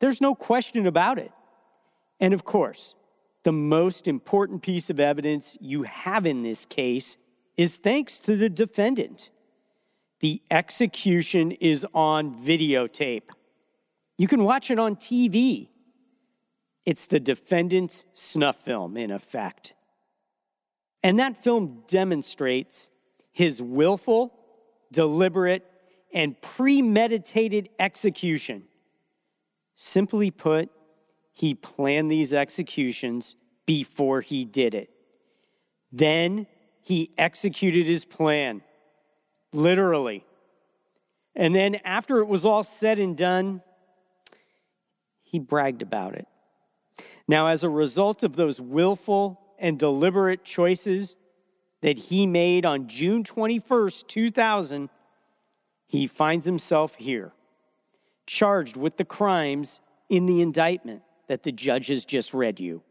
There's 0.00 0.20
no 0.20 0.34
question 0.34 0.86
about 0.86 1.18
it. 1.18 1.32
And 2.20 2.34
of 2.34 2.44
course, 2.44 2.94
the 3.44 3.52
most 3.52 4.08
important 4.08 4.62
piece 4.62 4.90
of 4.90 4.98
evidence 4.98 5.56
you 5.60 5.84
have 5.84 6.26
in 6.26 6.42
this 6.42 6.64
case 6.64 7.16
is 7.56 7.76
thanks 7.76 8.18
to 8.18 8.36
the 8.36 8.48
defendant. 8.48 9.30
The 10.20 10.42
execution 10.50 11.52
is 11.52 11.86
on 11.94 12.34
videotape. 12.34 13.28
You 14.16 14.26
can 14.26 14.44
watch 14.44 14.70
it 14.70 14.78
on 14.78 14.96
TV. 14.96 15.68
It's 16.86 17.06
the 17.06 17.20
defendant's 17.20 18.04
snuff 18.14 18.56
film, 18.56 18.96
in 18.96 19.10
effect. 19.10 19.74
And 21.02 21.18
that 21.18 21.42
film 21.42 21.84
demonstrates 21.86 22.88
his 23.32 23.60
willful, 23.60 24.34
deliberate, 24.90 25.66
and 26.14 26.40
premeditated 26.40 27.68
execution. 27.78 28.64
Simply 29.76 30.30
put, 30.30 30.70
he 31.34 31.54
planned 31.54 32.10
these 32.10 32.32
executions 32.32 33.34
before 33.66 34.20
he 34.20 34.44
did 34.44 34.74
it. 34.74 34.88
Then 35.92 36.46
he 36.80 37.10
executed 37.18 37.86
his 37.86 38.04
plan, 38.04 38.62
literally. 39.52 40.24
And 41.34 41.52
then, 41.52 41.76
after 41.84 42.20
it 42.20 42.26
was 42.26 42.46
all 42.46 42.62
said 42.62 43.00
and 43.00 43.16
done, 43.16 43.62
he 45.24 45.40
bragged 45.40 45.82
about 45.82 46.14
it. 46.14 46.28
Now, 47.26 47.48
as 47.48 47.64
a 47.64 47.68
result 47.68 48.22
of 48.22 48.36
those 48.36 48.60
willful 48.60 49.40
and 49.58 49.76
deliberate 49.76 50.44
choices 50.44 51.16
that 51.80 51.98
he 51.98 52.26
made 52.26 52.64
on 52.64 52.86
June 52.86 53.24
21st, 53.24 54.06
2000, 54.06 54.88
he 55.86 56.06
finds 56.06 56.44
himself 56.44 56.94
here, 56.94 57.32
charged 58.26 58.76
with 58.76 58.98
the 58.98 59.04
crimes 59.04 59.80
in 60.08 60.26
the 60.26 60.40
indictment 60.40 61.02
that 61.28 61.42
the 61.42 61.52
judge 61.52 61.88
has 61.88 62.04
just 62.04 62.34
read 62.34 62.60
you. 62.60 62.82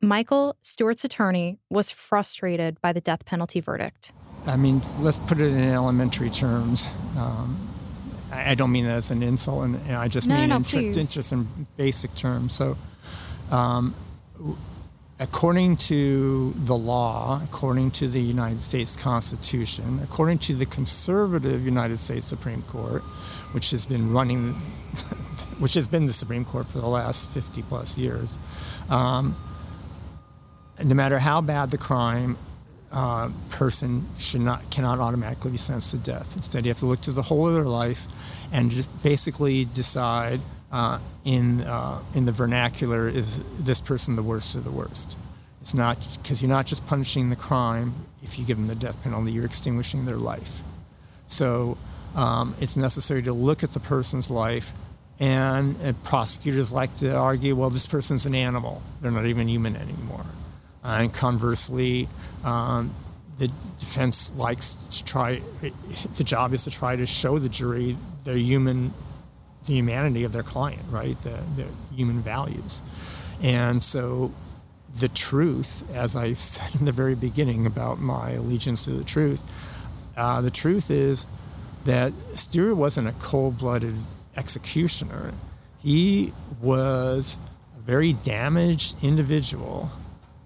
Michael, 0.00 0.56
Stuart's 0.62 1.04
attorney, 1.04 1.58
was 1.68 1.90
frustrated 1.90 2.80
by 2.80 2.92
the 2.92 3.00
death 3.00 3.24
penalty 3.24 3.60
verdict. 3.60 4.12
I 4.46 4.56
mean, 4.56 4.80
let's 5.00 5.18
put 5.18 5.40
it 5.40 5.48
in 5.48 5.58
elementary 5.58 6.30
terms. 6.30 6.88
Um, 7.16 7.68
I 8.30 8.54
don't 8.54 8.70
mean 8.70 8.84
that 8.84 8.96
as 8.96 9.10
an 9.10 9.22
insult, 9.22 9.64
and 9.64 9.92
I 9.92 10.08
just 10.08 10.28
no, 10.28 10.36
mean 10.36 10.50
no, 10.50 10.56
in, 10.56 10.62
tr- 10.62 10.92
just 10.92 11.32
in 11.32 11.48
basic 11.76 12.14
terms. 12.14 12.54
So, 12.54 12.76
um, 13.50 13.94
according 15.18 15.78
to 15.78 16.54
the 16.56 16.76
law, 16.76 17.40
according 17.42 17.90
to 17.92 18.06
the 18.06 18.20
United 18.20 18.60
States 18.60 18.96
Constitution, 18.96 20.00
according 20.02 20.38
to 20.40 20.54
the 20.54 20.66
conservative 20.66 21.64
United 21.64 21.96
States 21.98 22.26
Supreme 22.26 22.62
Court, 22.62 23.02
which 23.52 23.70
has 23.70 23.86
been 23.86 24.12
running, 24.12 24.54
which 25.58 25.74
has 25.74 25.86
been 25.86 26.06
the 26.06 26.12
Supreme 26.12 26.44
Court 26.44 26.66
for 26.66 26.78
the 26.78 26.88
last 26.88 27.30
50 27.30 27.62
plus 27.62 27.98
years, 27.98 28.38
um, 28.88 29.36
no 30.82 30.94
matter 30.94 31.18
how 31.18 31.40
bad 31.40 31.70
the 31.70 31.78
crime, 31.78 32.36
uh, 32.90 33.28
person 33.50 34.06
should 34.16 34.40
not 34.40 34.70
cannot 34.70 34.98
automatically 34.98 35.50
be 35.50 35.58
sentenced 35.58 35.90
to 35.90 35.98
death. 35.98 36.36
Instead, 36.36 36.64
you 36.64 36.70
have 36.70 36.78
to 36.78 36.86
look 36.86 37.00
to 37.02 37.12
the 37.12 37.22
whole 37.22 37.48
of 37.48 37.54
their 37.54 37.64
life 37.64 38.06
and 38.52 38.70
just 38.70 38.88
basically 39.02 39.66
decide 39.66 40.40
uh, 40.72 40.98
in 41.24 41.60
uh, 41.62 42.00
in 42.14 42.24
the 42.24 42.32
vernacular 42.32 43.08
is 43.08 43.42
this 43.58 43.80
person 43.80 44.16
the 44.16 44.22
worst 44.22 44.54
of 44.54 44.64
the 44.64 44.70
worst. 44.70 45.18
It's 45.60 45.74
not 45.74 45.98
because 46.22 46.40
you're 46.40 46.48
not 46.48 46.66
just 46.66 46.86
punishing 46.86 47.30
the 47.30 47.36
crime. 47.36 47.92
If 48.22 48.38
you 48.38 48.44
give 48.44 48.56
them 48.56 48.68
the 48.68 48.74
death 48.74 49.02
penalty, 49.02 49.32
you're 49.32 49.44
extinguishing 49.44 50.06
their 50.06 50.16
life. 50.16 50.62
So 51.26 51.76
um, 52.14 52.54
it's 52.60 52.76
necessary 52.76 53.22
to 53.22 53.32
look 53.32 53.62
at 53.62 53.72
the 53.72 53.80
person's 53.80 54.30
life 54.30 54.72
And, 55.20 55.76
and 55.82 56.02
prosecutors 56.04 56.72
like 56.72 56.94
to 56.98 57.14
argue, 57.16 57.56
well, 57.56 57.70
this 57.70 57.86
person's 57.86 58.24
an 58.24 58.34
animal. 58.36 58.82
They're 59.00 59.10
not 59.10 59.26
even 59.26 59.48
human 59.48 59.74
anymore. 59.74 60.26
Uh, 60.84 60.98
and 61.00 61.12
conversely, 61.12 62.08
um, 62.44 62.94
the 63.38 63.50
defense 63.78 64.30
likes 64.36 64.74
to 64.74 65.04
try, 65.04 65.40
the 66.16 66.24
job 66.24 66.52
is 66.54 66.64
to 66.64 66.70
try 66.70 66.96
to 66.96 67.06
show 67.06 67.38
the 67.38 67.48
jury 67.48 67.96
the 68.24 68.38
human, 68.38 68.92
the 69.66 69.74
humanity 69.74 70.24
of 70.24 70.32
their 70.32 70.42
client, 70.42 70.82
right? 70.90 71.20
The, 71.22 71.38
the 71.56 71.66
human 71.94 72.20
values. 72.20 72.82
And 73.42 73.82
so 73.82 74.32
the 75.00 75.08
truth, 75.08 75.88
as 75.94 76.16
I 76.16 76.32
said 76.34 76.78
in 76.78 76.86
the 76.86 76.92
very 76.92 77.14
beginning 77.14 77.66
about 77.66 77.98
my 78.00 78.32
allegiance 78.32 78.84
to 78.84 78.90
the 78.90 79.04
truth, 79.04 79.44
uh, 80.16 80.40
the 80.40 80.50
truth 80.50 80.90
is 80.90 81.26
that 81.84 82.12
Stuart 82.34 82.74
wasn't 82.74 83.08
a 83.08 83.12
cold 83.12 83.58
blooded 83.58 83.94
executioner. 84.38 85.32
He 85.82 86.32
was 86.62 87.36
a 87.76 87.80
very 87.80 88.12
damaged 88.12 88.94
individual 89.02 89.90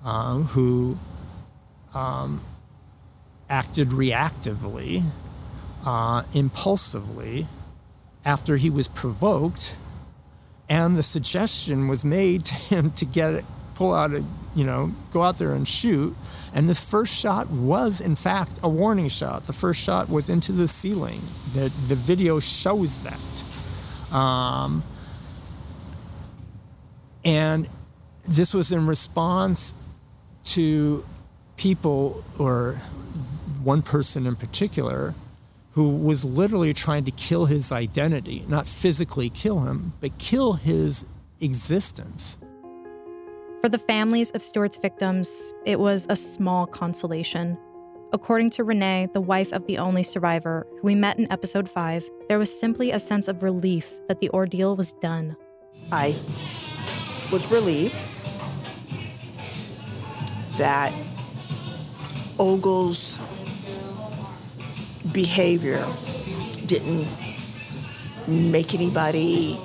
um, 0.05 0.45
who 0.45 0.99
um, 1.95 2.41
acted 3.49 3.89
reactively, 3.89 5.05
uh, 5.85 6.23
impulsively, 6.33 7.47
after 8.25 8.57
he 8.57 8.71
was 8.71 8.89
provoked, 8.89 9.77
and 10.69 10.97
the 10.97 11.03
suggestion 11.03 11.87
was 11.87 12.05
made 12.05 12.45
to 12.51 12.55
him 12.55 12.91
to 12.93 13.05
get 13.05 13.45
pull 13.75 13.95
out 13.95 14.13
a 14.13 14.25
you 14.55 14.65
know 14.65 14.93
go 15.11 15.23
out 15.23 15.39
there 15.39 15.53
and 15.53 15.67
shoot. 15.67 16.17
And 16.55 16.69
this 16.69 16.85
first 16.85 17.19
shot 17.19 17.49
was, 17.49 18.01
in 18.01 18.15
fact, 18.15 18.61
a 18.63 18.69
warning 18.69 19.09
shot. 19.09 19.45
The 19.45 19.55
first 19.55 19.81
shot 19.83 20.11
was 20.11 20.29
into 20.29 20.53
the 20.53 20.69
ceiling. 20.69 21.21
The 21.55 21.73
the 21.89 21.95
video 21.95 22.41
shows 22.41 23.03
that. 23.03 23.32
Um, 24.13 24.83
and 27.25 27.69
this 28.27 28.55
was 28.55 28.73
in 28.73 28.87
response 28.87 29.75
to 30.45 31.05
people 31.57 32.25
or 32.39 32.75
one 33.63 33.83
person 33.83 34.27
in 34.27 34.37
particular 34.37 35.15
who 35.73 35.89
was 35.89 36.25
literally 36.25 36.75
trying 36.75 37.05
to 37.05 37.11
kill 37.11 37.47
his 37.47 37.73
identity, 37.73 38.45
not 38.49 38.67
physically 38.67 39.31
kill 39.31 39.61
him, 39.61 39.93
but 40.01 40.19
kill 40.19 40.55
his 40.55 41.07
existence. 41.41 42.37
For 43.63 43.69
the 43.69 43.79
families 43.79 44.33
of 44.33 44.43
Stuart's 44.43 44.77
victims, 44.77 45.55
it 45.65 45.79
was 45.79 46.07
a 46.11 46.17
small 46.17 46.67
consolation. 46.67 47.57
According 48.15 48.51
to 48.51 48.65
Renee, 48.65 49.09
the 49.15 49.23
wife 49.23 49.53
of 49.53 49.67
the 49.67 49.79
only 49.79 50.03
survivor, 50.03 50.67
who 50.71 50.87
we 50.87 50.95
met 50.95 51.19
in 51.19 51.33
episode 51.33 51.67
5, 51.67 52.05
there 52.29 52.39
was 52.39 52.61
simply 52.61 52.91
a 52.91 52.99
sense 52.99 53.27
of 53.27 53.43
relief 53.43 53.99
that 54.07 54.21
the 54.21 54.29
ordeal 54.31 54.77
was 54.77 54.93
done. 54.93 55.35
I 55.91 56.09
was 57.33 57.51
relieved 57.51 58.05
that 60.59 60.93
Ogle's 62.39 63.19
behavior 65.13 65.83
didn't 66.67 67.09
make 68.29 68.75
anybody 68.75 69.59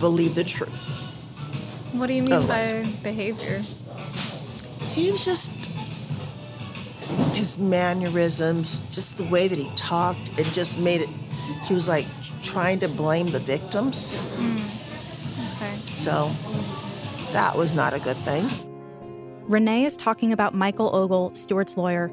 believe 0.00 0.34
the 0.34 0.42
truth. 0.42 0.88
What 1.92 2.08
do 2.08 2.14
you 2.14 2.24
mean 2.24 2.46
by 2.48 2.84
behavior? 3.04 3.62
He 4.90 5.12
was 5.12 5.24
just 5.24 5.55
his 7.34 7.58
mannerisms, 7.58 8.78
just 8.94 9.18
the 9.18 9.24
way 9.24 9.48
that 9.48 9.58
he 9.58 9.70
talked, 9.76 10.38
it 10.38 10.46
just 10.52 10.78
made 10.78 11.00
it. 11.00 11.08
He 11.64 11.74
was 11.74 11.88
like 11.88 12.06
trying 12.42 12.78
to 12.80 12.88
blame 12.88 13.30
the 13.30 13.38
victims. 13.38 14.16
Mm. 14.36 14.56
Okay. 15.56 15.76
So 15.92 16.30
that 17.32 17.56
was 17.56 17.74
not 17.74 17.92
a 17.92 18.00
good 18.00 18.16
thing. 18.18 18.48
Renee 19.48 19.84
is 19.84 19.96
talking 19.96 20.32
about 20.32 20.54
Michael 20.54 20.94
Ogle, 20.94 21.34
Stuart's 21.34 21.76
lawyer. 21.76 22.10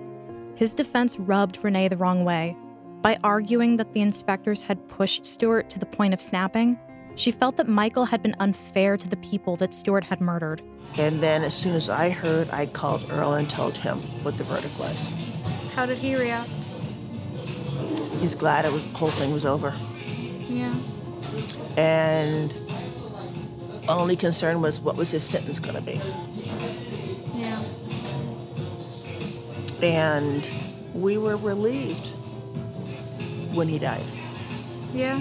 His 0.55 0.73
defense 0.73 1.17
rubbed 1.17 1.63
Renee 1.63 1.87
the 1.87 1.97
wrong 1.97 2.23
way. 2.23 2.55
By 3.01 3.17
arguing 3.23 3.77
that 3.77 3.93
the 3.93 4.01
inspectors 4.01 4.63
had 4.63 4.87
pushed 4.87 5.25
Stuart 5.25 5.69
to 5.71 5.79
the 5.79 5.85
point 5.85 6.13
of 6.13 6.21
snapping, 6.21 6.79
she 7.15 7.31
felt 7.31 7.57
that 7.57 7.67
Michael 7.67 8.05
had 8.05 8.21
been 8.23 8.35
unfair 8.39 8.97
to 8.97 9.07
the 9.07 9.17
people 9.17 9.55
that 9.57 9.73
Stuart 9.73 10.05
had 10.05 10.21
murdered. 10.21 10.61
And 10.97 11.21
then 11.21 11.43
as 11.43 11.53
soon 11.53 11.75
as 11.75 11.89
I 11.89 12.09
heard, 12.09 12.49
I 12.51 12.65
called 12.65 13.05
Earl 13.09 13.33
and 13.33 13.49
told 13.49 13.77
him 13.77 13.97
what 14.23 14.37
the 14.37 14.43
verdict 14.43 14.77
was. 14.79 15.13
How 15.75 15.85
did 15.85 15.97
he 15.97 16.15
react? 16.15 16.73
He's 18.19 18.35
glad 18.35 18.65
it 18.65 18.71
was 18.71 18.89
the 18.91 18.97
whole 18.97 19.09
thing 19.09 19.33
was 19.33 19.45
over. 19.45 19.73
Yeah. 20.47 20.75
And 21.77 22.53
only 23.89 24.15
concern 24.15 24.61
was 24.61 24.79
what 24.79 24.95
was 24.95 25.11
his 25.11 25.23
sentence 25.23 25.59
going 25.59 25.75
to 25.75 25.81
be. 25.81 25.99
Yeah. 27.35 27.61
And 29.81 30.47
we 30.93 31.17
were 31.17 31.37
relieved 31.37 32.09
when 33.53 33.67
he 33.67 33.77
died 33.77 34.03
Yeah. 34.93 35.19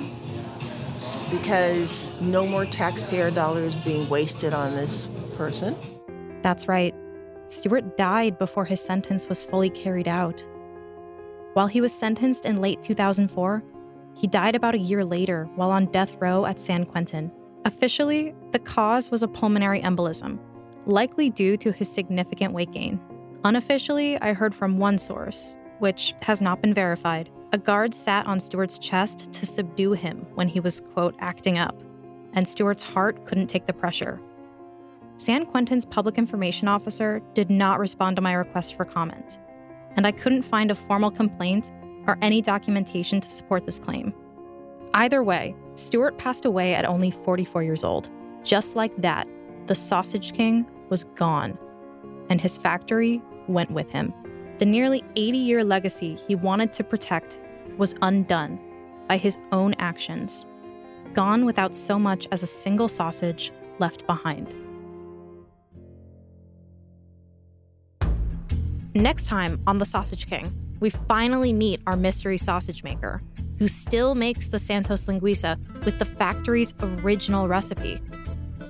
Because 1.32 2.12
no 2.20 2.46
more 2.46 2.66
taxpayer 2.66 3.30
dollars 3.32 3.74
being 3.74 4.08
wasted 4.08 4.52
on 4.54 4.74
this 4.74 5.08
person. 5.36 5.74
That's 6.42 6.68
right. 6.68 6.94
Stuart 7.48 7.96
died 7.96 8.38
before 8.38 8.64
his 8.64 8.80
sentence 8.80 9.28
was 9.28 9.42
fully 9.42 9.70
carried 9.70 10.08
out. 10.08 10.46
While 11.54 11.66
he 11.66 11.80
was 11.80 11.92
sentenced 11.92 12.44
in 12.44 12.60
late 12.60 12.82
2004, 12.82 13.62
he 14.14 14.26
died 14.26 14.54
about 14.54 14.74
a 14.74 14.78
year 14.78 15.04
later 15.04 15.48
while 15.54 15.70
on 15.70 15.86
death 15.86 16.16
row 16.20 16.46
at 16.46 16.60
San 16.60 16.84
Quentin. 16.84 17.32
Officially, 17.64 18.34
the 18.52 18.58
cause 18.58 19.10
was 19.10 19.22
a 19.22 19.28
pulmonary 19.28 19.80
embolism, 19.80 20.38
likely 20.86 21.30
due 21.30 21.56
to 21.58 21.72
his 21.72 21.90
significant 21.92 22.52
weight 22.52 22.72
gain. 22.72 23.00
Unofficially, 23.44 24.20
I 24.20 24.32
heard 24.32 24.54
from 24.54 24.78
one 24.78 24.98
source, 24.98 25.56
which 25.78 26.14
has 26.22 26.40
not 26.40 26.60
been 26.60 26.74
verified. 26.74 27.30
A 27.54 27.58
guard 27.58 27.92
sat 27.92 28.26
on 28.26 28.40
Stuart's 28.40 28.78
chest 28.78 29.30
to 29.34 29.44
subdue 29.44 29.92
him 29.92 30.26
when 30.34 30.48
he 30.48 30.58
was, 30.58 30.80
quote, 30.80 31.14
acting 31.18 31.58
up, 31.58 31.78
and 32.32 32.48
Stuart's 32.48 32.82
heart 32.82 33.26
couldn't 33.26 33.48
take 33.48 33.66
the 33.66 33.74
pressure. 33.74 34.18
San 35.18 35.44
Quentin's 35.44 35.84
public 35.84 36.16
information 36.16 36.66
officer 36.66 37.20
did 37.34 37.50
not 37.50 37.78
respond 37.78 38.16
to 38.16 38.22
my 38.22 38.32
request 38.32 38.74
for 38.74 38.86
comment, 38.86 39.38
and 39.96 40.06
I 40.06 40.12
couldn't 40.12 40.42
find 40.42 40.70
a 40.70 40.74
formal 40.74 41.10
complaint 41.10 41.70
or 42.06 42.16
any 42.22 42.40
documentation 42.40 43.20
to 43.20 43.28
support 43.28 43.66
this 43.66 43.78
claim. 43.78 44.14
Either 44.94 45.22
way, 45.22 45.54
Stuart 45.74 46.16
passed 46.16 46.46
away 46.46 46.74
at 46.74 46.86
only 46.86 47.10
44 47.10 47.62
years 47.62 47.84
old. 47.84 48.08
Just 48.42 48.76
like 48.76 48.96
that, 48.96 49.28
the 49.66 49.74
Sausage 49.74 50.32
King 50.32 50.66
was 50.88 51.04
gone, 51.04 51.58
and 52.30 52.40
his 52.40 52.56
factory 52.56 53.20
went 53.46 53.70
with 53.70 53.90
him. 53.90 54.14
The 54.58 54.66
nearly 54.66 55.02
80 55.16 55.38
year 55.38 55.64
legacy 55.64 56.16
he 56.26 56.34
wanted 56.34 56.72
to 56.74 56.84
protect 56.84 57.38
was 57.78 57.94
undone 58.02 58.58
by 59.08 59.16
his 59.16 59.38
own 59.50 59.74
actions, 59.78 60.46
gone 61.14 61.44
without 61.44 61.74
so 61.74 61.98
much 61.98 62.28
as 62.30 62.42
a 62.42 62.46
single 62.46 62.88
sausage 62.88 63.50
left 63.78 64.06
behind. 64.06 64.54
Next 68.94 69.26
time 69.26 69.58
on 69.66 69.78
The 69.78 69.86
Sausage 69.86 70.26
King, 70.26 70.52
we 70.80 70.90
finally 70.90 71.52
meet 71.52 71.80
our 71.86 71.96
mystery 71.96 72.36
sausage 72.36 72.84
maker, 72.84 73.22
who 73.58 73.66
still 73.66 74.14
makes 74.14 74.48
the 74.48 74.58
Santos 74.58 75.06
Linguiça 75.06 75.58
with 75.84 75.98
the 75.98 76.04
factory's 76.04 76.74
original 76.80 77.48
recipe. 77.48 78.00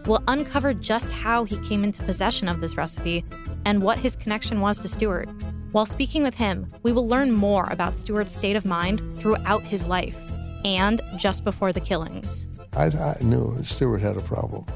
We'll 0.07 0.23
uncover 0.29 0.75
just 0.75 1.11
how 1.11 1.45
he 1.45 1.57
came 1.69 1.83
into 1.83 2.03
possession 2.05 2.47
of 2.47 2.61
this 2.61 2.77
recipe 2.77 3.25
and 3.65 3.83
what 3.83 3.99
his 3.99 4.15
connection 4.15 4.61
was 4.61 4.79
to 4.81 4.89
Stuart. 4.89 5.29
While 5.73 5.87
speaking 5.87 6.23
with 6.23 6.37
him, 6.37 6.71
we 6.83 6.93
will 6.93 7.09
learn 7.09 7.33
more 7.33 7.67
about 7.71 7.97
Stuart's 7.97 8.35
state 8.35 8.57
of 8.57 8.67
mind 8.67 9.01
throughout 9.19 9.63
his 9.63 9.89
life 9.89 10.31
and 10.67 11.01
just 11.17 11.45
before 11.45 11.73
the 11.73 11.81
killings. 11.81 12.47
I, 12.77 12.89
I 12.89 13.15
knew 13.23 13.57
Stuart 13.63 14.03
had 14.03 14.19
a 14.19 14.21
problem, 14.21 14.67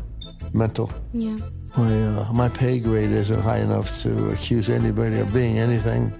mental. 0.54 0.90
Yeah. 1.12 1.36
My, 1.76 2.02
uh, 2.02 2.32
my 2.32 2.48
pay 2.48 2.80
grade 2.80 3.10
isn't 3.10 3.40
high 3.42 3.58
enough 3.58 3.92
to 4.02 4.30
accuse 4.30 4.70
anybody 4.70 5.18
of 5.18 5.34
being 5.34 5.58
anything 5.58 6.14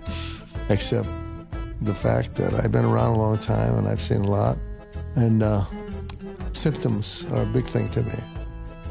except 0.69 1.09
the 1.81 1.95
fact 1.95 2.35
that 2.37 2.53
I've 2.63 2.73
been 2.73 2.85
around 2.85 3.15
a 3.15 3.19
long 3.19 3.39
time 3.39 3.79
and 3.79 3.89
I've 3.89 4.01
seen 4.01 4.21
a 4.21 4.31
lot. 4.31 4.59
And 5.15 5.43
uh, 5.43 5.65
symptoms 6.53 7.27
are 7.33 7.45
a 7.45 7.47
big 7.47 7.65
thing 7.65 7.89
to 7.91 8.03
me. 8.03 8.13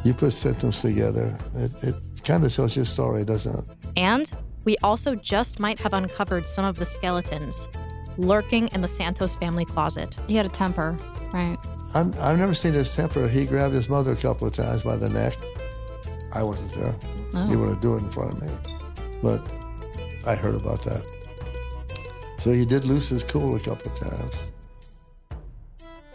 You 0.04 0.16
put 0.16 0.34
symptoms 0.34 0.82
together, 0.82 1.38
it, 1.54 1.72
it 1.84 1.96
kind 2.24 2.44
of 2.44 2.52
tells 2.52 2.76
your 2.76 2.86
story, 2.86 3.24
doesn't 3.24 3.56
it? 3.56 3.66
And 3.98 4.32
we 4.66 4.76
also 4.84 5.16
just 5.16 5.60
might 5.60 5.80
have 5.80 5.94
uncovered 5.94 6.48
some 6.48 6.66
of 6.66 6.76
the 6.76 6.86
skeletons 6.86 7.70
lurking 8.18 8.68
in 8.70 8.82
the 8.82 8.88
Santos 8.88 9.36
family 9.36 9.66
closet. 9.66 10.18
He 10.28 10.36
had 10.36 10.46
a 10.46 10.50
temper, 10.50 10.98
right? 11.32 11.58
I'm, 11.94 12.14
I've 12.20 12.40
never 12.40 12.54
seen 12.54 12.74
his 12.74 12.94
temper. 12.96 13.28
He 13.28 13.46
grabbed 13.46 13.74
his 13.74 13.90
mother 13.90 14.14
a 14.14 14.16
couple 14.16 14.48
of 14.48 14.54
times 14.54 14.84
by 14.84 14.96
the 14.96 15.10
neck. 15.10 15.34
I 16.34 16.44
wasn't 16.44 16.84
there. 16.84 16.96
Oh. 17.34 17.48
He 17.48 17.56
wouldn't 17.56 17.82
do 17.82 17.96
it 17.96 18.00
in 18.00 18.10
front 18.10 18.34
of 18.34 18.42
me. 18.42 18.50
But 19.22 19.46
I 20.28 20.36
heard 20.36 20.56
about 20.56 20.84
that. 20.84 21.04
So 22.38 22.52
he 22.52 22.66
did 22.66 22.86
lose 22.86 23.10
his 23.10 23.24
cool 23.24 23.56
a 23.56 23.60
couple 23.60 23.92
of 23.92 23.98
times. 23.98 24.52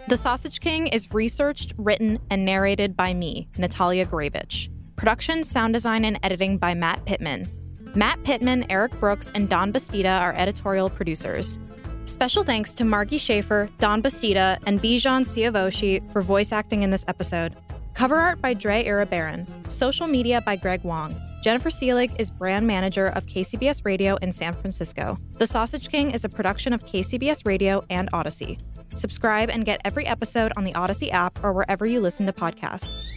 The 0.08 0.16
Sausage 0.16 0.60
King 0.60 0.88
is 0.88 1.12
researched, 1.12 1.72
written, 1.78 2.18
and 2.30 2.44
narrated 2.44 2.96
by 2.96 3.14
me, 3.14 3.48
Natalia 3.56 4.06
Gurevich. 4.06 4.68
Production, 4.96 5.44
sound 5.44 5.72
design, 5.72 6.04
and 6.04 6.18
editing 6.22 6.58
by 6.58 6.74
Matt 6.74 7.04
Pitman. 7.04 7.46
Matt 7.94 8.22
Pitman, 8.22 8.66
Eric 8.70 8.98
Brooks, 9.00 9.30
and 9.34 9.48
Don 9.48 9.72
Bastida 9.72 10.20
are 10.20 10.34
editorial 10.34 10.88
producers. 10.88 11.58
Special 12.04 12.42
thanks 12.42 12.74
to 12.74 12.84
Margie 12.84 13.18
Schaefer, 13.18 13.68
Don 13.78 14.02
Bastida, 14.02 14.58
and 14.66 14.80
Bijan 14.80 15.22
Siavoshi 15.22 16.10
for 16.12 16.22
voice 16.22 16.52
acting 16.52 16.82
in 16.82 16.90
this 16.90 17.04
episode. 17.08 17.56
Cover 17.94 18.16
art 18.16 18.40
by 18.40 18.54
Dre 18.54 18.84
Irabaran. 18.84 19.46
Social 19.70 20.06
media 20.06 20.40
by 20.40 20.56
Greg 20.56 20.82
Wong. 20.84 21.14
Jennifer 21.42 21.70
Seelig 21.70 22.14
is 22.18 22.30
brand 22.30 22.66
manager 22.66 23.06
of 23.06 23.26
KCBS 23.26 23.84
Radio 23.84 24.16
in 24.16 24.30
San 24.30 24.54
Francisco. 24.54 25.18
The 25.38 25.46
Sausage 25.46 25.88
King 25.88 26.10
is 26.10 26.24
a 26.24 26.28
production 26.28 26.72
of 26.72 26.84
KCBS 26.84 27.46
Radio 27.46 27.84
and 27.90 28.08
Odyssey. 28.12 28.58
Subscribe 28.94 29.50
and 29.50 29.64
get 29.64 29.80
every 29.84 30.06
episode 30.06 30.52
on 30.56 30.64
the 30.64 30.74
Odyssey 30.74 31.10
app 31.10 31.42
or 31.42 31.52
wherever 31.52 31.86
you 31.86 32.00
listen 32.00 32.26
to 32.26 32.32
podcasts. 32.32 33.16